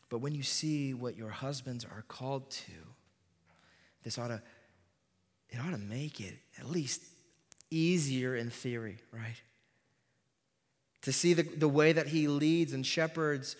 But 0.10 0.22
when 0.22 0.34
you 0.34 0.42
see 0.42 0.96
what 0.96 1.16
your 1.16 1.30
husbands 1.30 1.86
are 1.86 2.04
called 2.08 2.50
to, 2.50 2.72
this 4.02 4.18
ought 4.18 4.30
to, 4.30 4.42
it 5.52 5.60
ought 5.60 5.70
to 5.70 5.78
make 5.78 6.20
it 6.20 6.34
at 6.60 6.68
least 6.68 7.04
easier 7.70 8.36
in 8.36 8.50
theory, 8.50 8.98
right? 9.12 9.39
To 11.04 11.12
see 11.12 11.34
the, 11.34 11.44
the 11.44 11.68
way 11.68 11.94
that 11.94 12.08
he 12.08 12.28
leads 12.28 12.74
and 12.74 12.86
shepherds 12.86 13.56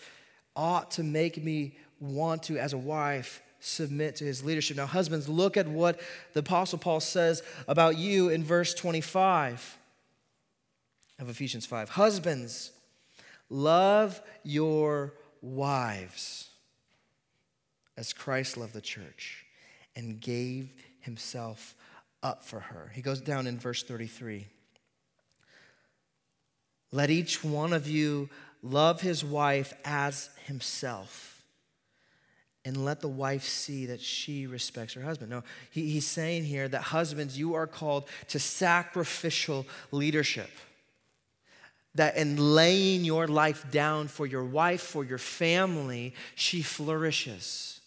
ought 0.56 0.90
to 0.92 1.02
make 1.02 1.42
me 1.42 1.76
want 2.00 2.44
to, 2.44 2.58
as 2.58 2.72
a 2.72 2.78
wife, 2.78 3.42
submit 3.60 4.16
to 4.16 4.24
his 4.24 4.44
leadership. 4.44 4.76
Now, 4.76 4.86
husbands, 4.86 5.28
look 5.28 5.56
at 5.56 5.66
what 5.66 6.00
the 6.34 6.40
Apostle 6.40 6.78
Paul 6.78 7.00
says 7.00 7.42
about 7.66 7.96
you 7.96 8.28
in 8.28 8.44
verse 8.44 8.74
25 8.74 9.78
of 11.18 11.28
Ephesians 11.28 11.64
5. 11.64 11.90
Husbands, 11.90 12.72
love 13.48 14.20
your 14.42 15.14
wives 15.40 16.48
as 17.96 18.12
Christ 18.12 18.56
loved 18.56 18.72
the 18.72 18.80
church 18.80 19.44
and 19.96 20.20
gave 20.20 20.74
himself 21.00 21.74
up 22.22 22.44
for 22.44 22.60
her. 22.60 22.90
He 22.94 23.02
goes 23.02 23.20
down 23.20 23.46
in 23.46 23.58
verse 23.58 23.82
33. 23.82 24.46
Let 26.94 27.10
each 27.10 27.42
one 27.42 27.72
of 27.72 27.88
you 27.88 28.28
love 28.62 29.00
his 29.00 29.24
wife 29.24 29.74
as 29.84 30.30
himself. 30.46 31.42
And 32.64 32.84
let 32.84 33.00
the 33.00 33.08
wife 33.08 33.42
see 33.42 33.86
that 33.86 34.00
she 34.00 34.46
respects 34.46 34.94
her 34.94 35.02
husband. 35.02 35.30
No, 35.30 35.42
he, 35.72 35.90
he's 35.90 36.06
saying 36.06 36.44
here 36.44 36.68
that 36.68 36.80
husbands, 36.80 37.36
you 37.36 37.54
are 37.54 37.66
called 37.66 38.04
to 38.28 38.38
sacrificial 38.38 39.66
leadership 39.90 40.50
that 41.96 42.16
in 42.16 42.36
laying 42.36 43.04
your 43.04 43.26
life 43.26 43.68
down 43.72 44.06
for 44.06 44.24
your 44.24 44.44
wife, 44.44 44.80
for 44.80 45.02
your 45.02 45.18
family, 45.18 46.14
she 46.36 46.62
flourishes. 46.62 47.80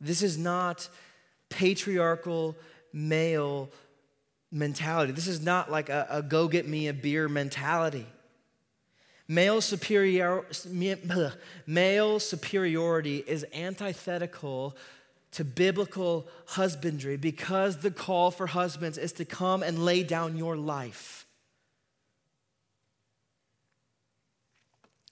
This 0.00 0.22
is 0.22 0.38
not 0.38 0.88
patriarchal 1.54 2.56
male 2.92 3.70
mentality. 4.50 5.12
This 5.12 5.26
is 5.26 5.40
not 5.40 5.70
like 5.70 5.88
a, 5.88 6.06
a 6.10 6.22
go 6.22 6.48
get 6.48 6.68
me 6.68 6.88
a 6.88 6.92
beer 6.92 7.28
mentality. 7.28 8.06
Male, 9.26 9.60
superior, 9.62 10.44
male 11.66 12.20
superiority 12.20 13.24
is 13.26 13.46
antithetical 13.54 14.76
to 15.32 15.44
biblical 15.44 16.28
husbandry 16.46 17.16
because 17.16 17.78
the 17.78 17.90
call 17.90 18.30
for 18.30 18.46
husbands 18.46 18.98
is 18.98 19.12
to 19.14 19.24
come 19.24 19.62
and 19.62 19.84
lay 19.84 20.02
down 20.02 20.36
your 20.36 20.56
life. 20.56 21.23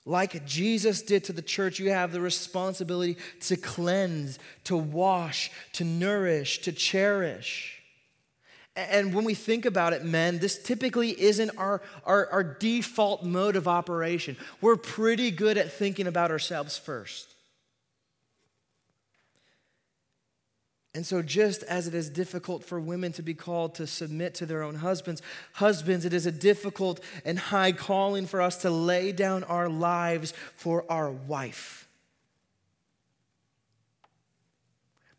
Like 0.04 0.44
Jesus 0.44 1.02
did 1.02 1.24
to 1.24 1.32
the 1.32 1.42
church, 1.42 1.78
you 1.78 1.90
have 1.90 2.10
the 2.10 2.20
responsibility 2.20 3.16
to 3.42 3.56
cleanse, 3.56 4.38
to 4.64 4.76
wash, 4.76 5.50
to 5.74 5.84
nourish, 5.84 6.58
to 6.62 6.72
cherish. 6.72 7.82
And 8.74 9.14
when 9.14 9.24
we 9.24 9.34
think 9.34 9.66
about 9.66 9.92
it, 9.92 10.04
men, 10.04 10.38
this 10.38 10.60
typically 10.60 11.20
isn't 11.20 11.50
our, 11.58 11.82
our, 12.04 12.26
our, 12.30 12.42
default 12.42 13.22
mode 13.22 13.54
of 13.54 13.68
operation. 13.68 14.36
We're 14.62 14.76
pretty 14.76 15.30
good 15.30 15.58
at 15.58 15.70
thinking 15.70 16.06
about 16.06 16.30
ourselves 16.30 16.78
first. 16.78 17.31
And 20.94 21.06
so, 21.06 21.22
just 21.22 21.62
as 21.62 21.86
it 21.86 21.94
is 21.94 22.10
difficult 22.10 22.64
for 22.64 22.78
women 22.78 23.12
to 23.12 23.22
be 23.22 23.32
called 23.32 23.74
to 23.76 23.86
submit 23.86 24.34
to 24.34 24.46
their 24.46 24.62
own 24.62 24.74
husbands, 24.76 25.22
husbands, 25.54 26.04
it 26.04 26.12
is 26.12 26.26
a 26.26 26.32
difficult 26.32 27.00
and 27.24 27.38
high 27.38 27.72
calling 27.72 28.26
for 28.26 28.42
us 28.42 28.58
to 28.58 28.70
lay 28.70 29.10
down 29.10 29.42
our 29.44 29.70
lives 29.70 30.34
for 30.54 30.84
our 30.90 31.10
wife. 31.10 31.88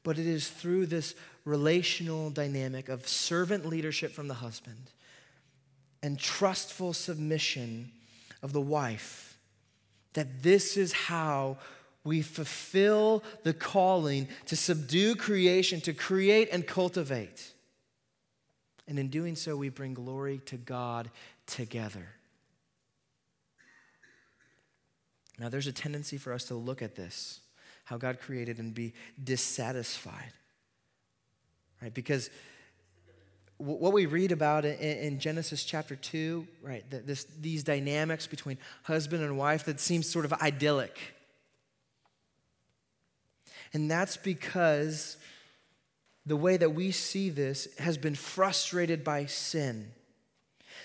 But 0.03 0.19
it 0.19 0.27
is 0.27 0.47
through 0.47 0.87
this 0.87 1.15
relational 1.43 2.29
dynamic 2.29 2.87
of 2.87 3.07
servant 3.07 3.65
leadership 3.65 4.11
from 4.11 4.27
the 4.27 4.35
husband 4.35 4.91
and 6.03 6.19
trustful 6.19 6.93
submission 6.93 7.91
of 8.43 8.53
the 8.53 8.61
wife 8.61 9.37
that 10.13 10.43
this 10.43 10.77
is 10.77 10.93
how 10.93 11.57
we 12.03 12.21
fulfill 12.21 13.23
the 13.43 13.53
calling 13.53 14.27
to 14.47 14.55
subdue 14.55 15.15
creation, 15.15 15.79
to 15.81 15.93
create 15.93 16.49
and 16.51 16.67
cultivate. 16.67 17.53
And 18.87 18.99
in 18.99 19.09
doing 19.09 19.35
so, 19.35 19.55
we 19.55 19.69
bring 19.69 19.93
glory 19.93 20.41
to 20.45 20.57
God 20.57 21.09
together. 21.47 22.07
Now, 25.39 25.49
there's 25.49 25.67
a 25.67 25.71
tendency 25.71 26.17
for 26.17 26.33
us 26.33 26.45
to 26.45 26.55
look 26.55 26.81
at 26.81 26.95
this, 26.95 27.39
how 27.85 27.97
God 27.97 28.19
created, 28.19 28.59
and 28.59 28.73
be 28.73 28.93
dissatisfied. 29.23 30.33
Right? 31.81 31.93
Because 31.93 32.29
what 33.57 33.93
we 33.93 34.05
read 34.07 34.33
about 34.33 34.65
in, 34.65 35.19
Genesis 35.19 35.63
chapter 35.63 35.95
2, 35.95 36.45
right, 36.61 36.83
this, 36.89 37.23
these 37.39 37.63
dynamics 37.63 38.27
between 38.27 38.57
husband 38.83 39.23
and 39.23 39.37
wife 39.37 39.63
that 39.65 39.79
seems 39.79 40.09
sort 40.09 40.25
of 40.25 40.33
idyllic 40.33 40.97
and 43.73 43.89
that's 43.89 44.17
because 44.17 45.17
the 46.25 46.35
way 46.35 46.57
that 46.57 46.69
we 46.69 46.91
see 46.91 47.29
this 47.29 47.67
has 47.77 47.97
been 47.97 48.15
frustrated 48.15 49.03
by 49.03 49.25
sin. 49.25 49.91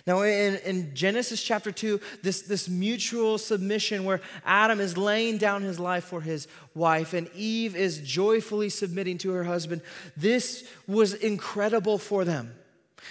Now, 0.06 0.22
in, 0.22 0.56
in, 0.64 0.94
Genesis 0.94 1.42
chapter 1.42 1.70
2, 1.70 2.00
this, 2.22 2.42
this 2.42 2.68
mutual 2.68 3.36
submission 3.36 4.04
where 4.04 4.20
Adam 4.44 4.80
is 4.80 4.96
laying 4.96 5.38
down 5.38 5.62
his 5.62 5.78
life 5.78 6.04
for 6.04 6.20
his 6.20 6.48
wife 6.74 7.14
and 7.14 7.28
Eve 7.34 7.76
is 7.76 7.98
joyfully 7.98 8.68
submitting 8.68 9.18
to 9.18 9.32
her 9.32 9.44
husband, 9.44 9.82
this 10.16 10.66
was 10.86 11.14
incredible 11.14 11.98
for 11.98 12.24
them. 12.24 12.54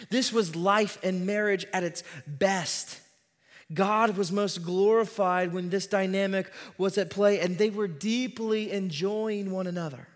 This 0.09 0.33
was 0.33 0.55
life 0.55 0.97
and 1.03 1.25
marriage 1.25 1.65
at 1.73 1.83
its 1.83 2.03
best. 2.25 2.99
God 3.73 4.15
was 4.15 4.31
most 4.31 4.63
glorified 4.63 5.51
when 5.51 5.69
this 5.69 5.87
dynamic 5.87 6.51
was 6.77 6.97
at 6.97 7.09
play, 7.09 7.39
and 7.39 7.57
they 7.57 7.69
were 7.69 7.87
deeply 7.87 8.71
enjoying 8.71 9.51
one 9.51 9.67
another. 9.67 10.07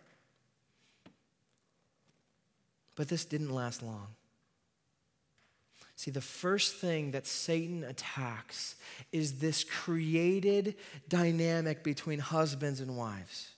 But 2.96 3.10
this 3.10 3.26
didn't 3.26 3.54
last 3.54 3.84
long. 3.84 4.08
See, 5.98 6.12
the 6.12 6.22
first 6.22 6.78
thing 6.78 7.12
that 7.12 7.28
Satan 7.28 7.84
attacks 7.84 8.76
is 9.12 9.40
this 9.40 9.64
created 9.64 10.76
dynamic 11.08 11.84
between 11.84 12.20
husbands 12.20 12.80
and 12.80 12.98
wives. 12.98 13.50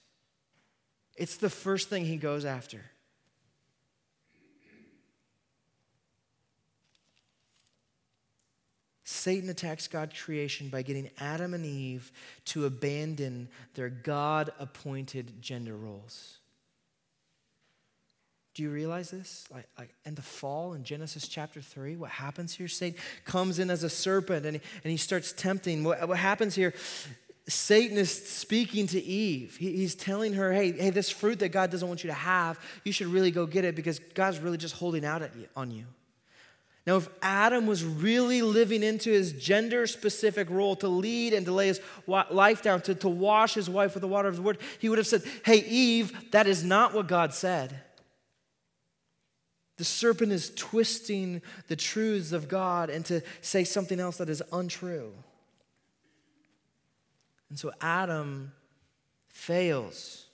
It's 1.16 1.38
the 1.38 1.50
first 1.50 1.90
thing 1.90 2.06
he 2.06 2.18
goes 2.18 2.44
after. 2.44 2.82
Satan 9.04 9.50
attacks 9.50 9.88
God's 9.88 10.20
creation 10.20 10.70
by 10.70 10.82
getting 10.82 11.10
Adam 11.20 11.54
and 11.54 11.66
Eve 11.66 12.12
to 12.46 12.66
abandon 12.66 13.50
their 13.74 13.90
God 13.90 14.52
appointed 14.60 15.42
gender 15.42 15.76
roles. 15.76 16.38
Do 18.54 18.64
you 18.64 18.70
realize 18.70 19.10
this? 19.10 19.46
Like, 19.52 19.68
like 19.78 19.90
in 20.06 20.16
the 20.16 20.22
fall 20.22 20.74
in 20.74 20.84
Genesis 20.84 21.28
chapter 21.28 21.60
3, 21.60 21.98
what 21.98 22.12
happens 22.12 22.54
here? 22.54 22.68
Satan 22.68 23.00
comes 23.26 23.60
in 23.60 23.70
as 23.70 23.84
a 23.84 23.90
serpent 23.90 24.46
and 24.46 24.58
he, 24.58 24.62
and 24.84 24.92
he 24.92 24.98
starts 24.98 25.34
tempting. 25.34 25.84
What, 25.84 26.08
what 26.08 26.20
happens 26.20 26.54
here? 26.54 26.74
Satan 27.48 27.98
is 27.98 28.12
speaking 28.12 28.88
to 28.88 29.02
Eve. 29.02 29.58
He, 29.58 29.76
he's 29.76 29.96
telling 29.96 30.34
her, 30.34 30.54
hey, 30.54 30.72
hey, 30.72 30.92
this 30.92 31.10
fruit 31.10 31.40
that 31.40 31.50
God 31.50 31.72
doesn't 31.72 31.88
want 31.88 32.04
you 32.04 32.10
to 32.10 32.14
have, 32.14 32.60
you 32.86 32.94
should 32.94 33.08
really 33.08 33.32
go 33.32 33.46
get 33.46 33.66
it 33.66 33.76
because 33.76 34.00
God's 34.00 34.40
really 34.40 34.58
just 34.58 34.76
holding 34.76 35.04
out 35.04 35.22
you, 35.36 35.48
on 35.56 35.72
you. 35.72 35.86
Now, 36.86 36.98
if 36.98 37.08
Adam 37.22 37.66
was 37.66 37.84
really 37.84 38.42
living 38.42 38.84
into 38.84 39.10
his 39.10 39.32
gender 39.32 39.88
specific 39.88 40.50
role 40.50 40.76
to 40.78 40.90
lead 40.90 41.34
and 41.34 41.46
to 41.46 41.54
lay 41.54 41.68
his 41.68 41.80
life 42.08 42.62
down, 42.62 42.82
to, 42.82 42.96
to 42.96 43.08
wash 43.08 43.54
his 43.54 43.70
wife 43.70 43.94
with 43.94 44.02
the 44.02 44.08
water 44.08 44.28
of 44.28 44.36
the 44.36 44.42
word, 44.42 44.58
he 44.80 44.90
would 44.90 44.98
have 44.98 45.08
said, 45.08 45.24
Hey, 45.46 45.60
Eve, 45.66 46.32
that 46.32 46.46
is 46.46 46.64
not 46.64 46.94
what 46.94 47.08
God 47.08 47.34
said. 47.34 47.80
The 49.78 49.86
serpent 49.86 50.32
is 50.32 50.52
twisting 50.56 51.42
the 51.68 51.76
truths 51.76 52.32
of 52.34 52.48
God 52.48 52.90
and 52.90 53.06
to 53.06 53.22
say 53.42 53.64
something 53.64 54.00
else 54.00 54.18
that 54.18 54.30
is 54.30 54.44
untrue. 54.52 55.14
And 57.50 57.58
so 57.58 57.72
Adam 57.82 58.52
fails 59.30 60.26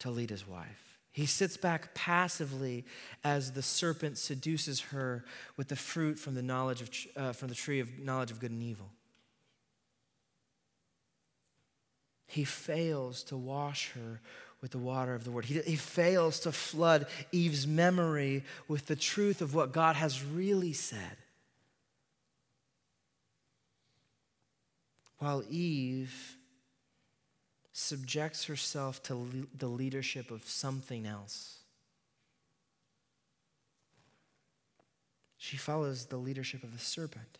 to 0.00 0.10
lead 0.10 0.30
his 0.30 0.46
wife. 0.46 0.81
He 1.12 1.26
sits 1.26 1.58
back 1.58 1.94
passively 1.94 2.86
as 3.22 3.52
the 3.52 3.62
serpent 3.62 4.16
seduces 4.16 4.80
her 4.80 5.24
with 5.58 5.68
the 5.68 5.76
fruit 5.76 6.18
from 6.18 6.34
the, 6.34 6.42
knowledge 6.42 6.80
of, 6.80 6.90
uh, 7.16 7.32
from 7.32 7.48
the 7.48 7.54
tree 7.54 7.80
of 7.80 7.98
knowledge 7.98 8.30
of 8.30 8.40
good 8.40 8.50
and 8.50 8.62
evil. 8.62 8.90
He 12.26 12.44
fails 12.44 13.22
to 13.24 13.36
wash 13.36 13.92
her 13.92 14.22
with 14.62 14.70
the 14.70 14.78
water 14.78 15.14
of 15.14 15.24
the 15.24 15.30
word. 15.30 15.44
He, 15.44 15.60
he 15.60 15.76
fails 15.76 16.40
to 16.40 16.52
flood 16.52 17.06
Eve's 17.30 17.66
memory 17.66 18.42
with 18.66 18.86
the 18.86 18.96
truth 18.96 19.42
of 19.42 19.54
what 19.54 19.72
God 19.72 19.96
has 19.96 20.24
really 20.24 20.72
said. 20.72 21.18
While 25.18 25.44
Eve 25.50 26.38
subjects 27.72 28.44
herself 28.44 29.02
to 29.04 29.14
le- 29.14 29.46
the 29.56 29.66
leadership 29.66 30.30
of 30.30 30.44
something 30.44 31.06
else. 31.06 31.58
She 35.38 35.56
follows 35.56 36.06
the 36.06 36.16
leadership 36.16 36.62
of 36.62 36.72
the 36.72 36.84
serpent. 36.84 37.38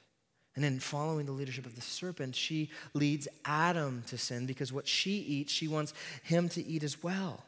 And 0.54 0.64
in 0.64 0.80
following 0.80 1.24
the 1.24 1.32
leadership 1.32 1.64
of 1.64 1.76
the 1.76 1.82
serpent, 1.82 2.34
she 2.34 2.70
leads 2.92 3.26
Adam 3.44 4.02
to 4.08 4.18
sin 4.18 4.44
because 4.44 4.72
what 4.72 4.86
she 4.86 5.12
eats, 5.12 5.52
she 5.52 5.68
wants 5.68 5.94
him 6.22 6.48
to 6.50 6.66
eat 6.66 6.82
as 6.82 7.02
well. 7.02 7.44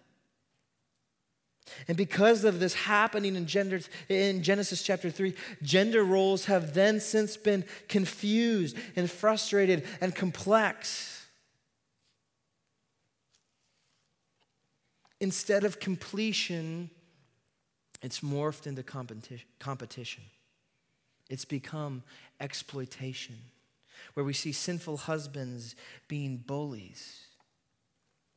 And 1.89 1.97
because 1.97 2.45
of 2.45 2.61
this 2.61 2.75
happening 2.75 3.37
in, 3.37 3.47
gender, 3.47 3.81
in 4.09 4.43
Genesis 4.43 4.83
chapter 4.83 5.11
3, 5.11 5.35
gender 5.63 6.05
roles 6.05 6.45
have 6.47 6.75
then 6.75 7.01
since 7.01 7.37
been 7.37 7.65
confused 7.89 8.77
and 8.97 9.11
frustrated 9.11 9.85
and 10.01 10.15
complex. 10.15 11.14
Instead 15.21 15.65
of 15.65 15.81
completion, 15.81 16.91
it's 18.03 18.21
morphed 18.21 18.67
into 18.67 18.83
competition. 19.59 20.23
It's 21.31 21.45
become 21.45 22.03
exploitation, 22.41 23.37
where 24.15 24.25
we 24.25 24.35
see 24.35 24.53
sinful 24.53 24.99
husbands 24.99 25.75
being 26.07 26.37
bullies, 26.37 27.27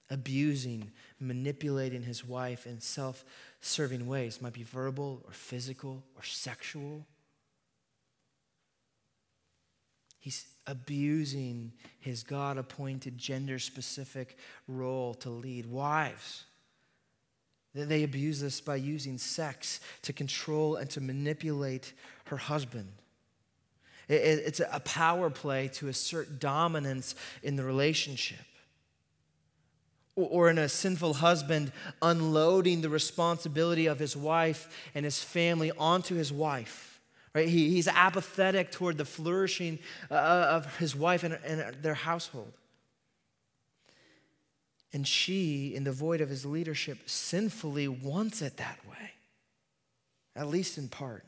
abusing, 0.09 0.91
manipulating 1.19 2.03
his 2.03 2.25
wife 2.25 2.65
in 2.65 2.79
self 2.79 3.25
serving 3.59 4.07
ways. 4.07 4.37
It 4.37 4.41
might 4.41 4.53
be 4.53 4.63
verbal 4.63 5.21
or 5.25 5.33
physical 5.33 6.03
or 6.15 6.23
sexual. 6.23 7.05
He's 10.19 10.47
abusing 10.65 11.71
his 11.99 12.23
God 12.23 12.57
appointed 12.57 13.17
gender 13.17 13.59
specific 13.59 14.37
role 14.67 15.13
to 15.15 15.29
lead. 15.29 15.65
Wives, 15.65 16.43
They 17.77 18.03
abuse 18.03 18.41
this 18.41 18.59
by 18.59 18.77
using 18.77 19.17
sex 19.17 19.79
to 20.01 20.13
control 20.13 20.75
and 20.75 20.89
to 20.91 21.01
manipulate 21.01 21.93
her 22.25 22.37
husband. 22.37 22.91
It's 24.09 24.59
a 24.59 24.79
power 24.79 25.29
play 25.29 25.67
to 25.73 25.89
assert 25.89 26.39
dominance 26.39 27.15
in 27.43 27.55
the 27.55 27.63
relationship. 27.63 28.39
Or 30.15 30.49
in 30.49 30.57
a 30.57 30.69
sinful 30.69 31.15
husband 31.15 31.71
unloading 32.01 32.81
the 32.81 32.89
responsibility 32.89 33.85
of 33.85 33.99
his 33.99 34.15
wife 34.15 34.67
and 34.95 35.05
his 35.05 35.21
family 35.21 35.71
onto 35.77 36.15
his 36.15 36.31
wife. 36.31 37.01
Right? 37.35 37.49
He's 37.49 37.87
apathetic 37.87 38.71
toward 38.71 38.97
the 38.97 39.05
flourishing 39.05 39.77
uh, 40.09 40.15
of 40.15 40.77
his 40.77 40.95
wife 40.95 41.23
and, 41.23 41.37
and 41.45 41.83
their 41.83 41.93
household. 41.93 42.51
And 44.97 45.07
she, 45.07 45.75
in 45.75 45.83
the 45.83 45.91
void 45.91 46.21
of 46.21 46.29
his 46.29 46.43
leadership, 46.43 47.07
sinfully 47.07 47.87
wants 47.87 48.41
it 48.41 48.57
that 48.57 48.79
way, 48.89 49.11
at 50.35 50.47
least 50.47 50.79
in 50.79 50.87
part. 50.87 51.23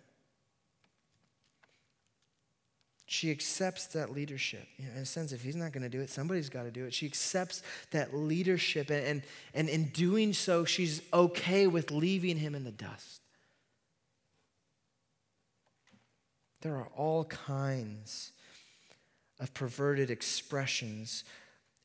She 3.06 3.30
accepts 3.30 3.86
that 3.90 4.12
leadership. 4.12 4.66
You 4.80 4.88
know, 4.88 4.94
in 4.96 5.02
a 5.04 5.06
sense, 5.06 5.34
if 5.34 5.44
he's 5.44 5.56
not 5.56 5.72
going 5.72 5.84
to 5.84 5.90
do 5.90 6.02
it, 6.02 6.10
somebody's 6.10 6.50
got 6.50 6.64
to 6.64 6.72
do 6.72 6.86
it. 6.86 6.96
She 6.96 7.06
accepts 7.06 7.62
that 7.92 8.12
leadership, 8.12 8.90
and, 8.90 9.06
and, 9.06 9.22
and 9.54 9.70
in 9.70 9.90
doing 9.90 10.34
so, 10.34 10.66
she's 10.66 11.04
okay 11.14 11.68
with 11.68 11.92
leaving 11.92 12.38
him 12.38 12.56
in 12.56 12.64
the 12.64 12.72
dust. 12.72 13.22
There 16.62 16.76
are 16.76 16.90
all 16.98 17.26
kinds 17.26 18.32
of 19.40 19.54
perverted 19.54 20.10
expressions 20.10 21.24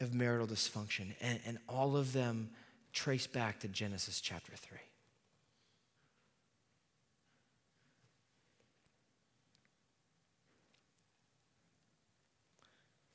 of 0.00 0.14
marital 0.14 0.46
dysfunction, 0.46 1.14
and, 1.20 1.40
and 1.46 1.58
all 1.68 1.96
of 1.96 2.12
them 2.12 2.50
trace 2.92 3.26
back 3.26 3.60
to 3.60 3.68
Genesis 3.68 4.20
chapter 4.20 4.52
3. 4.54 4.78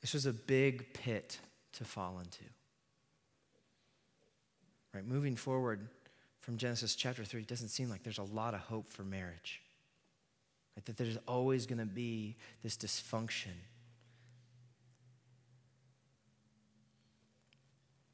This 0.00 0.14
was 0.14 0.26
a 0.26 0.32
big 0.32 0.94
pit 0.94 1.38
to 1.74 1.84
fall 1.84 2.18
into. 2.18 2.44
Right, 4.94 5.06
moving 5.06 5.36
forward 5.36 5.86
from 6.40 6.56
Genesis 6.56 6.94
chapter 6.94 7.24
3, 7.24 7.42
it 7.42 7.46
doesn't 7.46 7.68
seem 7.68 7.90
like 7.90 8.02
there's 8.02 8.18
a 8.18 8.24
lot 8.24 8.54
of 8.54 8.60
hope 8.60 8.88
for 8.88 9.04
marriage. 9.04 9.62
Right, 10.76 10.84
that 10.86 10.96
there's 10.96 11.18
always 11.28 11.66
going 11.66 11.78
to 11.78 11.84
be 11.86 12.36
this 12.62 12.76
dysfunction. 12.76 13.54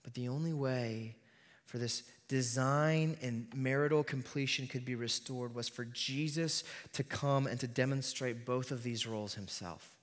But 0.06 0.14
the 0.14 0.28
only 0.28 0.52
way 0.52 1.16
for 1.64 1.78
this 1.78 2.04
design 2.28 3.16
and 3.22 3.48
marital 3.52 4.04
completion 4.04 4.68
could 4.68 4.84
be 4.84 4.94
restored 4.94 5.52
was 5.52 5.68
for 5.68 5.84
Jesus 5.84 6.62
to 6.92 7.02
come 7.02 7.48
and 7.48 7.58
to 7.58 7.66
demonstrate 7.66 8.46
both 8.46 8.70
of 8.70 8.84
these 8.84 9.04
roles 9.04 9.34
himself. 9.34 9.96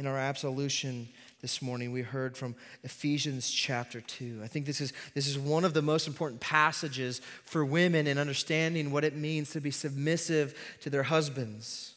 in 0.00 0.06
our 0.06 0.16
absolution 0.16 1.06
this 1.42 1.60
morning, 1.60 1.92
we 1.92 2.00
heard 2.00 2.34
from 2.34 2.56
Ephesians 2.84 3.50
chapter 3.50 4.00
2. 4.00 4.40
I 4.42 4.46
think 4.46 4.64
this 4.64 4.80
is, 4.80 4.94
this 5.12 5.28
is 5.28 5.38
one 5.38 5.62
of 5.62 5.74
the 5.74 5.82
most 5.82 6.06
important 6.06 6.40
passages 6.40 7.20
for 7.44 7.66
women 7.66 8.06
in 8.06 8.16
understanding 8.16 8.92
what 8.92 9.04
it 9.04 9.14
means 9.14 9.50
to 9.50 9.60
be 9.60 9.70
submissive 9.70 10.54
to 10.80 10.88
their 10.88 11.02
husbands. 11.02 11.96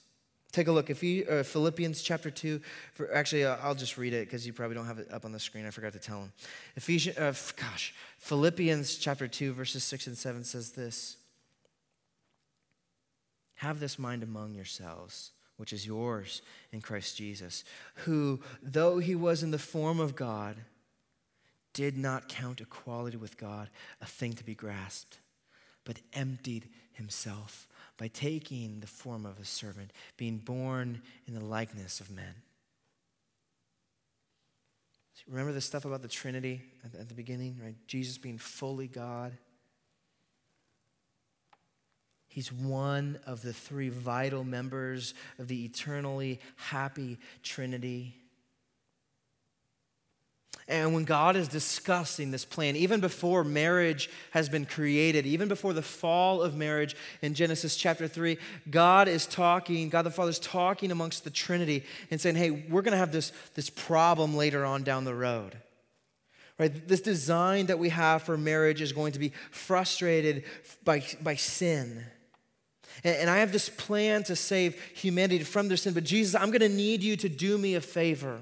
Take 0.54 0.68
a 0.68 0.72
look. 0.72 0.89
If 0.89 1.04
you, 1.04 1.26
uh, 1.26 1.43
Philippians 1.43 2.01
chapter 2.01 2.30
2, 2.32 2.62
for, 2.93 3.14
actually, 3.14 3.43
uh, 3.43 3.58
I'll 3.62 3.76
just 3.76 3.97
read 3.97 4.14
it 4.14 4.28
because 4.28 4.47
you 4.47 4.54
probably 4.54 4.76
don't 4.76 4.86
have 4.86 4.99
it 4.99 5.12
up 5.12 5.26
on 5.26 5.32
the 5.32 5.39
screen. 5.39 5.66
I 5.66 5.72
forgot 5.72 5.93
to 5.93 5.99
tell 5.99 6.22
them. 6.22 6.32
Ephesians, 6.76 7.18
uh, 7.18 7.34
gosh, 7.58 7.93
Philippians 8.20 8.95
chapter 8.97 9.28
2, 9.28 9.51
verses 9.54 9.84
6 9.84 10.08
and 10.08 10.18
7 10.18 10.43
says 10.43 10.72
this 10.72 11.18
Have 13.56 13.80
this 13.82 13.99
mind 13.99 14.24
among 14.24 14.54
yourselves 14.54 15.32
which 15.58 15.74
is 15.74 15.86
yours 15.86 16.41
in 16.72 16.82
Christ 16.82 17.16
Jesus, 17.16 17.64
who, 17.95 18.39
though 18.62 18.97
he 18.97 19.16
was 19.16 19.43
in 19.43 19.51
the 19.51 19.60
form 19.60 19.99
of 19.99 20.16
God, 20.16 20.58
did 21.74 21.97
not 21.97 22.28
count 22.28 22.62
equality 22.62 23.18
with 23.18 23.38
God 23.38 23.70
a 24.01 24.06
thing 24.06 24.34
to 24.34 24.43
be 24.43 24.56
grasped, 24.56 25.20
but 25.86 25.99
emptied 26.14 26.70
himself 26.93 27.68
by 27.98 28.08
taking 28.08 28.80
the 28.80 28.88
form 28.88 29.26
of 29.26 29.39
a 29.39 29.46
servant, 29.46 29.91
being 30.18 30.38
born 30.38 31.02
in 31.28 31.34
the 31.34 31.44
likeness 31.44 32.00
of 32.00 32.10
men. 32.12 32.36
Remember 35.28 35.54
the 35.54 35.62
stuff 35.62 35.86
about 35.86 36.02
the 36.02 36.10
Trinity 36.10 36.62
at 36.84 37.08
the 37.08 37.16
beginning, 37.16 37.58
right? 37.64 37.76
Jesus 37.88 38.18
being 38.18 38.38
fully 38.38 38.88
God 38.88 39.38
He's 42.34 42.52
one 42.52 43.20
of 43.28 43.44
the 43.44 43.54
three 43.54 43.89
vital 43.89 44.44
members 44.44 45.14
of 45.38 45.48
the 45.48 45.66
eternally 45.66 46.39
happy 46.56 47.20
Trinity. 47.44 48.16
And 50.68 50.93
when 50.93 51.03
God 51.03 51.36
is 51.36 51.47
discussing 51.49 52.32
this 52.32 52.45
plan, 52.45 52.76
even 52.76 53.01
before 53.01 53.43
marriage 53.43 54.09
has 54.32 54.47
been 54.47 54.66
created, 54.66 55.26
even 55.26 55.49
before 55.49 55.74
the 55.74 55.82
fall 55.82 56.41
of 56.41 56.55
marriage 56.55 56.95
in 57.22 57.34
Genesis 57.34 57.76
chapter 57.76 58.07
3, 58.07 58.38
God 58.70 59.09
is 59.09 59.26
talking, 59.26 59.89
God 59.89 60.03
the 60.03 60.11
Father 60.11 60.30
is 60.30 60.39
talking 60.39 60.91
amongst 60.91 61.26
the 61.26 61.30
Trinity 61.30 61.84
and 62.11 62.22
saying, 62.22 62.36
hey, 62.36 62.51
we're 62.51 62.82
going 62.82 62.93
to 62.93 62.97
have 62.97 63.11
this, 63.11 63.34
this 63.55 63.70
problem 63.70 64.38
later 64.38 64.64
on 64.64 64.84
down 64.84 65.03
the 65.03 65.16
road. 65.16 65.57
Right? 66.57 66.88
This 66.88 67.01
design 67.01 67.66
that 67.66 67.80
we 67.80 67.89
have 67.89 68.24
for 68.24 68.38
marriage 68.38 68.82
is 68.82 68.93
going 68.93 69.14
to 69.14 69.20
be 69.20 69.34
frustrated 69.51 70.45
by, 70.86 71.03
by 71.22 71.36
sin. 71.36 72.05
And, 73.03 73.30
I 73.30 73.38
have 73.39 73.51
this 73.51 73.70
plan 73.70 74.24
to 74.26 74.36
save 74.36 74.82
humanity 74.93 75.43
from 75.43 75.68
their 75.68 75.78
sin. 75.78 75.93
But 75.93 76.03
Jesus, 76.03 76.39
I'm 76.39 76.51
going 76.51 76.61
to 76.61 76.70
need 76.70 77.01
you 77.01 77.18
to 77.18 77.28
do 77.28 77.57
me 77.57 77.76
a 77.76 77.82
favor. 77.82 78.39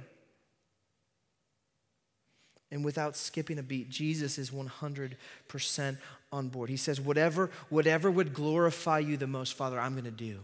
And 2.72 2.86
without 2.86 3.17
skipping 3.17 3.59
a 3.59 3.63
beat, 3.63 3.89
Jesus 3.89 4.38
is 4.38 4.49
100% 4.49 5.97
on 6.32 6.47
board. 6.47 6.69
He 6.69 6.78
says, 6.78 7.01
whatever, 7.01 7.51
whatever 7.69 8.09
would 8.09 8.34
glorify 8.34 8.99
you 8.99 9.17
the 9.17 9.28
most, 9.28 9.55
Father, 9.55 9.78
I'm 9.80 9.91
going 9.91 10.05
to 10.05 10.11
do. 10.11 10.39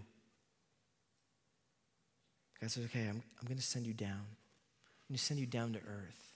God 2.59 2.69
says, 2.71 2.85
okay, 2.85 3.07
I'm, 3.07 3.23
I'm 3.39 3.47
going 3.47 3.57
to 3.57 3.63
send 3.63 3.85
you 3.85 3.93
down. 3.93 4.09
I'm 4.11 5.13
going 5.13 5.17
to 5.17 5.23
send 5.23 5.39
you 5.39 5.45
down 5.45 5.73
to 5.73 5.79
earth. 5.79 6.33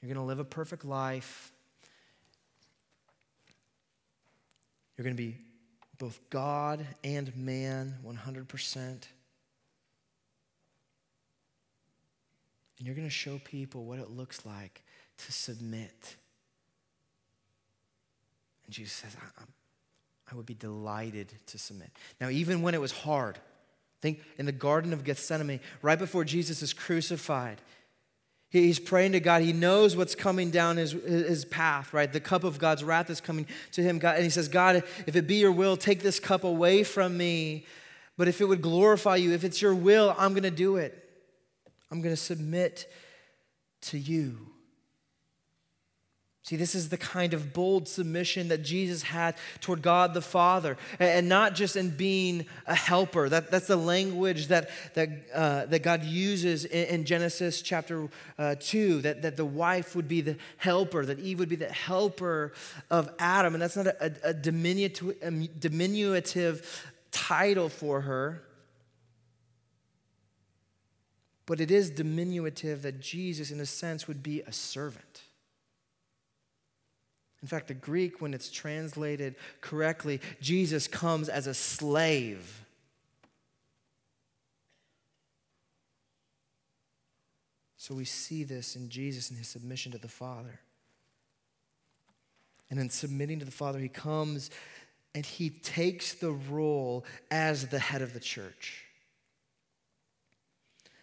You're 0.00 0.12
going 0.12 0.22
to 0.22 0.28
live 0.28 0.40
a 0.40 0.44
perfect 0.44 0.84
life. 0.84 1.50
You're 4.96 5.04
going 5.04 5.16
to 5.16 5.22
be 5.22 5.38
both 5.98 6.20
God 6.28 6.86
and 7.02 7.34
man 7.34 7.94
100%. 8.06 8.76
And 8.76 9.00
you're 12.80 12.94
going 12.94 13.06
to 13.06 13.14
show 13.14 13.40
people 13.44 13.86
what 13.86 13.98
it 13.98 14.10
looks 14.10 14.44
like 14.44 14.83
to 15.18 15.32
submit. 15.32 16.16
And 18.64 18.74
Jesus 18.74 18.92
says, 18.92 19.16
I, 19.38 19.42
I 20.30 20.34
would 20.34 20.46
be 20.46 20.54
delighted 20.54 21.32
to 21.46 21.58
submit. 21.58 21.90
Now, 22.20 22.28
even 22.28 22.62
when 22.62 22.74
it 22.74 22.80
was 22.80 22.92
hard, 22.92 23.38
think 24.00 24.20
in 24.38 24.46
the 24.46 24.52
Garden 24.52 24.92
of 24.92 25.04
Gethsemane, 25.04 25.60
right 25.82 25.98
before 25.98 26.24
Jesus 26.24 26.62
is 26.62 26.72
crucified, 26.72 27.60
He's 28.60 28.78
praying 28.78 29.12
to 29.12 29.20
God. 29.20 29.42
He 29.42 29.52
knows 29.52 29.96
what's 29.96 30.14
coming 30.14 30.50
down 30.50 30.76
his, 30.76 30.92
his 30.92 31.44
path, 31.44 31.92
right? 31.92 32.12
The 32.12 32.20
cup 32.20 32.44
of 32.44 32.60
God's 32.60 32.84
wrath 32.84 33.10
is 33.10 33.20
coming 33.20 33.46
to 33.72 33.82
him. 33.82 33.98
God, 33.98 34.14
and 34.14 34.22
he 34.22 34.30
says, 34.30 34.46
God, 34.46 34.84
if 35.08 35.16
it 35.16 35.26
be 35.26 35.36
your 35.36 35.50
will, 35.50 35.76
take 35.76 36.02
this 36.02 36.20
cup 36.20 36.44
away 36.44 36.84
from 36.84 37.16
me. 37.16 37.66
But 38.16 38.28
if 38.28 38.40
it 38.40 38.44
would 38.44 38.62
glorify 38.62 39.16
you, 39.16 39.32
if 39.32 39.42
it's 39.42 39.60
your 39.60 39.74
will, 39.74 40.14
I'm 40.16 40.34
going 40.34 40.44
to 40.44 40.52
do 40.52 40.76
it. 40.76 40.96
I'm 41.90 42.00
going 42.00 42.14
to 42.14 42.20
submit 42.20 42.88
to 43.82 43.98
you. 43.98 44.53
See, 46.44 46.56
this 46.56 46.74
is 46.74 46.90
the 46.90 46.98
kind 46.98 47.32
of 47.32 47.54
bold 47.54 47.88
submission 47.88 48.48
that 48.48 48.62
Jesus 48.62 49.02
had 49.02 49.34
toward 49.62 49.80
God 49.80 50.12
the 50.12 50.20
Father, 50.20 50.76
and 50.98 51.26
not 51.26 51.54
just 51.54 51.74
in 51.74 51.88
being 51.88 52.44
a 52.66 52.74
helper. 52.74 53.30
That, 53.30 53.50
that's 53.50 53.66
the 53.66 53.76
language 53.76 54.48
that, 54.48 54.68
that, 54.92 55.08
uh, 55.34 55.64
that 55.64 55.82
God 55.82 56.04
uses 56.04 56.66
in, 56.66 56.86
in 56.88 57.04
Genesis 57.06 57.62
chapter 57.62 58.10
uh, 58.38 58.56
2, 58.60 59.00
that, 59.00 59.22
that 59.22 59.38
the 59.38 59.44
wife 59.46 59.96
would 59.96 60.06
be 60.06 60.20
the 60.20 60.36
helper, 60.58 61.06
that 61.06 61.18
Eve 61.18 61.38
would 61.38 61.48
be 61.48 61.56
the 61.56 61.72
helper 61.72 62.52
of 62.90 63.10
Adam. 63.18 63.54
And 63.54 63.62
that's 63.62 63.76
not 63.76 63.86
a, 63.86 64.04
a, 64.04 64.28
a 64.28 64.34
diminutive, 64.34 65.16
a 65.22 65.30
diminutive 65.30 66.92
title 67.10 67.70
for 67.70 68.02
her, 68.02 68.42
but 71.46 71.58
it 71.58 71.70
is 71.70 71.88
diminutive 71.88 72.82
that 72.82 73.00
Jesus, 73.00 73.50
in 73.50 73.60
a 73.60 73.66
sense, 73.66 74.06
would 74.06 74.22
be 74.22 74.42
a 74.42 74.52
servant. 74.52 75.23
In 77.44 77.48
fact, 77.48 77.68
the 77.68 77.74
Greek, 77.74 78.22
when 78.22 78.32
it's 78.32 78.50
translated 78.50 79.34
correctly, 79.60 80.18
Jesus 80.40 80.88
comes 80.88 81.28
as 81.28 81.46
a 81.46 81.52
slave. 81.52 82.64
So 87.76 87.94
we 87.94 88.06
see 88.06 88.44
this 88.44 88.76
in 88.76 88.88
Jesus 88.88 89.28
and 89.28 89.38
his 89.38 89.46
submission 89.46 89.92
to 89.92 89.98
the 89.98 90.08
Father. 90.08 90.58
And 92.70 92.80
in 92.80 92.88
submitting 92.88 93.40
to 93.40 93.44
the 93.44 93.50
Father, 93.50 93.78
he 93.78 93.90
comes 93.90 94.48
and 95.14 95.26
he 95.26 95.50
takes 95.50 96.14
the 96.14 96.32
role 96.32 97.04
as 97.30 97.66
the 97.66 97.78
head 97.78 98.00
of 98.00 98.14
the 98.14 98.20
church. 98.20 98.86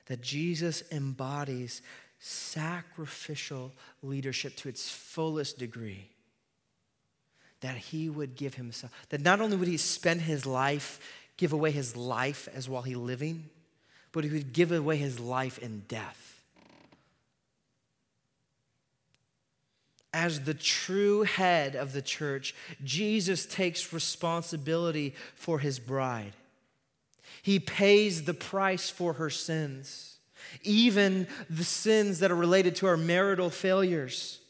That 0.08 0.22
Jesus 0.22 0.82
embodies 0.92 1.84
sacrificial 2.18 3.74
leadership 4.02 4.56
to 4.56 4.70
its 4.70 4.90
fullest 4.90 5.60
degree. 5.60 6.08
That 7.62 7.78
he 7.78 8.10
would 8.10 8.36
give 8.36 8.56
himself, 8.56 8.92
that 9.10 9.22
not 9.22 9.40
only 9.40 9.56
would 9.56 9.68
he 9.68 9.78
spend 9.78 10.22
his 10.22 10.46
life, 10.46 11.00
give 11.38 11.54
away 11.54 11.72
his 11.72 11.96
life 11.96 12.48
as 12.54 12.68
while 12.68 12.82
he 12.82 12.96
living, 12.96 13.50
but 14.12 14.24
he 14.24 14.30
would 14.30 14.54
give 14.54 14.72
away 14.72 14.98
his 14.98 15.20
life 15.20 15.58
in 15.58 15.84
death. 15.88 16.44
As 20.14 20.42
the 20.42 20.54
true 20.54 21.24
head 21.24 21.76
of 21.76 21.94
the 21.94 22.02
church, 22.02 22.54
Jesus 22.84 23.46
takes 23.46 23.94
responsibility 23.94 25.16
for 25.36 25.60
his 25.60 25.80
bride. 25.80 26.34
He 27.42 27.60
pays 27.60 28.24
the 28.24 28.34
price 28.34 28.90
for 28.90 29.14
her 29.14 29.30
sins, 29.30 30.18
even 30.64 31.28
the 31.50 31.64
sins 31.64 32.20
that 32.20 32.32
are 32.32 32.36
related 32.36 32.76
to 32.78 32.88
our 32.88 32.98
marital 32.98 33.50
failures. 33.50 34.41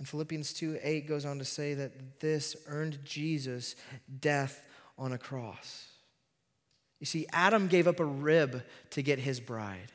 And 0.00 0.08
Philippians 0.08 0.54
2 0.54 0.78
8 0.82 1.06
goes 1.06 1.26
on 1.26 1.38
to 1.38 1.44
say 1.44 1.74
that 1.74 2.20
this 2.20 2.56
earned 2.66 2.98
Jesus 3.04 3.76
death 4.20 4.66
on 4.96 5.12
a 5.12 5.18
cross. 5.18 5.88
You 7.00 7.06
see, 7.06 7.26
Adam 7.32 7.68
gave 7.68 7.86
up 7.86 8.00
a 8.00 8.04
rib 8.04 8.62
to 8.90 9.02
get 9.02 9.18
his 9.18 9.40
bride, 9.40 9.92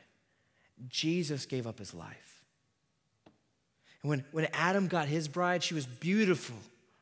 Jesus 0.88 1.44
gave 1.44 1.66
up 1.66 1.80
his 1.80 1.92
life. 1.92 2.44
And 4.02 4.10
when, 4.10 4.24
when 4.30 4.46
Adam 4.52 4.86
got 4.86 5.08
his 5.08 5.26
bride, 5.26 5.64
she 5.64 5.74
was 5.74 5.86
beautiful, 5.86 6.56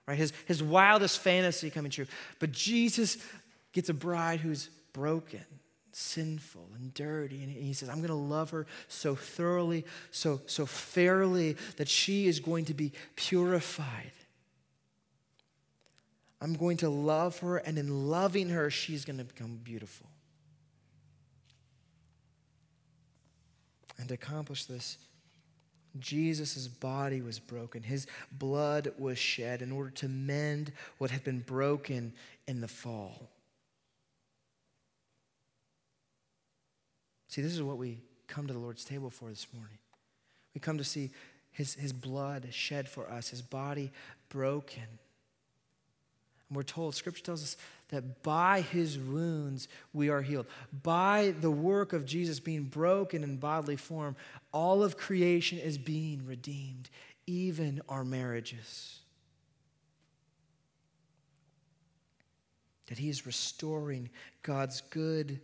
right? 0.09 0.17
His, 0.17 0.33
his 0.47 0.63
wildest 0.63 1.19
fantasy 1.19 1.69
coming 1.69 1.91
true. 1.91 2.07
But 2.39 2.53
Jesus 2.53 3.19
gets 3.75 3.91
a 3.91 3.95
bride 3.95 4.41
who's 4.41 4.71
broken, 4.95 5.45
sinful, 5.97 6.68
and 6.74 6.92
dirty. 6.95 7.42
And 7.42 7.51
he 7.51 7.72
says, 7.72 7.88
I'm 7.88 7.99
going 7.99 8.09
to 8.09 8.14
love 8.14 8.51
her 8.51 8.66
so 8.88 9.14
thoroughly, 9.14 9.84
so, 10.11 10.40
so 10.47 10.66
fairly, 10.66 11.57
that 11.76 11.88
she 11.88 12.26
is 12.26 12.40
going 12.40 12.66
to 12.66 12.74
be 12.74 12.92
purified. 13.16 14.12
I'm 16.40 16.55
going 16.55 16.76
to 16.78 16.90
love 16.90 17.38
her, 17.38 17.57
and 17.59 17.78
in 17.78 18.09
loving 18.09 18.51
her, 18.51 18.70
she's 18.70 19.05
going 19.05 19.18
to 19.18 19.24
become 19.24 19.57
beautiful. 19.62 20.07
And 23.99 24.09
to 24.09 24.14
accomplish 24.14 24.64
this, 24.64 24.99
Jesus' 25.99 26.66
body 26.66 27.22
was 27.22 27.38
broken. 27.38 27.82
His 27.82 28.07
blood 28.32 28.92
was 28.99 29.16
shed 29.16 29.62
in 29.62 29.70
order 29.70 29.90
to 29.90 30.09
mend 30.09 30.72
what 30.99 31.11
had 31.11 31.22
been 31.22 31.40
broken 31.40 32.12
in 32.49 32.61
the 32.61 32.68
fall. 32.68 33.30
See, 37.35 37.43
this 37.43 37.53
is 37.53 37.64
what 37.64 37.78
we 37.78 37.99
come 38.28 38.47
to 38.47 38.53
the 38.53 38.61
Lord's 38.61 38.85
table 38.85 39.11
for 39.11 39.28
this 39.28 39.49
morning. 39.53 39.78
We 40.55 40.61
come 40.61 40.78
to 40.78 40.85
see 40.85 41.11
his, 41.51 41.74
his 41.74 41.93
blood 41.93 42.47
shed 42.53 42.89
for 42.89 43.11
us, 43.11 43.30
his 43.30 43.43
body 43.43 43.91
broken 44.28 44.85
and 46.49 46.57
we're 46.57 46.62
told, 46.62 46.95
Scripture 46.95 47.24
tells 47.24 47.43
us 47.43 47.57
that 47.89 48.22
by 48.22 48.61
his 48.61 48.97
wounds 48.97 49.66
we 49.93 50.11
are 50.11 50.22
healed. 50.22 50.47
By 50.85 51.35
the 51.41 51.51
work 51.51 51.93
of 51.93 52.07
Jesus 52.07 52.39
being 52.39 52.64
broken 52.64 53.24
in 53.24 53.39
bodily 53.39 53.74
form, 53.74 54.14
all 54.53 54.85
of 54.85 54.97
creation 54.97 55.59
is 55.59 55.76
being 55.76 56.24
redeemed, 56.24 56.89
even 57.26 57.82
our 57.89 58.05
marriages. 58.05 59.01
That 62.87 62.99
he 62.99 63.09
is 63.09 63.26
restoring 63.26 64.11
God's 64.43 64.82
good 64.82 65.41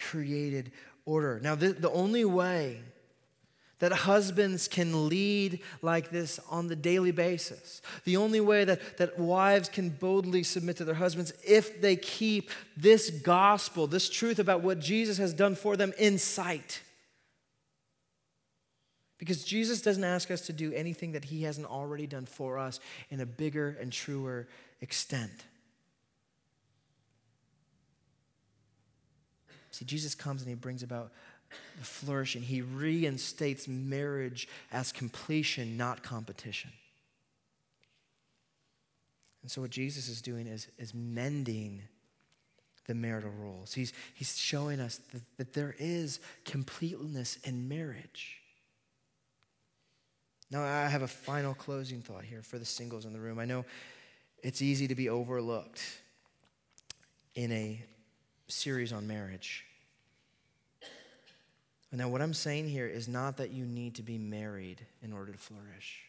created 0.00 0.72
order. 1.04 1.40
Now, 1.42 1.54
the, 1.54 1.72
the 1.72 1.90
only 1.90 2.24
way 2.24 2.80
that 3.80 3.92
husbands 3.92 4.68
can 4.68 5.08
lead 5.08 5.60
like 5.82 6.10
this 6.10 6.38
on 6.50 6.68
the 6.68 6.76
daily 6.76 7.12
basis. 7.12 7.82
The 8.04 8.18
only 8.18 8.40
way 8.40 8.64
that, 8.64 8.98
that 8.98 9.18
wives 9.18 9.68
can 9.68 9.88
boldly 9.88 10.42
submit 10.42 10.76
to 10.76 10.84
their 10.84 10.94
husbands 10.94 11.32
if 11.46 11.80
they 11.80 11.96
keep 11.96 12.50
this 12.76 13.10
gospel, 13.10 13.86
this 13.86 14.08
truth 14.08 14.38
about 14.38 14.62
what 14.62 14.80
Jesus 14.80 15.18
has 15.18 15.32
done 15.32 15.54
for 15.54 15.76
them 15.76 15.92
in 15.98 16.18
sight. 16.18 16.82
Because 19.18 19.44
Jesus 19.44 19.82
doesn't 19.82 20.04
ask 20.04 20.30
us 20.30 20.42
to 20.42 20.52
do 20.52 20.72
anything 20.72 21.12
that 21.12 21.24
he 21.24 21.42
hasn't 21.42 21.66
already 21.66 22.06
done 22.06 22.26
for 22.26 22.58
us 22.58 22.80
in 23.10 23.20
a 23.20 23.26
bigger 23.26 23.76
and 23.80 23.92
truer 23.92 24.46
extent. 24.80 25.44
See, 29.70 29.84
Jesus 29.84 30.14
comes 30.14 30.42
and 30.42 30.48
he 30.48 30.54
brings 30.54 30.82
about 30.82 31.12
the 31.78 31.84
flourishing. 31.84 32.42
He 32.42 32.62
reinstates 32.62 33.68
marriage 33.68 34.48
as 34.72 34.92
completion, 34.92 35.76
not 35.76 36.02
competition. 36.02 36.70
And 39.42 39.50
so, 39.50 39.62
what 39.62 39.70
Jesus 39.70 40.08
is 40.08 40.20
doing 40.20 40.46
is, 40.46 40.68
is 40.78 40.92
mending 40.94 41.82
the 42.86 42.94
marital 42.94 43.30
roles. 43.30 43.72
He's, 43.72 43.92
he's 44.14 44.36
showing 44.36 44.80
us 44.80 45.00
that, 45.12 45.22
that 45.38 45.52
there 45.54 45.74
is 45.78 46.20
completeness 46.44 47.38
in 47.44 47.68
marriage. 47.68 48.40
Now, 50.50 50.62
I 50.62 50.88
have 50.88 51.02
a 51.02 51.08
final 51.08 51.54
closing 51.54 52.02
thought 52.02 52.24
here 52.24 52.42
for 52.42 52.58
the 52.58 52.64
singles 52.64 53.04
in 53.04 53.12
the 53.12 53.20
room. 53.20 53.38
I 53.38 53.44
know 53.44 53.64
it's 54.42 54.60
easy 54.60 54.88
to 54.88 54.94
be 54.94 55.08
overlooked 55.08 55.80
in 57.34 57.52
a 57.52 57.80
series 58.50 58.92
on 58.92 59.06
marriage. 59.06 59.64
Now, 61.92 62.08
what 62.08 62.22
I'm 62.22 62.34
saying 62.34 62.68
here 62.68 62.86
is 62.86 63.08
not 63.08 63.36
that 63.38 63.50
you 63.50 63.64
need 63.64 63.96
to 63.96 64.02
be 64.02 64.16
married 64.16 64.86
in 65.02 65.12
order 65.12 65.32
to 65.32 65.38
flourish. 65.38 66.02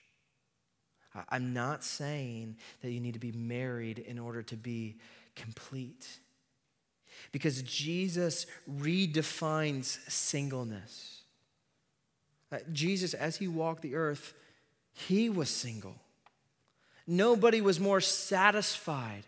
I'm 1.29 1.53
not 1.53 1.83
saying 1.83 2.57
that 2.81 2.91
you 2.91 2.99
need 2.99 3.13
to 3.13 3.19
be 3.19 3.31
married 3.31 3.99
in 3.99 4.19
order 4.19 4.43
to 4.43 4.55
be 4.55 4.97
complete. 5.35 6.07
Because 7.31 7.61
Jesus 7.63 8.45
redefines 8.69 9.97
singleness. 10.09 11.21
Uh, 12.51 12.59
Jesus, 12.71 13.13
as 13.13 13.37
he 13.37 13.47
walked 13.47 13.81
the 13.81 13.95
earth, 13.95 14.33
he 14.93 15.29
was 15.29 15.49
single. 15.49 15.95
Nobody 17.07 17.61
was 17.61 17.79
more 17.79 18.01
satisfied 18.01 19.25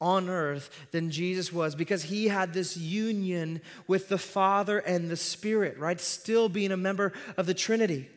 on 0.00 0.28
earth 0.28 0.70
than 0.92 1.10
Jesus 1.10 1.52
was 1.52 1.74
because 1.74 2.04
he 2.04 2.28
had 2.28 2.54
this 2.54 2.76
union 2.76 3.60
with 3.86 4.08
the 4.08 4.18
Father 4.18 4.78
and 4.78 5.10
the 5.10 5.16
Spirit, 5.16 5.78
right? 5.78 6.00
Still 6.00 6.48
being 6.48 6.72
a 6.72 6.76
member 6.76 7.12
of 7.36 7.46
the 7.46 7.54
Trinity. 7.54 8.08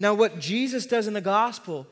Now, 0.00 0.14
what 0.14 0.38
Jesus 0.38 0.86
does 0.86 1.06
in 1.06 1.14
the 1.14 1.20
gospel, 1.20 1.86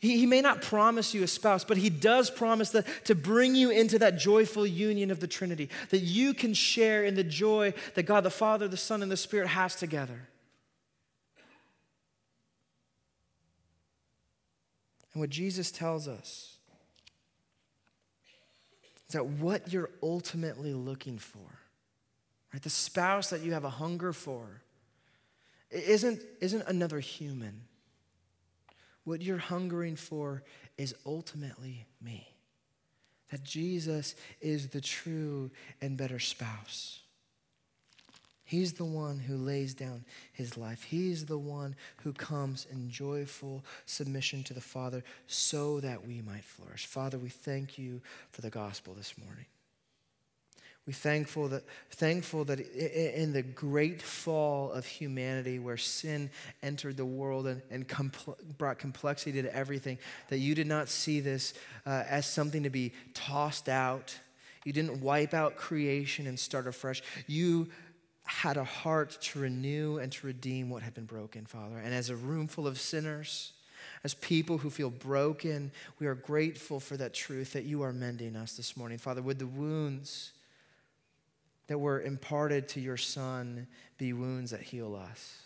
he, 0.00 0.18
he 0.18 0.26
may 0.26 0.40
not 0.40 0.62
promise 0.62 1.14
you 1.14 1.22
a 1.22 1.28
spouse, 1.28 1.62
but 1.62 1.76
he 1.76 1.90
does 1.90 2.30
promise 2.30 2.70
that, 2.70 2.86
to 3.04 3.14
bring 3.14 3.54
you 3.54 3.70
into 3.70 3.98
that 4.00 4.18
joyful 4.18 4.66
union 4.66 5.10
of 5.10 5.20
the 5.20 5.28
Trinity, 5.28 5.68
that 5.90 6.00
you 6.00 6.34
can 6.34 6.54
share 6.54 7.04
in 7.04 7.14
the 7.14 7.22
joy 7.24 7.74
that 7.94 8.04
God 8.04 8.24
the 8.24 8.30
Father, 8.30 8.66
the 8.66 8.76
Son, 8.76 9.02
and 9.02 9.12
the 9.12 9.16
Spirit 9.16 9.48
has 9.48 9.76
together. 9.76 10.28
And 15.12 15.20
what 15.20 15.30
Jesus 15.30 15.70
tells 15.70 16.08
us 16.08 16.49
is 19.10 19.14
that 19.14 19.26
what 19.26 19.72
you're 19.72 19.90
ultimately 20.04 20.72
looking 20.72 21.18
for, 21.18 21.58
right? 22.52 22.62
The 22.62 22.70
spouse 22.70 23.30
that 23.30 23.40
you 23.40 23.54
have 23.54 23.64
a 23.64 23.70
hunger 23.70 24.12
for, 24.12 24.62
isn't, 25.68 26.22
isn't 26.40 26.62
another 26.68 27.00
human. 27.00 27.62
What 29.02 29.20
you're 29.20 29.36
hungering 29.36 29.96
for 29.96 30.44
is 30.78 30.94
ultimately 31.04 31.86
me. 32.00 32.28
That 33.32 33.42
Jesus 33.42 34.14
is 34.40 34.68
the 34.68 34.80
true 34.80 35.50
and 35.80 35.96
better 35.96 36.20
spouse. 36.20 37.00
He's 38.50 38.72
the 38.72 38.84
one 38.84 39.20
who 39.20 39.36
lays 39.36 39.74
down 39.74 40.04
his 40.32 40.56
life. 40.56 40.82
He's 40.82 41.26
the 41.26 41.38
one 41.38 41.76
who 41.98 42.12
comes 42.12 42.66
in 42.68 42.90
joyful 42.90 43.64
submission 43.86 44.42
to 44.42 44.54
the 44.54 44.60
Father 44.60 45.04
so 45.28 45.78
that 45.78 46.04
we 46.04 46.20
might 46.20 46.42
flourish. 46.42 46.86
Father, 46.86 47.16
we 47.16 47.28
thank 47.28 47.78
you 47.78 48.02
for 48.32 48.40
the 48.40 48.50
gospel 48.50 48.92
this 48.92 49.14
morning. 49.24 49.44
We 50.84 50.92
thankful 50.92 51.46
that 51.50 51.62
thankful 51.92 52.44
that 52.46 52.58
in 52.58 53.32
the 53.32 53.42
great 53.44 54.02
fall 54.02 54.72
of 54.72 54.84
humanity, 54.84 55.60
where 55.60 55.76
sin 55.76 56.28
entered 56.60 56.96
the 56.96 57.04
world 57.04 57.46
and, 57.46 57.62
and 57.70 57.86
compl- 57.86 58.34
brought 58.58 58.80
complexity 58.80 59.40
to 59.42 59.54
everything, 59.54 59.96
that 60.28 60.38
you 60.38 60.56
did 60.56 60.66
not 60.66 60.88
see 60.88 61.20
this 61.20 61.54
uh, 61.86 62.02
as 62.08 62.26
something 62.26 62.64
to 62.64 62.70
be 62.70 62.94
tossed 63.14 63.68
out. 63.68 64.18
You 64.64 64.72
didn't 64.72 65.00
wipe 65.00 65.34
out 65.34 65.56
creation 65.56 66.26
and 66.26 66.36
start 66.36 66.66
afresh. 66.66 67.00
You 67.28 67.68
had 68.30 68.56
a 68.56 68.64
heart 68.64 69.18
to 69.20 69.40
renew 69.40 69.98
and 69.98 70.12
to 70.12 70.26
redeem 70.26 70.70
what 70.70 70.84
had 70.84 70.94
been 70.94 71.04
broken, 71.04 71.44
Father. 71.44 71.78
And 71.78 71.92
as 71.92 72.10
a 72.10 72.16
room 72.16 72.46
full 72.46 72.66
of 72.66 72.78
sinners, 72.78 73.52
as 74.04 74.14
people 74.14 74.58
who 74.58 74.70
feel 74.70 74.88
broken, 74.88 75.72
we 75.98 76.06
are 76.06 76.14
grateful 76.14 76.78
for 76.78 76.96
that 76.96 77.12
truth 77.12 77.52
that 77.54 77.64
you 77.64 77.82
are 77.82 77.92
mending 77.92 78.36
us 78.36 78.56
this 78.56 78.76
morning. 78.76 78.98
Father, 78.98 79.20
would 79.20 79.40
the 79.40 79.48
wounds 79.48 80.30
that 81.66 81.78
were 81.78 82.00
imparted 82.00 82.68
to 82.68 82.80
your 82.80 82.96
Son 82.96 83.66
be 83.98 84.12
wounds 84.12 84.52
that 84.52 84.62
heal 84.62 84.94
us? 84.94 85.42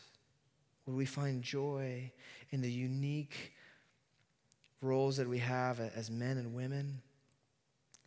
Would 0.87 0.95
we 0.95 1.07
find 1.07 1.43
joy 1.43 2.13
in 2.51 2.61
the 2.61 2.71
unique 2.71 3.55
roles 4.83 5.17
that 5.17 5.29
we 5.29 5.39
have 5.39 5.81
as 5.81 6.11
men 6.11 6.37
and 6.37 6.55
women? 6.55 7.01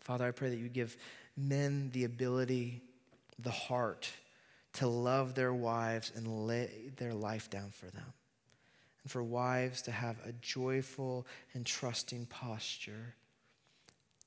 Father, 0.01 0.27
I 0.27 0.31
pray 0.31 0.49
that 0.49 0.59
you 0.59 0.69
give 0.69 0.95
men 1.35 1.89
the 1.93 2.03
ability, 2.03 2.83
the 3.39 3.49
heart 3.49 4.07
to 4.77 4.87
love 4.87 5.33
their 5.33 5.53
wives 5.53 6.11
and 6.15 6.45
lay 6.45 6.91
their 6.97 7.13
life 7.15 7.49
down 7.49 7.71
for 7.71 7.87
them. 7.87 8.13
And 9.01 9.11
for 9.11 9.23
wives 9.23 9.81
to 9.83 9.91
have 9.91 10.17
a 10.23 10.33
joyful 10.33 11.25
and 11.55 11.65
trusting 11.65 12.27
posture 12.27 13.15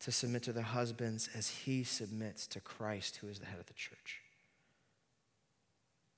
to 0.01 0.11
submit 0.11 0.43
to 0.45 0.53
their 0.53 0.65
husbands 0.65 1.29
as 1.37 1.49
he 1.49 1.85
submits 1.85 2.49
to 2.49 2.61
Christ, 2.61 3.19
who 3.19 3.29
is 3.29 3.39
the 3.39 3.47
head 3.47 3.61
of 3.61 3.67
the 3.67 3.75
church. 3.75 4.23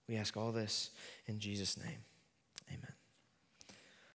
We 0.09 0.17
ask 0.17 0.35
all 0.35 0.53
this 0.53 0.91
in 1.27 1.39
Jesus' 1.39 1.77
name. 1.77 2.05
Amen. 2.71 2.93